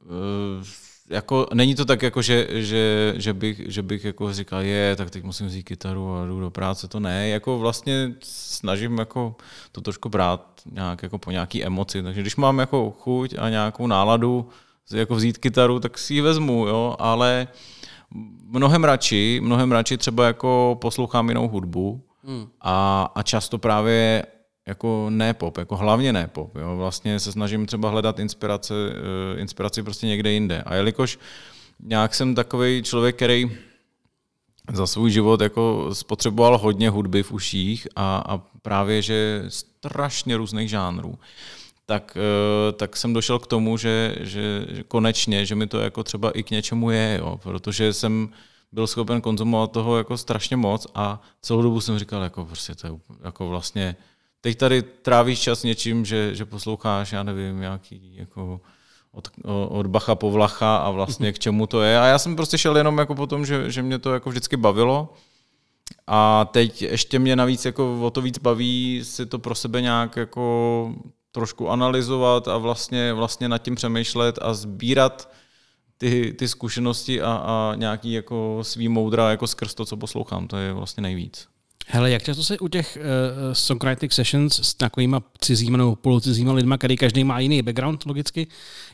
uh, 0.04 0.66
jako 1.10 1.48
není 1.54 1.76
to 1.76 1.86
tak, 1.86 2.02
jako 2.02 2.22
že, 2.22 2.48
že, 2.50 3.14
že, 3.18 3.34
bych, 3.34 3.62
že 3.68 3.82
bych 3.82 4.06
jako 4.06 4.34
říkal, 4.34 4.62
je, 4.62 4.96
tak 4.96 5.10
teď 5.10 5.24
musím 5.24 5.48
vzít 5.48 5.64
kytaru 5.64 6.16
a 6.16 6.26
jdu 6.26 6.40
do 6.40 6.50
práce, 6.50 6.88
to 6.88 7.00
ne. 7.00 7.30
Jako 7.30 7.60
vlastně 7.60 8.14
snažím 8.24 8.98
jako 8.98 9.36
to 9.72 9.82
trošku 9.82 10.10
brát 10.10 10.62
nějak 10.72 11.04
jako 11.04 11.18
po 11.18 11.32
nějaký 11.32 11.66
emoci. 11.66 12.04
Takže 12.04 12.22
když 12.22 12.36
mám 12.36 12.60
jako 12.60 12.92
chuť 13.00 13.36
a 13.40 13.50
nějakou 13.50 13.88
náladu 13.88 14.50
jako 14.94 15.16
vzít 15.16 15.38
kytaru, 15.38 15.80
tak 15.80 15.98
si 15.98 16.14
ji 16.14 16.22
vezmu, 16.22 16.68
jo, 16.68 16.96
ale 17.00 17.48
mnohem 18.46 18.84
radši, 18.84 19.40
mnohem 19.44 19.72
radši 19.72 19.98
třeba 19.98 20.26
jako 20.28 20.78
poslouchám 20.82 21.30
jinou 21.30 21.48
hudbu 21.48 22.04
Hmm. 22.24 22.48
a, 22.62 23.10
a 23.16 23.24
často 23.24 23.58
právě 23.58 24.26
jako 24.68 25.08
ne 25.10 25.34
pop, 25.34 25.58
jako 25.58 25.78
hlavně 25.78 26.14
ne 26.14 26.28
pop. 26.28 26.56
Jo. 26.56 26.76
Vlastně 26.76 27.20
se 27.20 27.32
snažím 27.32 27.66
třeba 27.66 27.90
hledat 27.90 28.20
inspirace, 28.20 28.74
eh, 29.36 29.40
inspiraci 29.40 29.84
prostě 29.84 30.08
někde 30.08 30.32
jinde. 30.32 30.62
A 30.62 30.76
jelikož 30.76 31.20
nějak 31.80 32.16
jsem 32.16 32.36
takový 32.36 32.84
člověk, 32.84 33.16
který 33.16 33.52
za 34.74 34.88
svůj 34.88 35.12
život 35.12 35.42
jako 35.42 35.90
spotřeboval 35.94 36.58
hodně 36.58 36.90
hudby 36.90 37.24
v 37.24 37.32
uších 37.32 37.88
a, 37.96 38.24
a 38.28 38.38
právě, 38.62 39.02
že 39.02 39.44
strašně 39.48 40.38
různých 40.38 40.70
žánrů, 40.70 41.20
tak, 41.86 42.18
eh, 42.18 42.72
tak 42.72 42.98
jsem 42.98 43.14
došel 43.14 43.40
k 43.40 43.48
tomu, 43.48 43.78
že, 43.78 44.16
že, 44.20 44.66
že 44.70 44.84
konečně, 44.84 45.46
že 45.46 45.56
mi 45.56 45.68
to 45.68 45.80
jako 45.80 46.04
třeba 46.04 46.32
i 46.32 46.44
k 46.44 46.52
něčemu 46.52 46.92
je, 46.92 47.18
jo, 47.20 47.40
protože 47.44 47.94
jsem 47.94 48.30
byl 48.72 48.88
schopen 48.88 49.22
konzumovat 49.22 49.72
toho 49.72 49.98
jako 49.98 50.18
strašně 50.18 50.58
moc 50.58 50.88
a 50.96 51.22
celou 51.42 51.62
dobu 51.62 51.82
jsem 51.82 52.00
říkal, 52.00 52.24
jako 52.24 52.46
prostě 52.46 52.76
to 52.76 52.88
je 52.88 52.94
jako 53.24 53.50
vlastně, 53.50 53.96
teď 54.42 54.58
tady 54.58 54.82
trávíš 54.82 55.40
čas 55.40 55.64
něčím, 55.64 56.06
že, 56.06 56.36
že 56.36 56.46
posloucháš, 56.46 57.12
já 57.12 57.24
nevím, 57.24 57.60
nějaký 57.60 58.16
jako 58.16 58.62
od, 59.12 59.28
od 59.70 59.88
Bacha 59.88 60.16
po 60.16 60.32
Vlacha 60.32 60.78
a 60.78 60.92
vlastně 60.92 61.32
k 61.34 61.40
čemu 61.40 61.68
to 61.68 61.82
je. 61.82 62.00
A 62.00 62.06
já 62.06 62.20
jsem 62.20 62.36
prostě 62.36 62.58
šel 62.58 62.78
jenom 62.78 62.98
jako 62.98 63.16
po 63.16 63.28
tom, 63.28 63.46
že, 63.46 63.72
že 63.72 63.82
mě 63.82 64.00
to 64.00 64.14
jako 64.14 64.30
vždycky 64.30 64.58
bavilo. 64.58 65.14
A 66.08 66.46
teď 66.52 66.82
ještě 66.82 67.20
mě 67.20 67.36
navíc 67.36 67.66
jako 67.66 68.02
o 68.02 68.10
to 68.10 68.22
víc 68.22 68.38
baví 68.38 69.02
si 69.04 69.26
to 69.26 69.40
pro 69.40 69.56
sebe 69.56 69.82
nějak 69.82 70.16
jako 70.16 70.96
trošku 71.32 71.70
analyzovat 71.70 72.48
a 72.48 72.58
vlastně, 72.58 73.14
vlastně 73.14 73.50
nad 73.50 73.58
tím 73.58 73.76
přemýšlet 73.76 74.40
a 74.42 74.54
sbírat 74.54 75.30
ty, 76.02 76.34
ty 76.38 76.48
zkušenosti 76.48 77.22
a, 77.22 77.34
a 77.34 77.76
nějaký 77.76 78.12
jako 78.12 78.60
svý 78.62 78.88
moudra 78.88 79.30
jako 79.30 79.48
skrz 79.48 79.74
to, 79.74 79.86
co 79.86 79.98
poslouchám. 79.98 80.48
To 80.48 80.58
je 80.58 80.74
vlastně 80.74 81.02
nejvíc. 81.02 81.48
Hele, 81.88 82.12
jak 82.12 82.24
často 82.24 82.44
se 82.44 82.60
u 82.60 82.68
těch 82.68 82.98
uh, 82.98 83.54
songwriting 83.54 84.12
sessions 84.12 84.60
s 84.64 84.74
takovýma 84.74 85.24
cizíma 85.42 85.78
nebo 85.78 85.96
polucizíma 85.96 86.54
lidma, 86.54 86.78
který 86.78 86.98
každý 86.98 87.24
má 87.24 87.40
jiný 87.40 87.62
background 87.62 88.06
logicky, 88.06 88.48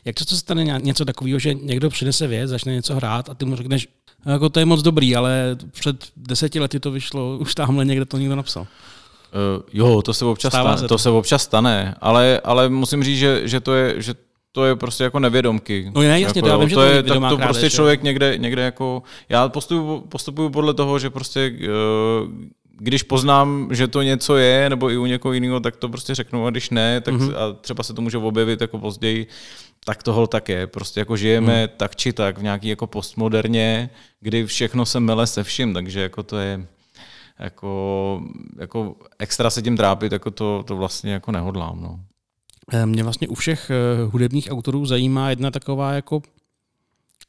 jak 0.04 0.16
často 0.16 0.34
se 0.34 0.40
stane 0.40 0.64
ně- 0.64 0.80
něco 0.82 1.04
takového, 1.04 1.38
že 1.38 1.54
někdo 1.54 1.90
přinese 1.90 2.26
věc, 2.26 2.50
začne 2.50 2.74
něco 2.74 2.94
hrát 2.94 3.28
a 3.28 3.34
ty 3.34 3.44
mu 3.44 3.56
řekneš, 3.56 3.88
jako 4.26 4.48
to 4.48 4.60
je 4.60 4.66
moc 4.66 4.82
dobrý, 4.82 5.16
ale 5.16 5.56
před 5.70 6.04
deseti 6.16 6.60
lety 6.60 6.80
to 6.80 6.90
vyšlo, 6.90 7.38
už 7.40 7.54
tamhle 7.54 7.84
někde 7.84 8.04
to 8.04 8.18
někdo 8.18 8.36
napsal. 8.36 8.62
Uh, 8.62 9.62
jo, 9.72 10.02
to 10.02 10.14
se 10.14 10.24
občas 10.24 10.52
stane, 10.52 10.76
se 10.76 10.82
to. 10.82 10.88
to. 10.88 10.98
se 10.98 11.10
občas 11.10 11.42
stane, 11.42 11.94
ale, 12.00 12.40
ale 12.44 12.68
musím 12.68 13.04
říct, 13.04 13.18
že, 13.18 13.48
že, 13.48 13.60
to 13.60 13.74
je, 13.74 14.02
že 14.02 14.14
to 14.52 14.64
je 14.64 14.76
prostě 14.76 15.04
jako 15.04 15.18
nevědomky. 15.18 15.92
No 15.94 16.00
ne, 16.00 16.20
jasně, 16.20 16.38
jako, 16.38 16.40
to 16.40 16.48
já 16.48 16.56
vím, 16.56 16.68
že 16.68 16.74
to 16.74 16.80
to 16.80 16.86
je, 16.86 16.94
někdo 16.94 17.20
tak 17.20 17.30
to 17.30 17.36
krádež, 17.36 17.46
prostě 17.46 17.66
jo. 17.66 17.70
člověk 17.70 18.02
někde, 18.02 18.38
někde 18.38 18.62
jako, 18.62 19.02
já 19.28 19.48
postupuju, 19.48 20.00
postupuju 20.00 20.50
podle 20.50 20.74
toho, 20.74 20.98
že 20.98 21.10
prostě 21.10 21.52
uh, 21.60 22.32
když 22.80 23.02
poznám, 23.02 23.68
že 23.70 23.88
to 23.88 24.02
něco 24.02 24.36
je, 24.36 24.70
nebo 24.70 24.90
i 24.90 24.96
u 24.96 25.06
někoho 25.06 25.32
jiného, 25.32 25.60
tak 25.60 25.76
to 25.76 25.88
prostě 25.88 26.14
řeknu, 26.14 26.46
a 26.46 26.50
když 26.50 26.70
ne, 26.70 27.00
tak 27.00 27.14
Mhm. 27.14 27.28
mm-hmm. 27.28 27.36
a 27.36 27.52
třeba 27.52 27.82
se 27.82 27.94
to 27.94 28.02
může 28.02 28.18
objevit 28.18 28.60
jako 28.60 28.78
později, 28.78 29.26
tak 29.84 30.02
toho 30.02 30.26
tak 30.26 30.48
je. 30.48 30.66
Prostě 30.66 31.00
jako 31.00 31.16
žijeme 31.16 31.62
mm. 31.62 31.68
tak 31.76 31.96
či 31.96 32.12
tak 32.12 32.38
v 32.38 32.42
nějaký 32.42 32.68
jako 32.68 32.86
postmoderně, 32.86 33.90
kdy 34.20 34.46
všechno 34.46 34.86
se 34.86 35.00
mele 35.00 35.26
se 35.26 35.44
vším, 35.44 35.74
takže 35.74 36.00
jako 36.00 36.22
to 36.22 36.38
je 36.38 36.66
jako, 37.38 38.22
jako 38.58 38.96
extra 39.18 39.50
se 39.50 39.62
tím 39.62 39.76
trápit, 39.76 40.12
jako 40.12 40.30
to, 40.30 40.64
to 40.66 40.76
vlastně 40.76 41.12
jako 41.12 41.32
nehodlám. 41.32 41.82
No. 41.82 42.00
Eh, 42.72 42.86
Mě 42.86 43.02
vlastně 43.02 43.28
u 43.28 43.34
všech 43.34 43.70
eh, 43.70 44.04
hudebních 44.04 44.48
autorů 44.50 44.86
zajímá 44.86 45.30
jedna 45.30 45.50
taková 45.50 45.92
jako 45.92 46.22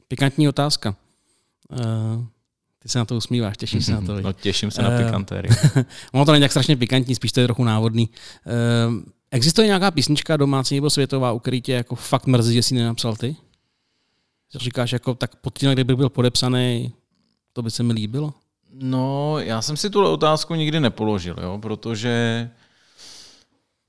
pikantní 0.07 0.47
otázka. 0.49 0.95
Eh, 1.73 2.25
Ty 2.79 2.89
se 2.89 2.99
na 2.99 3.05
to 3.05 3.15
usmíváš, 3.15 3.57
těšíš 3.57 3.85
se 3.85 3.91
na 3.91 4.01
to. 4.01 4.19
No, 4.21 4.33
těším 4.33 4.71
se 4.71 4.81
na 4.81 4.97
pikantéry. 4.97 5.49
ono 6.13 6.25
to 6.25 6.31
není 6.31 6.41
tak 6.41 6.51
strašně 6.51 6.77
pikantní, 6.77 7.15
spíš 7.15 7.31
to 7.31 7.39
je 7.39 7.47
trochu 7.47 7.63
návodný. 7.63 8.09
Eh, 8.47 9.09
Existuje 9.31 9.67
nějaká 9.67 9.91
písnička 9.91 10.37
domácí 10.37 10.75
nebo 10.75 10.89
světová, 10.89 11.31
u 11.31 11.39
který 11.39 11.61
tě 11.61 11.73
jako 11.73 11.95
fakt 11.95 12.27
mrzí, 12.27 12.53
že 12.53 12.63
jsi 12.63 12.75
ji 12.75 12.79
nenapsal 12.79 13.15
ty? 13.15 13.35
Že 14.53 14.59
Říkáš, 14.59 14.91
jako 14.91 15.13
tak 15.13 15.35
pod 15.35 15.57
tím, 15.59 15.71
kdyby 15.71 15.95
byl 15.95 16.09
podepsaný, 16.09 16.93
to 17.53 17.61
by 17.61 17.71
se 17.71 17.83
mi 17.83 17.93
líbilo. 17.93 18.33
No, 18.73 19.39
já 19.39 19.61
jsem 19.61 19.77
si 19.77 19.89
tu 19.89 20.05
otázku 20.05 20.55
nikdy 20.55 20.79
nepoložil, 20.79 21.35
jo, 21.41 21.57
protože, 21.61 22.49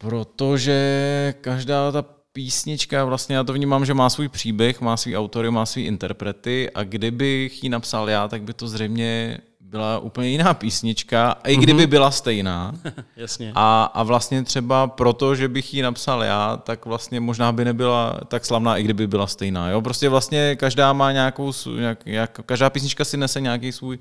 protože 0.00 1.34
každá 1.40 1.92
ta 1.92 2.04
písnička, 2.32 3.04
vlastně 3.04 3.36
já 3.36 3.44
to 3.44 3.52
vnímám, 3.52 3.84
že 3.84 3.94
má 3.94 4.10
svůj 4.10 4.28
příběh, 4.28 4.80
má 4.80 4.96
svý 4.96 5.16
autory, 5.16 5.50
má 5.50 5.66
svý 5.66 5.82
interprety 5.82 6.70
a 6.74 6.82
kdybych 6.82 7.64
ji 7.64 7.70
napsal 7.70 8.10
já, 8.10 8.28
tak 8.28 8.42
by 8.42 8.54
to 8.54 8.68
zřejmě 8.68 9.38
byla 9.60 9.98
úplně 9.98 10.28
jiná 10.28 10.54
písnička, 10.54 11.36
i 11.44 11.56
kdyby 11.56 11.86
byla 11.86 12.10
stejná. 12.10 12.74
Jasně. 13.16 13.52
A, 13.54 13.84
a 13.84 14.02
vlastně 14.02 14.42
třeba 14.42 14.86
proto, 14.86 15.34
že 15.34 15.48
bych 15.48 15.74
ji 15.74 15.82
napsal 15.82 16.22
já, 16.22 16.56
tak 16.56 16.86
vlastně 16.86 17.20
možná 17.20 17.52
by 17.52 17.64
nebyla 17.64 18.20
tak 18.28 18.44
slavná, 18.44 18.76
i 18.76 18.82
kdyby 18.82 19.06
byla 19.06 19.26
stejná. 19.26 19.70
Jo? 19.70 19.82
Prostě 19.82 20.08
vlastně 20.08 20.56
každá 20.56 20.92
má 20.92 21.12
nějakou, 21.12 21.52
nějak, 21.76 22.06
jak, 22.06 22.40
každá 22.46 22.70
písnička 22.70 23.04
si 23.04 23.16
nese 23.16 23.40
nějaký 23.40 23.72
svůj 23.72 23.98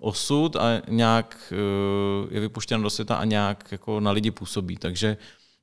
osud 0.00 0.56
a 0.56 0.82
nějak 0.88 1.52
uh, 1.52 2.32
je 2.34 2.40
vypuštěna 2.40 2.82
do 2.82 2.90
světa 2.90 3.14
a 3.14 3.24
nějak 3.24 3.68
jako 3.72 4.00
na 4.00 4.10
lidi 4.10 4.30
působí. 4.30 4.76
Takže 4.76 5.16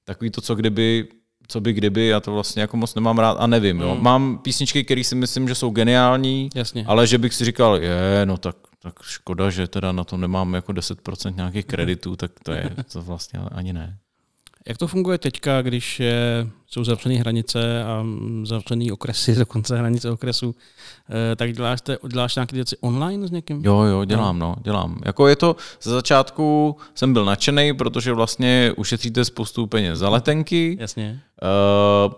takový 0.08 0.32
to, 0.32 0.41
co 0.41 0.55
kdyby, 0.55 1.08
co 1.47 1.62
by 1.62 1.74
kdyby, 1.74 2.08
já 2.08 2.20
to 2.20 2.34
vlastně 2.34 2.62
jako 2.62 2.78
moc 2.78 2.95
nemám 2.95 3.20
rád 3.20 3.38
a 3.39 3.47
nevím. 3.47 3.80
Jo? 3.80 3.97
Mám 3.99 4.38
písničky, 4.38 4.84
které 4.84 5.03
si 5.03 5.16
myslím, 5.16 5.47
že 5.47 5.55
jsou 5.55 5.70
geniální, 5.70 6.49
Jasně. 6.55 6.86
ale 6.88 7.08
že 7.08 7.18
bych 7.18 7.34
si 7.34 7.45
říkal, 7.45 7.76
je, 7.76 8.26
no 8.26 8.38
tak, 8.38 8.55
tak 8.82 8.93
škoda, 9.03 9.49
že 9.49 9.68
teda 9.68 9.91
na 9.91 10.03
to 10.03 10.18
nemám 10.18 10.53
jako 10.53 10.72
10% 10.72 11.36
nějakých 11.36 11.66
kreditů, 11.66 12.16
tak 12.16 12.32
to 12.43 12.51
je 12.51 12.70
to 12.93 13.01
vlastně 13.01 13.39
ani 13.39 13.74
ne. 13.74 13.97
Jak 14.68 14.78
to 14.78 14.88
funguje 14.88 15.18
teďka, 15.18 15.61
když 15.61 15.99
je, 15.99 16.47
jsou 16.68 16.84
zavřené 16.84 17.15
hranice 17.15 17.84
a 17.84 18.01
mm, 18.03 18.45
zavřený 18.45 18.91
okresy, 18.91 19.36
dokonce 19.39 19.78
hranice 19.78 20.11
okresů, 20.11 20.55
eh, 21.32 21.36
tak 21.36 21.53
děláš, 21.53 21.82
te, 21.82 21.97
děláš 22.07 22.36
nějaké 22.36 22.55
věci 22.55 22.78
online 22.82 23.28
s 23.28 23.32
někým? 23.32 23.65
Jo, 23.65 23.82
jo, 23.82 24.05
dělám, 24.05 24.39
no, 24.39 24.55
dělám. 24.61 25.01
Jako 25.05 25.28
je 25.28 25.36
to, 25.36 25.55
ze 25.82 25.91
začátku 25.91 26.76
jsem 26.95 27.13
byl 27.13 27.26
nadšený, 27.26 27.74
protože 27.74 28.13
vlastně 28.13 28.74
ušetříte 28.78 29.26
spoustu 29.26 29.68
peněz 29.68 29.99
za 29.99 30.09
letenky, 30.09 30.78
Jasně. 30.80 31.20
Uh, 32.07 32.13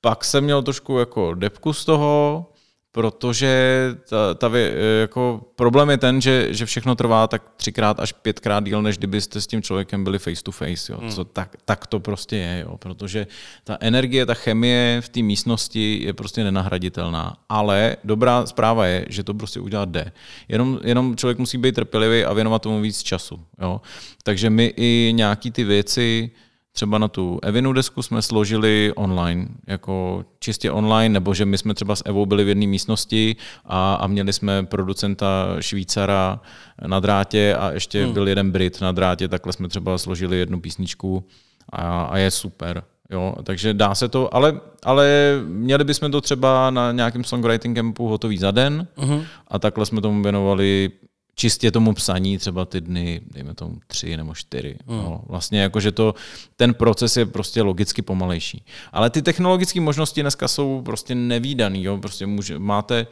pak 0.00 0.24
jsem 0.24 0.44
měl 0.44 0.62
trošku 0.62 0.98
jako 0.98 1.34
depku 1.34 1.72
z 1.72 1.84
toho, 1.84 2.46
protože 2.92 3.76
ta, 4.08 4.34
ta 4.34 4.48
vě, 4.48 4.74
jako 5.00 5.40
problém 5.56 5.90
je 5.90 5.98
ten, 5.98 6.20
že, 6.20 6.48
že 6.50 6.66
všechno 6.66 6.94
trvá 6.94 7.26
tak 7.26 7.42
třikrát 7.56 8.00
až 8.00 8.12
pětkrát 8.12 8.64
díl, 8.64 8.82
než 8.82 8.98
kdybyste 8.98 9.40
s 9.40 9.46
tím 9.46 9.62
člověkem 9.62 10.04
byli 10.04 10.18
face 10.18 10.42
to 10.42 10.52
face. 10.52 10.92
Jo. 10.92 10.98
Co, 11.10 11.24
tak, 11.24 11.56
tak 11.64 11.86
to 11.86 12.00
prostě 12.00 12.36
je, 12.36 12.64
jo. 12.66 12.78
protože 12.78 13.26
ta 13.64 13.76
energie, 13.80 14.26
ta 14.26 14.34
chemie 14.34 15.00
v 15.00 15.08
té 15.08 15.22
místnosti 15.22 16.00
je 16.04 16.12
prostě 16.12 16.44
nenahraditelná. 16.44 17.36
Ale 17.48 17.96
dobrá 18.04 18.46
zpráva 18.46 18.86
je, 18.86 19.06
že 19.08 19.24
to 19.24 19.34
prostě 19.34 19.60
udělat 19.60 19.88
jde. 19.88 20.12
Jenom, 20.48 20.80
jenom 20.84 21.16
člověk 21.16 21.38
musí 21.38 21.58
být 21.58 21.74
trpělivý 21.74 22.24
a 22.24 22.32
věnovat 22.32 22.62
tomu 22.62 22.80
víc 22.80 23.02
času. 23.02 23.40
Jo. 23.60 23.80
Takže 24.22 24.50
my 24.50 24.74
i 24.76 25.12
nějaký 25.16 25.50
ty 25.50 25.64
věci, 25.64 26.30
třeba 26.72 26.98
na 26.98 27.08
tu 27.08 27.38
Evinu 27.42 27.72
desku 27.72 28.02
jsme 28.02 28.22
složili 28.22 28.92
online, 28.96 29.48
jako 29.66 30.24
čistě 30.38 30.70
online, 30.70 31.12
nebo 31.12 31.34
že 31.34 31.44
my 31.44 31.58
jsme 31.58 31.74
třeba 31.74 31.96
s 31.96 32.02
Evou 32.06 32.26
byli 32.26 32.44
v 32.44 32.48
jedné 32.48 32.66
místnosti 32.66 33.36
a, 33.64 33.94
a 33.94 34.06
měli 34.06 34.32
jsme 34.32 34.66
producenta 34.66 35.56
Švýcara 35.60 36.40
na 36.86 37.00
drátě 37.00 37.56
a 37.56 37.70
ještě 37.70 38.04
hmm. 38.04 38.12
byl 38.12 38.28
jeden 38.28 38.50
Brit 38.50 38.80
na 38.80 38.92
drátě, 38.92 39.28
takhle 39.28 39.52
jsme 39.52 39.68
třeba 39.68 39.98
složili 39.98 40.38
jednu 40.38 40.60
písničku 40.60 41.24
a, 41.72 42.02
a 42.04 42.18
je 42.18 42.30
super. 42.30 42.82
Jo, 43.10 43.34
takže 43.42 43.74
dá 43.74 43.94
se 43.94 44.08
to, 44.08 44.34
ale, 44.34 44.60
ale 44.84 45.34
měli 45.46 45.84
bychom 45.84 46.10
to 46.10 46.20
třeba 46.20 46.70
na 46.70 46.92
nějakém 46.92 47.24
songwriting 47.24 47.76
campu 47.76 48.08
hotový 48.08 48.38
za 48.38 48.50
den 48.50 48.86
uh-huh. 48.96 49.24
a 49.48 49.58
takhle 49.58 49.86
jsme 49.86 50.00
tomu 50.00 50.22
věnovali 50.22 50.90
čistě 51.34 51.70
tomu 51.70 51.94
psaní 51.94 52.38
třeba 52.38 52.64
ty 52.64 52.80
dny, 52.80 53.20
dejme 53.30 53.54
tomu 53.54 53.78
tři 53.86 54.16
nebo 54.16 54.34
čtyři. 54.34 54.76
Hmm. 54.86 54.98
No, 54.98 55.20
vlastně 55.26 55.60
jako, 55.60 55.80
že 55.80 55.92
to, 55.92 56.14
ten 56.56 56.74
proces 56.74 57.16
je 57.16 57.26
prostě 57.26 57.62
logicky 57.62 58.02
pomalejší. 58.02 58.64
Ale 58.92 59.10
ty 59.10 59.22
technologické 59.22 59.80
možnosti 59.80 60.20
dneska 60.20 60.48
jsou 60.48 60.82
prostě 60.84 61.14
nevýdaný. 61.14 61.84
Jo? 61.84 61.98
Prostě 61.98 62.26
může, 62.26 62.58
máte 62.58 63.06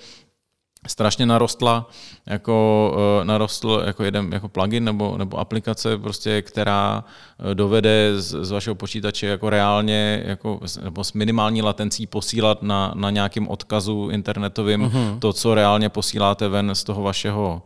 strašně 0.89 1.27
narostla 1.27 1.89
jako, 2.27 2.97
eh, 3.21 3.25
narostl 3.25 3.83
jako 3.87 4.05
jeden 4.05 4.33
jako 4.33 4.49
plugin 4.49 4.85
nebo, 4.85 5.19
nebo 5.19 5.37
aplikace, 5.39 5.99
prostě, 5.99 6.43
která 6.43 7.05
eh, 7.51 7.55
dovede 7.55 8.13
z, 8.21 8.45
z 8.45 8.51
vašeho 8.51 8.75
počítače 8.75 9.27
jako 9.27 9.51
reálně 9.51 10.23
jako, 10.27 10.61
s- 10.65 10.81
nebo 10.81 11.05
s 11.05 11.13
minimální 11.13 11.63
latencí 11.63 12.07
posílat 12.07 12.63
na, 12.63 12.93
na 12.97 13.11
nějakým 13.11 13.49
odkazu 13.49 14.09
internetovým 14.13 14.81
uh-huh. 14.83 15.19
to, 15.19 15.33
co 15.33 15.55
reálně 15.55 15.89
posíláte 15.89 16.49
ven 16.49 16.75
z 16.75 16.85
toho 16.85 17.03
vašeho 17.03 17.63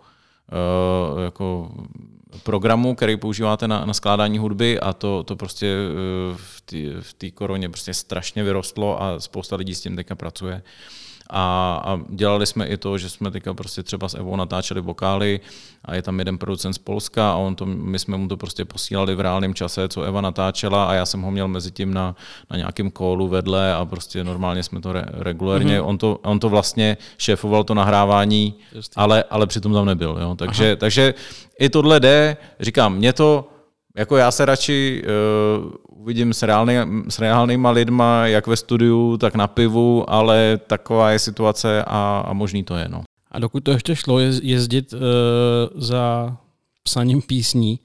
jako 1.24 1.70
programu, 2.42 2.94
který 2.94 3.16
používáte 3.16 3.68
na, 3.68 3.84
na 3.84 3.94
skládání 3.94 4.38
hudby 4.38 4.80
a 4.80 4.92
to, 4.92 5.22
to 5.22 5.36
prostě 5.36 5.66
eh, 5.66 7.00
v 7.00 7.14
té 7.14 7.30
koroně 7.30 7.68
prostě 7.68 7.94
strašně 7.94 8.44
vyrostlo 8.44 9.02
a 9.02 9.20
spousta 9.20 9.56
lidí 9.56 9.74
s 9.74 9.80
tím 9.80 9.96
teďka 9.96 10.14
pracuje. 10.14 10.62
A, 11.30 11.82
a 11.84 12.00
dělali 12.08 12.46
jsme 12.46 12.66
i 12.66 12.76
to, 12.76 12.98
že 12.98 13.08
jsme 13.08 13.30
teďka 13.30 13.54
prostě 13.54 13.82
třeba 13.82 14.08
s 14.08 14.14
Evou 14.14 14.36
natáčeli 14.36 14.80
vokály 14.80 15.40
a 15.84 15.94
je 15.94 16.02
tam 16.02 16.18
jeden 16.18 16.38
producent 16.38 16.74
z 16.74 16.78
Polska 16.78 17.32
a 17.32 17.36
on 17.36 17.54
to, 17.54 17.66
my 17.66 17.98
jsme 17.98 18.16
mu 18.16 18.28
to 18.28 18.36
prostě 18.36 18.64
posílali 18.64 19.14
v 19.14 19.20
reálném 19.20 19.54
čase, 19.54 19.88
co 19.88 20.02
Eva 20.02 20.20
natáčela 20.20 20.84
a 20.84 20.94
já 20.94 21.06
jsem 21.06 21.22
ho 21.22 21.30
měl 21.30 21.48
mezi 21.48 21.70
tím 21.70 21.94
na, 21.94 22.16
na 22.50 22.56
nějakém 22.56 22.90
kólu 22.90 23.28
vedle 23.28 23.74
a 23.74 23.84
prostě 23.84 24.24
normálně 24.24 24.62
jsme 24.62 24.80
to 24.80 24.92
re, 24.92 25.04
regulérně, 25.12 25.80
mm-hmm. 25.80 25.88
on, 25.88 25.98
to, 25.98 26.18
on 26.22 26.40
to 26.40 26.48
vlastně 26.48 26.96
šéfoval 27.18 27.64
to 27.64 27.74
nahrávání, 27.74 28.54
ale, 28.96 29.24
ale 29.30 29.46
přitom 29.46 29.72
tam 29.72 29.86
nebyl. 29.86 30.18
Jo? 30.20 30.34
Takže, 30.34 30.76
takže 30.76 31.14
i 31.58 31.68
tohle 31.68 32.00
jde, 32.00 32.36
říkám, 32.60 32.94
mě 32.94 33.12
to, 33.12 33.48
jako 33.96 34.16
já 34.16 34.30
se 34.30 34.44
radši 34.44 35.02
uh, 35.04 35.72
uvidím 36.00 36.32
s, 36.32 36.42
reálný, 36.42 36.74
s 37.08 37.18
reálnýma 37.18 37.70
lidma, 37.70 38.26
jak 38.26 38.46
ve 38.46 38.56
studiu, 38.56 39.16
tak 39.16 39.34
na 39.34 39.46
pivu, 39.46 40.10
ale 40.10 40.58
taková 40.66 41.10
je 41.10 41.18
situace 41.18 41.84
a, 41.84 42.24
a 42.26 42.32
možný 42.32 42.64
to 42.64 42.76
je. 42.76 42.88
No. 42.88 43.02
A 43.30 43.38
dokud 43.38 43.64
to 43.64 43.70
ještě 43.70 43.96
šlo 43.96 44.18
jez- 44.18 44.40
jezdit 44.42 44.92
uh, 44.92 45.00
za 45.74 46.36
psaním 46.82 47.22
písní 47.22 47.80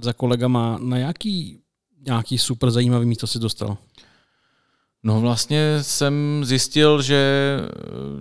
za 0.00 0.12
kolegama, 0.12 0.78
na 0.82 0.98
jaký 0.98 1.60
nějaký 2.06 2.38
super 2.38 2.70
zajímavý 2.70 3.06
místo 3.06 3.26
si 3.26 3.38
dostal? 3.38 3.76
No 5.06 5.20
vlastně 5.20 5.78
jsem 5.82 6.40
zjistil, 6.44 7.02
že 7.02 7.20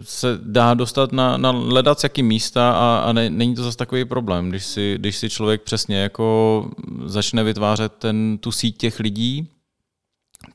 se 0.01 0.39
dá 0.41 0.73
dostat 0.73 1.11
na, 1.11 1.37
na 1.37 1.51
ledac 1.51 2.03
jaký 2.03 2.23
místa 2.23 2.71
a, 2.71 2.97
a 2.97 3.13
ne, 3.13 3.29
není 3.29 3.55
to 3.55 3.63
zase 3.63 3.77
takový 3.77 4.05
problém, 4.05 4.49
když 4.49 4.65
si, 4.65 4.95
když 4.97 5.17
si 5.17 5.29
člověk 5.29 5.61
přesně 5.61 5.97
jako 5.97 6.69
začne 7.05 7.43
vytvářet 7.43 7.93
ten, 7.93 8.37
tu 8.37 8.51
síť 8.51 8.77
těch 8.77 8.99
lidí, 8.99 9.47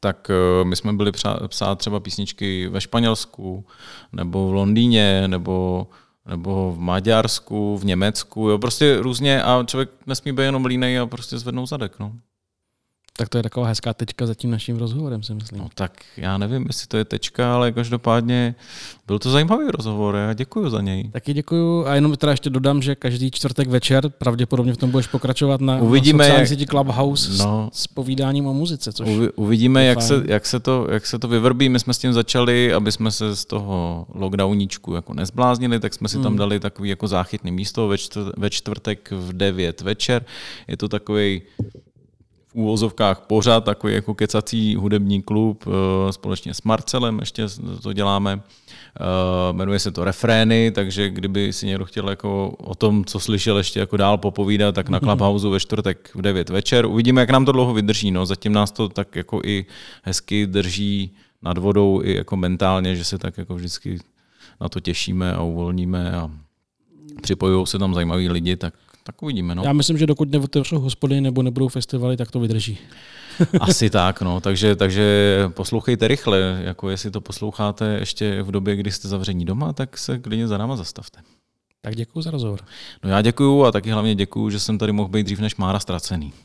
tak 0.01 0.31
eh, 0.31 0.65
my 0.65 0.77
jsme 0.77 0.93
byli 0.93 1.13
psát 1.49 1.79
třeba 1.79 2.01
písničky 2.01 2.69
ve 2.69 2.81
Španělsku, 2.81 3.67
nebo 4.13 4.49
v 4.49 4.55
Londýně, 4.55 5.29
nebo, 5.29 5.87
nebo 6.27 6.73
v 6.73 6.79
Maďarsku, 6.79 7.79
v 7.79 7.85
Německu, 7.85 8.49
jo, 8.49 8.59
prostě 8.59 8.97
různě 9.01 9.43
a 9.43 9.65
člověk 9.67 9.91
nesmí 10.07 10.33
být 10.33 10.43
jenom 10.43 10.65
línej 10.65 10.99
a 10.99 11.07
prostě 11.07 11.39
zvednout 11.39 11.67
zadek, 11.67 11.99
no. 11.99 12.13
Tak 13.21 13.29
to 13.29 13.37
je 13.39 13.43
taková 13.43 13.67
hezká 13.67 13.95
tečka 13.95 14.27
za 14.27 14.35
tím 14.35 14.51
naším 14.51 14.77
rozhovorem, 14.77 15.23
si 15.23 15.35
myslím. 15.35 15.61
No 15.61 15.69
tak 15.75 15.93
já 16.17 16.39
nevím, 16.39 16.65
jestli 16.67 16.87
to 16.87 16.97
je 16.97 17.05
tečka, 17.05 17.55
ale 17.55 17.73
každopádně 17.73 18.55
byl 19.07 19.19
to 19.19 19.31
zajímavý 19.31 19.65
rozhovor 19.69 20.17
a 20.17 20.33
děkuji 20.33 20.71
za 20.71 20.81
něj. 20.81 21.11
Taky 21.11 21.33
děkuju 21.33 21.87
a 21.87 21.95
jenom 21.95 22.17
teda 22.17 22.33
ještě 22.33 22.51
dodám, 22.51 22.83
že 22.83 22.95
každý 22.95 23.31
čtvrtek 23.31 23.69
večer 23.69 24.09
pravděpodobně 24.09 24.73
v 24.73 24.77
tom 24.77 24.91
budeš 24.91 25.07
pokračovat 25.07 25.61
na, 25.61 25.77
Uvidíme, 25.77 26.19
na 26.19 26.25
sociální 26.25 26.41
jak- 26.41 26.49
síti 26.49 26.67
Clubhouse 26.67 27.45
no. 27.45 27.71
S, 27.73 27.83
s 27.83 27.87
povídáním 27.87 28.47
o 28.47 28.55
muzice, 28.55 28.93
což 28.93 29.09
Uvi, 29.09 29.31
uvidíme, 29.31 29.85
jak 29.85 30.03
se, 30.03 30.23
jak, 30.27 30.47
se 30.47 30.61
to, 30.61 30.87
jak 30.91 31.07
se 31.07 31.19
to 31.19 31.29
vyvrbí. 31.29 31.69
My 31.69 31.81
jsme 31.81 31.95
s 31.95 31.99
tím 31.99 32.13
začali, 32.13 32.75
aby 32.75 32.93
jsme 32.93 33.11
se 33.11 33.37
z 33.37 33.45
toho 33.45 34.07
lockdowníčku 34.15 34.95
jako 34.95 35.15
nezbláznili, 35.15 35.81
tak 35.81 35.95
jsme 35.95 36.09
si 36.09 36.19
tam 36.19 36.37
dali 36.37 36.61
takový 36.61 36.89
jako 36.89 37.09
záchytný 37.09 37.53
místo 37.53 37.89
ve, 37.89 37.99
čtvrt, 37.99 38.35
ve 38.37 38.51
čtvrtek 38.51 39.11
v 39.13 39.33
9 39.33 39.81
večer. 39.81 40.25
Je 40.69 40.77
to 40.77 40.89
takový 40.89 41.43
v 42.51 42.55
úvozovkách 42.55 43.21
pořád, 43.21 43.65
takový 43.65 43.95
jako 43.95 44.15
kecací 44.15 44.77
hudební 44.77 45.23
klub 45.23 45.65
eh, 45.67 46.13
společně 46.13 46.55
s 46.55 46.63
Marcelem, 46.63 47.19
ještě 47.19 47.47
to 47.83 47.93
děláme. 47.93 48.41
Eh, 49.01 49.53
Jmenuje 49.53 49.79
se 49.79 49.91
to 49.91 50.05
Refrény, 50.05 50.71
takže 50.71 51.11
kdyby 51.11 51.53
si 51.53 51.67
někdo 51.67 51.85
chtěl 51.85 52.11
jako 52.11 52.51
o 52.59 52.75
tom, 52.75 53.05
co 53.05 53.21
slyšel 53.21 53.59
ještě 53.59 53.81
jako 53.81 53.97
dál 53.97 54.19
popovídat, 54.19 54.75
tak 54.75 54.89
na 54.89 55.01
Clubhouse 55.01 55.49
ve 55.49 55.61
čtvrtek 55.61 56.11
v 56.15 56.23
9 56.23 56.51
večer. 56.51 56.87
Uvidíme, 56.87 57.21
jak 57.21 57.31
nám 57.31 57.45
to 57.45 57.53
dlouho 57.53 57.75
vydrží. 57.75 58.11
No. 58.11 58.27
Zatím 58.27 58.53
nás 58.53 58.71
to 58.71 58.89
tak 58.89 59.17
jako 59.17 59.41
i 59.45 59.67
hezky 60.03 60.47
drží 60.47 61.11
nad 61.43 61.59
vodou 61.59 62.01
i 62.05 62.17
jako 62.17 62.37
mentálně, 62.37 62.97
že 62.97 63.05
se 63.05 63.19
tak 63.19 63.39
jako 63.39 63.55
vždycky 63.55 63.99
na 64.61 64.69
to 64.69 64.81
těšíme 64.81 65.35
a 65.35 65.43
uvolníme 65.43 66.13
a 66.13 66.31
připojují 67.23 67.67
se 67.67 67.79
tam 67.79 67.95
zajímaví 67.95 68.29
lidi, 68.29 68.57
tak, 68.57 68.75
tak 69.13 69.23
uvidíme. 69.23 69.55
No. 69.55 69.63
já 69.65 69.73
myslím, 69.73 69.99
že 69.99 70.07
dokud 70.07 70.31
neotevřou 70.31 70.79
hospody 70.79 71.21
nebo 71.21 71.43
nebudou 71.43 71.69
festivaly, 71.69 72.17
tak 72.17 72.31
to 72.31 72.41
vydrží. 72.41 72.79
Asi 73.61 73.91
tak, 73.91 74.21
no. 74.21 74.41
Takže, 74.41 74.77
takže 74.77 75.05
poslouchejte 75.55 76.09
rychle. 76.09 76.61
Jako 76.65 76.91
jestli 76.91 77.11
to 77.11 77.21
posloucháte 77.21 77.97
ještě 78.01 78.43
v 78.43 78.51
době, 78.51 78.77
kdy 78.77 78.91
jste 78.91 79.09
zavření 79.09 79.45
doma, 79.45 79.73
tak 79.73 79.99
se 79.99 80.19
klidně 80.19 80.49
za 80.49 80.59
náma 80.59 80.77
zastavte. 80.77 81.21
Tak 81.83 81.97
děkuji 81.97 82.23
za 82.23 82.31
rozhovor. 82.31 82.61
No 83.05 83.11
já 83.11 83.23
děkuju 83.23 83.65
a 83.65 83.73
taky 83.73 83.91
hlavně 83.91 84.15
děkuju, 84.15 84.51
že 84.51 84.61
jsem 84.61 84.79
tady 84.79 84.93
mohl 84.93 85.09
být 85.09 85.23
dřív 85.25 85.41
než 85.41 85.57
Mára 85.57 85.81
ztracený. 85.81 86.33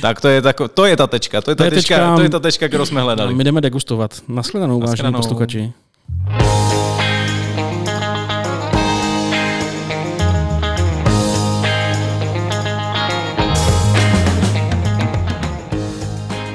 tak 0.00 0.20
to 0.20 0.28
je, 0.28 0.42
tako, 0.42 0.68
to 0.68 0.84
je 0.84 0.96
ta 0.96 1.06
tečka, 1.06 1.40
to 1.40 1.50
je 1.50 1.54
ta, 1.54 1.64
To 1.64 1.64
je 1.64 1.70
tečka, 1.70 1.96
tečka. 1.96 2.16
to 2.16 2.22
je 2.22 2.30
ta 2.30 2.38
tečka, 2.38 2.68
kterou 2.68 2.86
jsme 2.86 3.00
hledali. 3.02 3.34
My 3.34 3.44
jdeme 3.44 3.60
degustovat. 3.60 4.22
Naschledanou, 4.28 4.80
vážení 4.80 4.90
Naschledanou. 4.90 5.18
posluchači. 5.18 5.72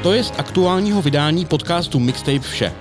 To 0.03 0.13
je 0.13 0.23
z 0.23 0.33
aktuálního 0.37 1.01
vydání 1.01 1.45
podcastu 1.45 1.99
Mixtape 1.99 2.39
vše. 2.39 2.73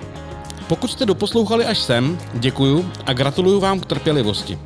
Pokud 0.67 0.91
jste 0.91 1.05
doposlouchali 1.05 1.65
až 1.65 1.77
sem, 1.77 2.17
děkuju 2.33 2.91
a 3.05 3.13
gratuluju 3.13 3.59
vám 3.59 3.79
k 3.79 3.85
trpělivosti. 3.85 4.59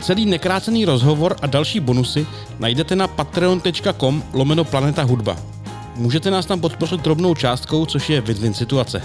Celý 0.00 0.26
nekrácený 0.26 0.84
rozhovor 0.84 1.36
a 1.42 1.46
další 1.46 1.80
bonusy 1.80 2.26
najdete 2.58 2.96
na 2.96 3.08
patreon.com 3.08 4.22
lomeno 4.32 4.64
Planeta 4.64 5.02
Hudba. 5.02 5.36
Můžete 5.96 6.30
nás 6.30 6.46
tam 6.46 6.60
podpořit 6.60 7.00
drobnou 7.00 7.34
částkou, 7.34 7.86
což 7.86 8.10
je 8.10 8.20
win-win 8.20 8.52
situace. 8.52 9.02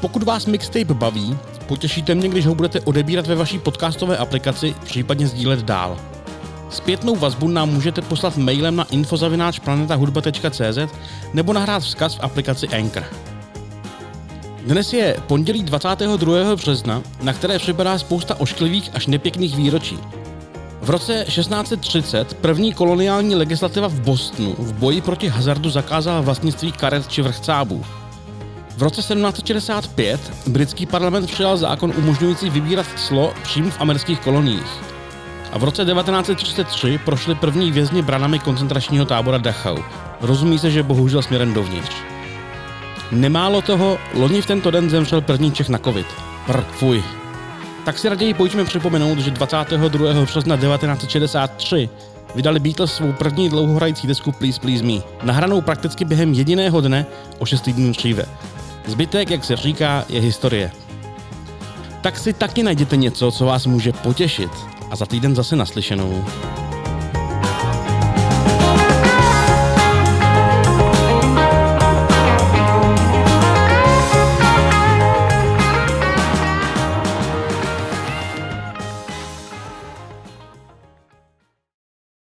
Pokud 0.00 0.22
vás 0.22 0.46
mixtape 0.46 0.94
baví, 0.94 1.38
potěšíte 1.66 2.14
mě, 2.14 2.28
když 2.28 2.46
ho 2.46 2.54
budete 2.54 2.80
odebírat 2.80 3.26
ve 3.26 3.34
vaší 3.34 3.58
podcastové 3.58 4.16
aplikaci, 4.16 4.74
případně 4.84 5.26
sdílet 5.26 5.60
dál. 5.60 5.98
Zpětnou 6.70 7.16
vazbu 7.16 7.48
nám 7.48 7.68
můžete 7.68 8.02
poslat 8.02 8.36
mailem 8.36 8.76
na 8.76 8.84
infozavináčplanetahudba.cz 8.84 10.78
nebo 11.34 11.52
nahrát 11.52 11.82
vzkaz 11.82 12.14
v 12.14 12.20
aplikaci 12.22 12.68
Anchor. 12.68 13.04
Dnes 14.66 14.92
je 14.92 15.16
pondělí 15.26 15.62
22. 15.62 16.56
března, 16.56 17.02
na 17.22 17.32
které 17.32 17.58
připadá 17.58 17.98
spousta 17.98 18.40
ošklivých 18.40 18.90
až 18.94 19.06
nepěkných 19.06 19.56
výročí. 19.56 19.98
V 20.82 20.90
roce 20.90 21.24
1630 21.24 22.34
první 22.34 22.72
koloniální 22.72 23.34
legislativa 23.34 23.88
v 23.88 24.00
Bostonu 24.00 24.54
v 24.58 24.72
boji 24.72 25.00
proti 25.00 25.28
hazardu 25.28 25.70
zakázala 25.70 26.20
vlastnictví 26.20 26.72
karet 26.72 27.08
či 27.08 27.22
vrchcábů. 27.22 27.84
V 28.76 28.82
roce 28.82 29.00
1765 29.00 30.20
britský 30.46 30.86
parlament 30.86 31.30
přijal 31.30 31.56
zákon 31.56 31.92
umožňující 31.98 32.50
vybírat 32.50 32.86
clo 32.96 33.34
přímo 33.42 33.70
v 33.70 33.80
amerických 33.80 34.20
koloniích. 34.20 34.97
A 35.52 35.58
v 35.58 35.64
roce 35.64 35.84
1933 35.84 36.98
prošli 37.04 37.34
první 37.34 37.72
vězni 37.72 38.02
branami 38.02 38.38
koncentračního 38.38 39.04
tábora 39.04 39.38
Dachau. 39.38 39.76
Rozumí 40.20 40.58
se, 40.58 40.70
že 40.70 40.82
bohužel 40.82 41.22
směrem 41.22 41.54
dovnitř. 41.54 41.92
Nemálo 43.12 43.62
toho, 43.62 43.98
loni 44.14 44.42
v 44.42 44.46
tento 44.46 44.70
den 44.70 44.90
zemřel 44.90 45.20
první 45.20 45.52
Čech 45.52 45.68
na 45.68 45.78
covid. 45.78 46.06
Prr, 46.46 46.62
fuj. 46.62 47.04
Tak 47.84 47.98
si 47.98 48.08
raději 48.08 48.34
pojďme 48.34 48.64
připomenout, 48.64 49.18
že 49.18 49.30
22. 49.30 50.24
března 50.24 50.56
1963 50.56 51.88
vydali 52.34 52.60
Beatles 52.60 52.94
svou 52.94 53.12
první 53.12 53.48
dlouhohrající 53.48 54.06
desku 54.06 54.32
Please 54.32 54.60
Please 54.60 54.84
Me, 54.84 55.02
nahranou 55.22 55.60
prakticky 55.60 56.04
během 56.04 56.34
jediného 56.34 56.80
dne 56.80 57.06
o 57.38 57.46
6 57.46 57.60
týdnů 57.60 57.92
dříve. 57.92 58.24
Zbytek, 58.86 59.30
jak 59.30 59.44
se 59.44 59.56
říká, 59.56 60.04
je 60.08 60.20
historie. 60.20 60.72
Tak 62.00 62.18
si 62.18 62.32
taky 62.32 62.62
najděte 62.62 62.96
něco, 62.96 63.30
co 63.30 63.44
vás 63.44 63.66
může 63.66 63.92
potěšit. 63.92 64.50
A 64.90 64.96
za 64.96 65.06
týden 65.06 65.34
zase 65.36 65.56
naslyšenou. 65.56 66.24